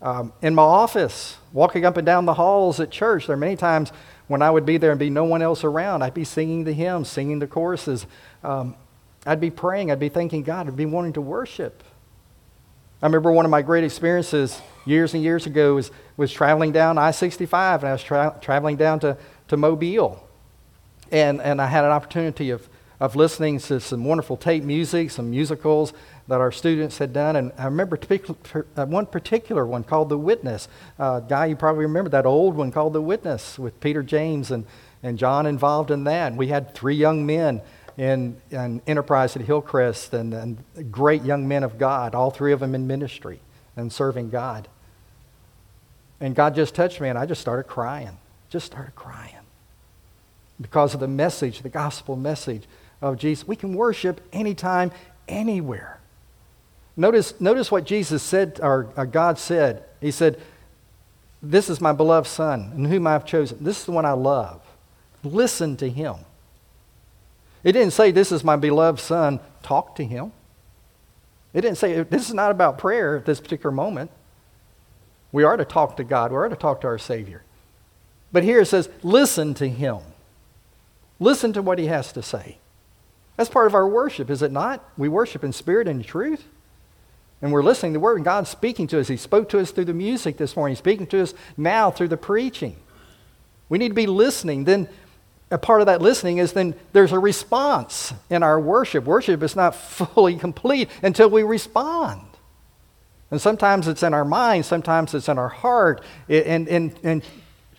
um, 0.00 0.32
in 0.42 0.54
my 0.54 0.62
office, 0.62 1.38
walking 1.52 1.84
up 1.84 1.96
and 1.96 2.06
down 2.06 2.24
the 2.24 2.34
halls 2.34 2.78
at 2.78 2.92
church. 2.92 3.26
There 3.26 3.34
are 3.34 3.36
many 3.36 3.56
times 3.56 3.90
when 4.28 4.42
I 4.42 4.50
would 4.52 4.64
be 4.64 4.76
there 4.76 4.92
and 4.92 5.00
be 5.00 5.10
no 5.10 5.24
one 5.24 5.42
else 5.42 5.64
around. 5.64 6.02
I'd 6.02 6.14
be 6.14 6.22
singing 6.22 6.62
the 6.62 6.72
hymns, 6.72 7.08
singing 7.08 7.40
the 7.40 7.48
choruses. 7.48 8.06
Um, 8.44 8.76
I'd 9.26 9.40
be 9.40 9.50
praying. 9.50 9.90
I'd 9.90 9.98
be 9.98 10.08
thanking 10.08 10.44
God. 10.44 10.68
I'd 10.68 10.76
be 10.76 10.86
wanting 10.86 11.14
to 11.14 11.20
worship. 11.20 11.82
I 13.02 13.06
remember 13.06 13.32
one 13.32 13.44
of 13.44 13.50
my 13.50 13.62
great 13.62 13.82
experiences 13.82 14.62
years 14.84 15.12
and 15.12 15.24
years 15.24 15.46
ago 15.46 15.74
was, 15.74 15.90
was 16.16 16.32
traveling 16.32 16.70
down 16.70 16.98
I 16.98 17.10
65, 17.10 17.82
and 17.82 17.88
I 17.88 17.92
was 17.92 18.02
tra- 18.04 18.38
traveling 18.40 18.76
down 18.76 19.00
to, 19.00 19.16
to 19.48 19.56
Mobile. 19.56 20.24
And, 21.10 21.42
and 21.42 21.60
I 21.60 21.66
had 21.66 21.84
an 21.84 21.90
opportunity 21.90 22.50
of, 22.50 22.68
of 23.00 23.16
listening 23.16 23.58
to 23.58 23.80
some 23.80 24.04
wonderful 24.04 24.36
tape 24.36 24.62
music, 24.62 25.10
some 25.10 25.30
musicals 25.30 25.92
that 26.28 26.40
our 26.40 26.52
students 26.52 26.98
had 26.98 27.12
done. 27.12 27.34
And 27.34 27.50
I 27.58 27.64
remember 27.64 27.98
uh, 28.76 28.86
one 28.86 29.06
particular 29.06 29.66
one 29.66 29.82
called 29.82 30.08
The 30.08 30.16
Witness. 30.16 30.68
Uh, 30.96 31.18
guy, 31.18 31.46
you 31.46 31.56
probably 31.56 31.84
remember 31.84 32.10
that 32.10 32.24
old 32.24 32.54
one 32.54 32.70
called 32.70 32.92
The 32.92 33.02
Witness 33.02 33.58
with 33.58 33.80
Peter 33.80 34.04
James 34.04 34.52
and, 34.52 34.64
and 35.02 35.18
John 35.18 35.46
involved 35.46 35.90
in 35.90 36.04
that. 36.04 36.28
And 36.28 36.38
we 36.38 36.46
had 36.46 36.72
three 36.72 36.94
young 36.94 37.26
men 37.26 37.62
in, 37.96 38.40
in 38.50 38.80
Enterprise 38.86 39.36
at 39.36 39.42
Hillcrest 39.42 40.14
and, 40.14 40.32
and 40.32 40.90
great 40.90 41.22
young 41.22 41.46
men 41.46 41.62
of 41.62 41.78
God, 41.78 42.14
all 42.14 42.30
three 42.30 42.52
of 42.52 42.60
them 42.60 42.74
in 42.74 42.86
ministry 42.86 43.40
and 43.76 43.92
serving 43.92 44.30
God. 44.30 44.68
And 46.20 46.34
God 46.34 46.54
just 46.54 46.74
touched 46.74 47.00
me, 47.00 47.08
and 47.08 47.18
I 47.18 47.26
just 47.26 47.40
started 47.40 47.64
crying. 47.64 48.16
Just 48.48 48.66
started 48.66 48.94
crying. 48.94 49.34
Because 50.60 50.94
of 50.94 51.00
the 51.00 51.08
message, 51.08 51.62
the 51.62 51.68
gospel 51.68 52.16
message 52.16 52.64
of 53.00 53.18
Jesus. 53.18 53.46
We 53.46 53.56
can 53.56 53.74
worship 53.74 54.20
anytime, 54.32 54.92
anywhere. 55.26 55.98
Notice, 56.96 57.40
notice 57.40 57.70
what 57.70 57.84
Jesus 57.84 58.22
said, 58.22 58.60
or, 58.62 58.88
or 58.96 59.06
God 59.06 59.38
said. 59.38 59.84
He 60.00 60.10
said, 60.10 60.40
This 61.42 61.68
is 61.68 61.80
my 61.80 61.92
beloved 61.92 62.28
Son, 62.28 62.72
in 62.76 62.84
whom 62.84 63.06
I've 63.06 63.24
chosen. 63.24 63.64
This 63.64 63.80
is 63.80 63.84
the 63.86 63.92
one 63.92 64.04
I 64.04 64.12
love. 64.12 64.60
Listen 65.24 65.76
to 65.78 65.88
him. 65.88 66.16
It 67.64 67.72
didn't 67.72 67.92
say, 67.92 68.10
This 68.10 68.32
is 68.32 68.44
my 68.44 68.56
beloved 68.56 69.00
son, 69.00 69.40
talk 69.62 69.96
to 69.96 70.04
him. 70.04 70.32
It 71.54 71.60
didn't 71.60 71.78
say, 71.78 72.02
This 72.02 72.28
is 72.28 72.34
not 72.34 72.50
about 72.50 72.78
prayer 72.78 73.16
at 73.16 73.24
this 73.26 73.40
particular 73.40 73.72
moment. 73.72 74.10
We 75.30 75.44
are 75.44 75.56
to 75.56 75.64
talk 75.64 75.96
to 75.96 76.04
God, 76.04 76.30
we 76.30 76.38
are 76.38 76.48
to 76.48 76.56
talk 76.56 76.80
to 76.82 76.86
our 76.86 76.98
Savior. 76.98 77.42
But 78.32 78.44
here 78.44 78.60
it 78.60 78.66
says, 78.66 78.88
Listen 79.02 79.54
to 79.54 79.68
him. 79.68 79.98
Listen 81.20 81.52
to 81.52 81.62
what 81.62 81.78
he 81.78 81.86
has 81.86 82.12
to 82.12 82.22
say. 82.22 82.58
That's 83.36 83.50
part 83.50 83.66
of 83.66 83.74
our 83.74 83.88
worship, 83.88 84.28
is 84.28 84.42
it 84.42 84.52
not? 84.52 84.84
We 84.96 85.08
worship 85.08 85.44
in 85.44 85.52
spirit 85.52 85.88
and 85.88 86.04
truth. 86.04 86.44
And 87.40 87.52
we're 87.52 87.62
listening 87.62 87.92
to 87.92 87.96
the 87.96 88.00
word, 88.00 88.16
and 88.16 88.24
God's 88.24 88.50
speaking 88.50 88.86
to 88.88 89.00
us. 89.00 89.08
He 89.08 89.16
spoke 89.16 89.48
to 89.48 89.58
us 89.58 89.72
through 89.72 89.86
the 89.86 89.94
music 89.94 90.36
this 90.36 90.54
morning, 90.54 90.72
He's 90.72 90.78
speaking 90.78 91.06
to 91.08 91.22
us 91.22 91.34
now 91.56 91.90
through 91.90 92.08
the 92.08 92.16
preaching. 92.16 92.76
We 93.68 93.78
need 93.78 93.88
to 93.88 93.94
be 93.94 94.06
listening. 94.06 94.64
Then 94.64 94.88
a 95.52 95.58
part 95.58 95.82
of 95.82 95.86
that 95.86 96.00
listening 96.00 96.38
is 96.38 96.54
then 96.54 96.74
there's 96.92 97.12
a 97.12 97.18
response 97.18 98.12
in 98.30 98.42
our 98.42 98.58
worship. 98.58 99.04
Worship 99.04 99.42
is 99.42 99.54
not 99.54 99.74
fully 99.76 100.36
complete 100.36 100.88
until 101.02 101.30
we 101.30 101.42
respond. 101.42 102.22
And 103.30 103.40
sometimes 103.40 103.86
it's 103.86 104.02
in 104.02 104.12
our 104.12 104.24
mind, 104.24 104.66
sometimes 104.66 105.14
it's 105.14 105.28
in 105.28 105.38
our 105.38 105.48
heart, 105.48 106.02
and, 106.28 106.68
and, 106.68 106.94
and 107.02 107.22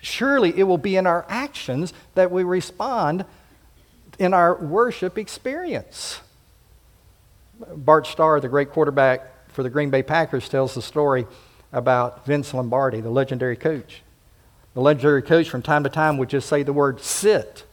surely 0.02 0.58
it 0.58 0.64
will 0.64 0.78
be 0.78 0.96
in 0.96 1.06
our 1.06 1.26
actions 1.30 1.94
that 2.16 2.32
we 2.32 2.44
respond 2.44 3.26
in 4.18 4.34
our 4.34 4.56
worship 4.56 5.18
experience. 5.18 6.22
Bart 7.76 8.08
Starr, 8.08 8.40
the 8.40 8.50
great 8.50 8.72
quarterback 8.72 9.50
for 9.52 9.64
the 9.64 9.70
Green 9.70 9.90
Bay 9.90 10.04
Packers, 10.04 10.50
tells 10.50 10.74
the 10.74 10.82
story 10.82 11.28
about 11.72 12.26
Vince 12.26 12.54
Lombardi, 12.54 13.02
the 13.02 13.10
legendary 13.10 13.56
coach. 13.56 14.02
The 14.74 14.82
legendary 14.82 15.22
coach, 15.22 15.50
from 15.50 15.62
time 15.62 15.84
to 15.84 15.90
time, 15.90 16.18
would 16.18 16.30
just 16.30 16.50
say 16.50 16.64
the 16.64 16.74
word 16.74 17.00
sit. 17.00 17.66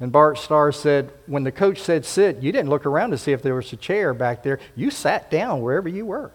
And 0.00 0.10
Bart 0.10 0.38
Starr 0.38 0.72
said, 0.72 1.12
when 1.26 1.44
the 1.44 1.52
coach 1.52 1.78
said 1.80 2.04
sit, 2.04 2.42
you 2.42 2.50
didn't 2.50 2.70
look 2.70 2.86
around 2.86 3.12
to 3.12 3.18
see 3.18 3.32
if 3.32 3.42
there 3.42 3.54
was 3.54 3.72
a 3.72 3.76
chair 3.76 4.12
back 4.12 4.42
there. 4.42 4.58
You 4.74 4.90
sat 4.90 5.30
down 5.30 5.62
wherever 5.62 5.88
you 5.88 6.06
were. 6.06 6.32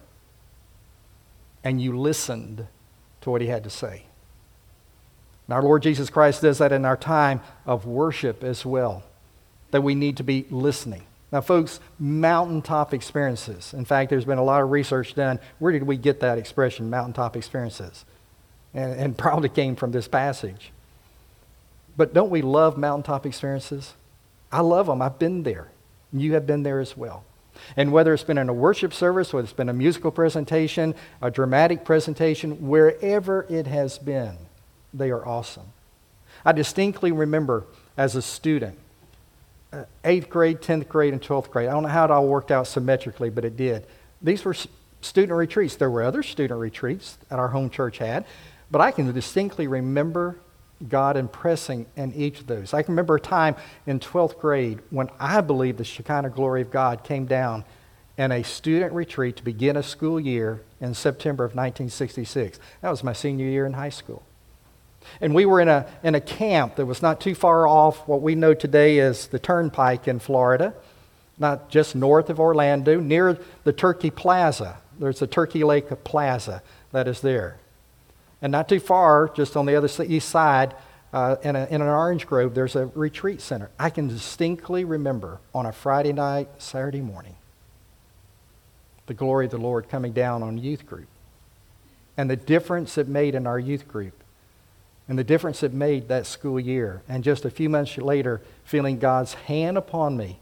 And 1.64 1.82
you 1.82 2.00
listened 2.00 2.68
to 3.22 3.30
what 3.30 3.42
he 3.42 3.48
had 3.48 3.66
to 3.66 3.70
say. 3.70 4.04
And 5.48 5.54
our 5.54 5.62
Lord 5.62 5.84
Jesus 5.84 6.10
Christ 6.10 6.42
does 6.42 6.60
that 6.60 6.72
in 6.72 6.86
our 6.86 6.96
time 6.96 7.42
of 7.66 7.86
worship 7.86 8.44
as 8.44 8.66
well, 8.66 9.04
that 9.72 9.82
we 9.82 9.96
need 9.96 10.16
to 10.18 10.24
be 10.24 10.46
listening. 10.50 11.04
Now, 11.32 11.42
folks, 11.42 11.80
mountaintop 12.00 12.94
experiences. 12.94 13.74
In 13.74 13.84
fact, 13.84 14.10
there's 14.10 14.26
been 14.26 14.38
a 14.38 14.44
lot 14.44 14.62
of 14.62 14.72
research 14.72 15.14
done. 15.16 15.40
Where 15.60 15.72
did 15.72 15.84
we 15.84 15.98
get 15.98 16.22
that 16.22 16.38
expression, 16.38 16.90
mountaintop 16.90 17.36
experiences? 17.36 18.06
And, 18.74 18.94
and 19.00 19.18
probably 19.18 19.50
came 19.50 19.76
from 19.76 19.92
this 19.92 20.08
passage. 20.08 20.72
But 21.98 22.14
don't 22.14 22.30
we 22.30 22.42
love 22.42 22.78
mountaintop 22.78 23.26
experiences? 23.26 23.94
I 24.52 24.62
love 24.62 24.88
them. 24.88 25.02
I've 25.02 25.20
been 25.20 25.44
there. 25.44 25.70
You 26.14 26.34
have 26.34 26.48
been 26.48 26.64
there 26.64 26.80
as 26.80 26.96
well. 26.96 27.24
And 27.76 27.92
whether 27.92 28.14
it's 28.14 28.24
been 28.24 28.38
in 28.38 28.50
a 28.50 28.54
worship 28.54 28.94
service, 28.94 29.34
whether 29.34 29.44
it's 29.44 29.54
been 29.54 29.70
a 29.70 29.74
musical 29.74 30.12
presentation, 30.12 30.96
a 31.22 31.30
dramatic 31.30 31.84
presentation, 31.84 32.68
wherever 32.68 33.46
it 33.50 33.68
has 33.68 33.98
been, 33.98 34.38
they 34.94 35.12
are 35.12 35.26
awesome. 35.26 35.74
I 36.46 36.52
distinctly 36.52 37.12
remember 37.12 37.66
as 37.98 38.16
a 38.16 38.22
student, 38.22 38.78
uh, 39.74 39.84
eighth 40.04 40.30
grade, 40.30 40.62
10th 40.62 40.88
grade, 40.88 41.14
and 41.14 41.22
12th 41.22 41.52
grade. 41.52 41.68
I 41.68 41.72
don't 41.74 41.84
know 41.84 41.90
how 41.90 42.06
it 42.06 42.12
all 42.12 42.28
worked 42.28 42.52
out 42.52 42.66
symmetrically, 42.66 43.30
but 43.30 43.46
it 43.46 43.58
did. 43.58 43.86
These 44.22 44.46
were 44.46 44.56
student 45.02 45.38
retreats. 45.38 45.76
There 45.76 45.92
were 45.92 46.04
other 46.04 46.24
student 46.24 46.60
retreats 46.60 47.18
that 47.30 47.40
our 47.40 47.50
home 47.50 47.70
church 47.70 47.98
had, 47.98 48.26
but 48.72 48.82
I 48.82 48.92
can 48.92 49.12
distinctly 49.12 49.68
remember 49.68 50.40
God 50.88 51.18
impressing 51.18 51.86
in 51.96 52.14
each 52.14 52.40
of 52.40 52.48
those. 52.48 52.74
I 52.74 52.84
can 52.84 52.94
remember 52.94 53.16
a 53.16 53.20
time 53.20 53.56
in 53.86 54.00
12th 54.00 54.40
grade 54.40 54.80
when 54.90 55.10
I 55.20 55.42
believe 55.42 55.78
the 55.78 55.84
Shekinah 55.84 56.30
glory 56.30 56.62
of 56.62 56.72
God 56.72 57.04
came 57.04 57.26
down 57.26 57.66
in 58.18 58.32
a 58.32 58.44
student 58.44 58.94
retreat 58.94 59.38
to 59.38 59.44
begin 59.44 59.76
a 59.78 59.84
school 59.84 60.20
year 60.20 60.62
in 60.80 60.94
September 60.94 61.44
of 61.44 61.52
1966. 61.52 62.60
That 62.82 62.90
was 62.90 63.04
my 63.04 63.14
senior 63.14 63.46
year 63.46 63.66
in 63.66 63.74
high 63.74 63.90
school. 63.90 64.24
And 65.22 65.34
we 65.34 65.46
were 65.46 65.60
in 65.60 65.70
a, 65.70 65.88
in 66.04 66.16
a 66.16 66.22
camp 66.22 66.76
that 66.76 66.86
was 66.86 67.02
not 67.02 67.22
too 67.22 67.36
far 67.36 67.68
off 67.68 68.08
what 68.08 68.22
we 68.22 68.36
know 68.36 68.54
today 68.54 69.00
as 69.00 69.28
the 69.28 69.40
Turnpike 69.40 70.08
in 70.08 70.20
Florida, 70.20 70.74
not 71.38 71.70
just 71.70 71.96
north 71.96 72.30
of 72.30 72.40
Orlando, 72.40 73.00
near 73.00 73.38
the 73.64 73.74
Turkey 73.74 74.10
Plaza. 74.10 74.78
There's 75.00 75.22
a 75.22 75.28
Turkey 75.28 75.64
Lake 75.64 76.04
Plaza 76.04 76.62
that 76.92 77.08
is 77.08 77.22
there. 77.22 77.58
And 78.42 78.52
not 78.52 78.70
too 78.70 78.80
far, 78.80 79.30
just 79.30 79.58
on 79.58 79.66
the 79.66 79.76
other 79.76 79.90
east 80.06 80.30
side, 80.30 80.76
uh, 81.12 81.38
in, 81.44 81.56
a, 81.56 81.66
in 81.66 81.82
an 81.82 81.88
orange 81.88 82.28
grove, 82.28 82.54
there's 82.54 82.76
a 82.76 82.88
retreat 82.88 83.42
center. 83.42 83.70
I 83.80 83.90
can 83.90 84.08
distinctly 84.08 84.84
remember 84.84 85.40
on 85.54 85.66
a 85.66 85.72
Friday 85.72 86.14
night, 86.14 86.50
Saturday 86.58 87.02
morning, 87.02 87.36
the 89.08 89.14
glory 89.14 89.46
of 89.46 89.52
the 89.52 89.58
Lord 89.58 89.90
coming 89.90 90.14
down 90.14 90.44
on 90.44 90.58
youth 90.58 90.86
group 90.86 91.08
and 92.16 92.30
the 92.30 92.36
difference 92.36 92.98
it 92.98 93.08
made 93.08 93.34
in 93.34 93.48
our 93.48 93.58
youth 93.58 93.88
group 93.88 94.24
and 95.08 95.18
the 95.18 95.24
difference 95.24 95.64
it 95.64 95.74
made 95.74 96.08
that 96.08 96.28
school 96.28 96.60
year. 96.60 97.02
And 97.10 97.24
just 97.24 97.44
a 97.44 97.50
few 97.50 97.68
months 97.68 97.98
later, 97.98 98.42
feeling 98.64 99.00
God's 99.00 99.34
hand 99.34 99.78
upon 99.78 100.16
me, 100.16 100.40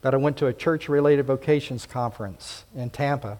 that 0.00 0.14
I 0.14 0.16
went 0.16 0.38
to 0.38 0.46
a 0.46 0.52
church 0.52 0.88
related 0.88 1.26
vocations 1.26 1.84
conference 1.84 2.64
in 2.74 2.88
Tampa 2.88 3.38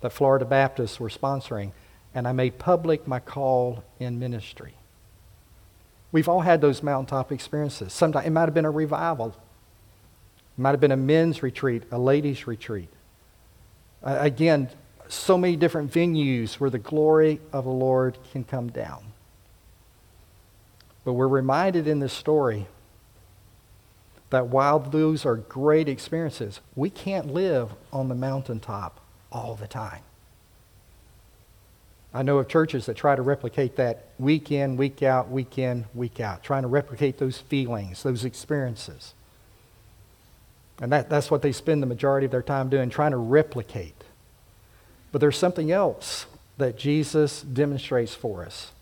that 0.00 0.12
Florida 0.12 0.44
Baptists 0.44 0.98
were 0.98 1.10
sponsoring, 1.10 1.72
and 2.14 2.26
I 2.26 2.32
made 2.32 2.58
public 2.58 3.06
my 3.06 3.20
call 3.20 3.84
in 3.98 4.18
ministry. 4.18 4.74
We've 6.12 6.28
all 6.28 6.40
had 6.40 6.60
those 6.60 6.82
mountaintop 6.82 7.30
experiences. 7.30 7.92
Sometimes 7.92 8.26
it 8.26 8.30
might 8.30 8.46
have 8.46 8.54
been 8.54 8.64
a 8.64 8.70
revival, 8.70 9.28
it 9.28 10.60
might 10.60 10.70
have 10.70 10.80
been 10.80 10.92
a 10.92 10.96
men's 10.96 11.42
retreat, 11.42 11.84
a 11.90 11.98
ladies' 11.98 12.46
retreat. 12.46 12.88
Uh, 14.02 14.16
again, 14.20 14.68
so 15.08 15.36
many 15.36 15.56
different 15.56 15.92
venues 15.92 16.54
where 16.54 16.70
the 16.70 16.78
glory 16.78 17.40
of 17.52 17.64
the 17.64 17.70
Lord 17.70 18.18
can 18.32 18.44
come 18.44 18.68
down. 18.68 19.04
But 21.04 21.14
we're 21.14 21.28
reminded 21.28 21.86
in 21.86 22.00
this 22.00 22.12
story 22.12 22.66
that 24.30 24.46
while 24.46 24.78
those 24.78 25.26
are 25.26 25.36
great 25.36 25.88
experiences, 25.88 26.60
we 26.76 26.88
can't 26.88 27.32
live 27.32 27.70
on 27.92 28.08
the 28.08 28.14
mountaintop 28.14 29.00
all 29.32 29.54
the 29.54 29.66
time. 29.66 30.02
I 32.12 32.22
know 32.22 32.38
of 32.38 32.48
churches 32.48 32.86
that 32.86 32.96
try 32.96 33.14
to 33.14 33.22
replicate 33.22 33.76
that 33.76 34.06
week 34.18 34.50
in, 34.50 34.76
week 34.76 35.02
out, 35.02 35.30
week 35.30 35.58
in, 35.58 35.86
week 35.94 36.18
out, 36.18 36.42
trying 36.42 36.62
to 36.62 36.68
replicate 36.68 37.18
those 37.18 37.38
feelings, 37.38 38.02
those 38.02 38.24
experiences. 38.24 39.14
And 40.80 40.90
that, 40.92 41.08
that's 41.08 41.30
what 41.30 41.42
they 41.42 41.52
spend 41.52 41.82
the 41.82 41.86
majority 41.86 42.24
of 42.24 42.32
their 42.32 42.42
time 42.42 42.68
doing, 42.68 42.90
trying 42.90 43.12
to 43.12 43.16
replicate. 43.16 44.02
But 45.12 45.20
there's 45.20 45.36
something 45.38 45.70
else 45.70 46.26
that 46.58 46.76
Jesus 46.76 47.42
demonstrates 47.42 48.14
for 48.14 48.44
us 48.44 48.72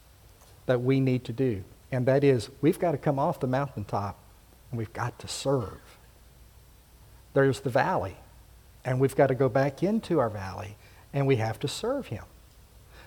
that 0.67 0.83
we 0.83 1.01
need 1.01 1.25
to 1.25 1.33
do. 1.33 1.65
And 1.91 2.07
that 2.07 2.25
is, 2.25 2.51
we've 2.61 2.79
got 2.79 2.93
to 2.93 2.99
come 2.99 3.19
off 3.19 3.41
the 3.41 3.47
mountaintop 3.47 4.19
and 4.71 4.79
we've 4.79 4.93
got 4.93 5.19
to 5.19 5.29
serve. 5.29 5.81
There's 7.35 7.61
the 7.61 7.71
valley, 7.71 8.17
and 8.85 9.01
we've 9.01 9.15
got 9.15 9.29
to 9.29 9.35
go 9.35 9.49
back 9.49 9.83
into 9.83 10.19
our 10.19 10.31
valley 10.31 10.77
and 11.13 11.27
we 11.27 11.37
have 11.37 11.59
to 11.61 11.69
serve 11.69 12.09
Him. 12.09 12.25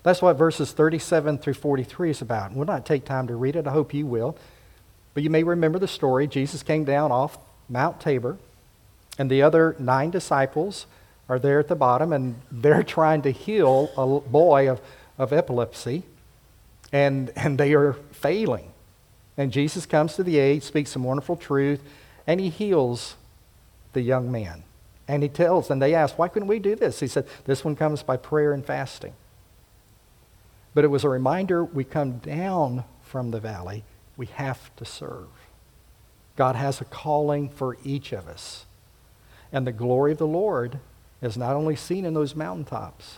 That's 0.04 0.22
what 0.22 0.34
verses 0.34 0.72
37 0.72 1.38
through 1.38 1.54
43 1.54 2.10
is 2.10 2.22
about. 2.22 2.54
we'll 2.54 2.66
not 2.66 2.86
take 2.86 3.06
time 3.06 3.28
to 3.28 3.36
read 3.36 3.56
it. 3.56 3.68
I 3.68 3.72
hope 3.72 3.94
you 3.94 4.06
will. 4.06 4.36
But 5.14 5.24
you 5.24 5.30
may 5.30 5.44
remember 5.44 5.78
the 5.78 5.88
story. 5.88 6.28
Jesus 6.28 6.64
came 6.64 6.86
down 6.86 7.12
off 7.12 7.38
Mount 7.70 8.00
Tabor, 8.00 8.38
and 9.18 9.30
the 9.30 9.42
other 9.42 9.76
nine 9.78 10.10
disciples 10.10 10.86
are 11.30 11.38
there 11.38 11.60
at 11.60 11.68
the 11.68 11.76
bottom, 11.76 12.14
and 12.14 12.36
they're 12.52 12.84
trying 12.98 13.22
to 13.24 13.32
heal 13.32 13.90
a 13.98 14.30
boy 14.30 14.70
of, 14.70 14.82
of 15.18 15.34
epilepsy, 15.34 16.04
and, 16.92 17.32
and 17.36 17.58
they 17.58 17.74
are 17.74 17.94
failing. 18.12 18.72
And 19.38 19.52
Jesus 19.52 19.86
comes 19.86 20.16
to 20.16 20.24
the 20.24 20.40
aid, 20.40 20.64
speaks 20.64 20.92
some 20.92 21.04
wonderful 21.04 21.36
truth, 21.36 21.82
and 22.26 22.40
he 22.40 22.50
heals 22.50 23.16
the 23.94 24.02
young 24.02 24.32
man. 24.32 24.64
And 25.08 25.24
he 25.24 25.30
tells, 25.30 25.70
and 25.70 25.82
they 25.82 25.94
ask, 25.94 26.18
why 26.18 26.28
couldn't 26.28 26.48
we 26.48 26.60
do 26.60 26.76
this? 26.76 27.00
He 27.00 27.08
said, 27.08 27.28
this 27.46 27.66
one 27.66 27.76
comes 27.76 28.04
by 28.04 28.18
prayer 28.18 28.54
and 28.54 28.66
fasting. 28.66 29.14
But 30.74 30.84
it 30.84 30.90
was 30.90 31.04
a 31.04 31.10
reminder 31.10 31.64
we 31.64 31.84
come 31.84 32.20
down 32.20 32.86
from 33.02 33.32
the 33.32 33.40
valley, 33.40 33.84
we 34.16 34.28
have 34.28 34.74
to 34.78 34.86
serve. 34.86 35.28
God 36.36 36.56
has 36.56 36.80
a 36.80 36.86
calling 36.86 37.50
for 37.50 37.78
each 37.84 38.14
of 38.14 38.28
us. 38.28 38.66
And 39.52 39.68
the 39.68 39.74
glory 39.74 40.14
of 40.14 40.18
the 40.18 40.28
Lord 40.28 40.80
is 41.22 41.38
not 41.38 41.56
only 41.56 41.76
seen 41.76 42.06
in 42.06 42.14
those 42.14 42.36
mountaintops, 42.36 43.18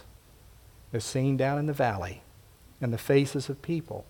it's 0.92 1.06
seen 1.06 1.38
down 1.38 1.60
in 1.60 1.68
the 1.68 1.74
valley 1.74 2.24
in 2.82 2.92
the 2.92 2.98
faces 2.98 3.50
of 3.50 3.62
people 3.62 4.06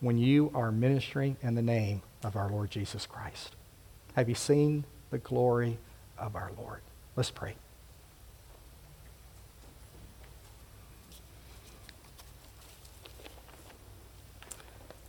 when 0.00 0.18
you 0.18 0.50
are 0.54 0.70
ministering 0.70 1.36
in 1.42 1.54
the 1.54 1.62
name 1.62 2.02
of 2.22 2.36
our 2.36 2.50
Lord 2.50 2.70
Jesus 2.70 3.06
Christ. 3.06 3.56
Have 4.14 4.28
you 4.28 4.34
seen 4.34 4.84
the 5.10 5.18
glory 5.18 5.78
of 6.18 6.36
our 6.36 6.52
Lord? 6.56 6.80
Let's 7.16 7.30
pray. 7.30 7.56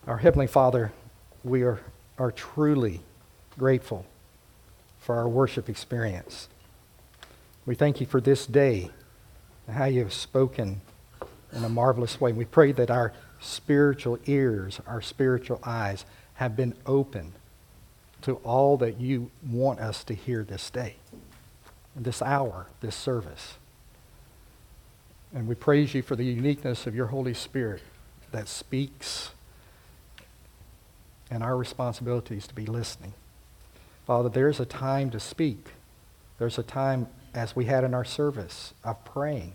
Our 0.07 0.15
Heavenly 0.15 0.47
Father, 0.47 0.93
we 1.43 1.63
are, 1.63 1.81
are 2.17 2.31
truly 2.31 3.01
grateful 3.59 4.05
for 4.99 5.17
our 5.17 5.27
worship 5.27 5.67
experience. 5.67 6.47
We 7.65 7.75
thank 7.75 7.99
you 7.99 8.07
for 8.07 8.21
this 8.21 8.45
day 8.45 8.89
and 9.67 9.75
how 9.75 9.83
you 9.83 9.99
have 9.99 10.13
spoken 10.13 10.79
in 11.51 11.61
a 11.65 11.67
marvelous 11.67 12.21
way. 12.21 12.31
We 12.31 12.45
pray 12.45 12.71
that 12.71 12.89
our 12.89 13.11
spiritual 13.41 14.17
ears, 14.27 14.79
our 14.87 15.01
spiritual 15.01 15.59
eyes 15.65 16.05
have 16.35 16.55
been 16.55 16.73
open 16.85 17.33
to 18.21 18.35
all 18.45 18.77
that 18.77 19.01
you 19.01 19.29
want 19.45 19.81
us 19.81 20.05
to 20.05 20.13
hear 20.13 20.45
this 20.45 20.69
day, 20.69 20.95
this 21.97 22.21
hour, 22.21 22.67
this 22.79 22.95
service. 22.95 23.55
And 25.33 25.49
we 25.49 25.55
praise 25.55 25.93
you 25.93 26.01
for 26.01 26.15
the 26.15 26.23
uniqueness 26.23 26.87
of 26.87 26.95
your 26.95 27.07
Holy 27.07 27.33
Spirit 27.33 27.81
that 28.31 28.47
speaks 28.47 29.31
and 31.29 31.43
our 31.43 31.57
responsibility 31.57 32.37
is 32.37 32.47
to 32.47 32.55
be 32.55 32.65
listening. 32.65 33.13
Father, 34.05 34.29
there's 34.29 34.59
a 34.59 34.65
time 34.65 35.09
to 35.11 35.19
speak. 35.19 35.67
There's 36.39 36.57
a 36.57 36.63
time, 36.63 37.07
as 37.33 37.55
we 37.55 37.65
had 37.65 37.83
in 37.83 37.93
our 37.93 38.05
service, 38.05 38.73
of 38.83 39.03
praying. 39.03 39.53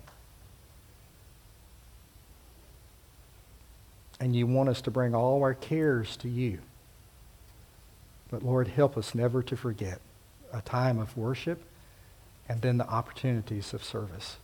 and 4.22 4.36
you 4.36 4.46
want 4.46 4.68
us 4.68 4.80
to 4.80 4.90
bring 4.92 5.16
all 5.16 5.42
our 5.42 5.52
cares 5.52 6.16
to 6.18 6.28
you. 6.28 6.60
But 8.30 8.44
Lord, 8.44 8.68
help 8.68 8.96
us 8.96 9.16
never 9.16 9.42
to 9.42 9.56
forget 9.56 10.00
a 10.52 10.62
time 10.62 11.00
of 11.00 11.16
worship 11.16 11.60
and 12.48 12.62
then 12.62 12.78
the 12.78 12.86
opportunities 12.88 13.74
of 13.74 13.82
service. 13.82 14.36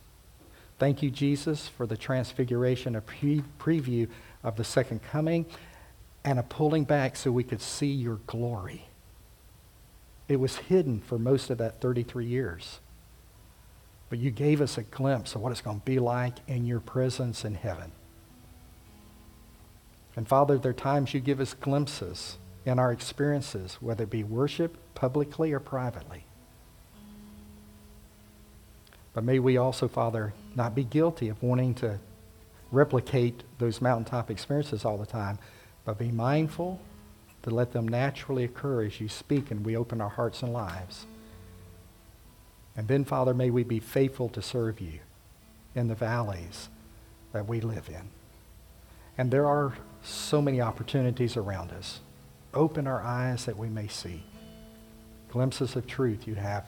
Thank 0.79 1.01
you, 1.01 1.09
Jesus, 1.09 1.69
for 1.69 1.87
the 1.87 1.95
transfiguration, 1.95 2.93
a 2.93 2.99
pre- 2.99 3.43
preview 3.57 4.09
of 4.43 4.57
the 4.57 4.65
second 4.65 5.01
coming, 5.01 5.45
and 6.23 6.39
a 6.39 6.43
pulling 6.43 6.83
back 6.83 7.15
so 7.15 7.31
we 7.31 7.43
could 7.43 7.61
see 7.61 7.91
your 7.91 8.19
glory. 8.27 8.87
It 10.27 10.39
was 10.39 10.57
hidden 10.57 10.99
for 10.99 11.17
most 11.17 11.49
of 11.49 11.57
that 11.57 11.81
33 11.81 12.25
years. 12.25 12.79
But 14.09 14.19
you 14.19 14.31
gave 14.31 14.61
us 14.61 14.77
a 14.77 14.83
glimpse 14.83 15.35
of 15.35 15.41
what 15.41 15.51
it's 15.51 15.61
going 15.61 15.79
to 15.79 15.85
be 15.85 15.99
like 15.99 16.37
in 16.47 16.65
your 16.65 16.79
presence 16.79 17.45
in 17.45 17.55
heaven. 17.55 17.91
And 20.15 20.27
Father, 20.27 20.57
there 20.57 20.71
are 20.71 20.73
times 20.73 21.13
you 21.13 21.19
give 21.19 21.39
us 21.39 21.53
glimpses 21.53 22.37
in 22.65 22.79
our 22.79 22.91
experiences, 22.91 23.77
whether 23.79 24.03
it 24.03 24.09
be 24.09 24.23
worship 24.23 24.77
publicly 24.93 25.53
or 25.53 25.59
privately. 25.59 26.25
But 29.13 29.23
may 29.23 29.39
we 29.39 29.57
also, 29.57 29.87
Father, 29.87 30.33
not 30.55 30.75
be 30.75 30.83
guilty 30.83 31.29
of 31.29 31.41
wanting 31.41 31.73
to 31.75 31.99
replicate 32.71 33.43
those 33.57 33.81
mountaintop 33.81 34.29
experiences 34.29 34.85
all 34.85 34.97
the 34.97 35.05
time, 35.05 35.39
but 35.89 35.97
be 35.97 36.11
mindful 36.11 36.79
to 37.41 37.49
let 37.49 37.73
them 37.73 37.87
naturally 37.87 38.43
occur 38.43 38.83
as 38.83 39.01
you 39.01 39.09
speak 39.09 39.49
and 39.49 39.65
we 39.65 39.75
open 39.75 39.99
our 39.99 40.09
hearts 40.09 40.43
and 40.43 40.53
lives. 40.53 41.07
And 42.77 42.87
then, 42.87 43.03
Father, 43.03 43.33
may 43.33 43.49
we 43.49 43.63
be 43.63 43.79
faithful 43.79 44.29
to 44.29 44.41
serve 44.43 44.79
you 44.79 44.99
in 45.73 45.87
the 45.87 45.95
valleys 45.95 46.69
that 47.33 47.47
we 47.47 47.59
live 47.59 47.89
in. 47.89 48.03
And 49.17 49.31
there 49.31 49.47
are 49.47 49.79
so 50.03 50.43
many 50.43 50.61
opportunities 50.61 51.35
around 51.35 51.71
us. 51.71 52.01
Open 52.53 52.85
our 52.85 53.01
eyes 53.01 53.45
that 53.45 53.57
we 53.57 53.67
may 53.67 53.87
see 53.87 54.21
glimpses 55.31 55.75
of 55.75 55.87
truth 55.87 56.27
you 56.27 56.35
have 56.35 56.65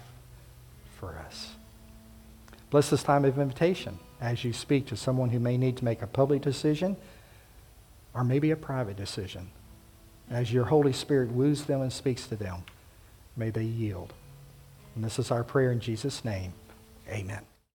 for 0.97 1.15
us. 1.27 1.51
Bless 2.71 2.89
this 2.89 3.03
time 3.03 3.25
of 3.25 3.37
invitation 3.37 3.99
as 4.19 4.43
you 4.43 4.51
speak 4.51 4.87
to 4.87 4.97
someone 4.97 5.29
who 5.29 5.39
may 5.39 5.57
need 5.57 5.77
to 5.77 5.85
make 5.85 6.01
a 6.01 6.07
public 6.07 6.41
decision 6.41 6.97
or 8.13 8.23
maybe 8.23 8.51
a 8.51 8.55
private 8.55 8.97
decision. 8.97 9.51
As 10.29 10.53
your 10.53 10.65
Holy 10.65 10.93
Spirit 10.93 11.31
woos 11.31 11.65
them 11.65 11.81
and 11.81 11.91
speaks 11.91 12.27
to 12.27 12.35
them, 12.35 12.63
may 13.35 13.49
they 13.49 13.63
yield. 13.63 14.13
And 14.95 15.03
this 15.03 15.19
is 15.19 15.31
our 15.31 15.43
prayer 15.43 15.71
in 15.71 15.79
Jesus' 15.79 16.23
name. 16.23 16.53
Amen. 17.09 17.50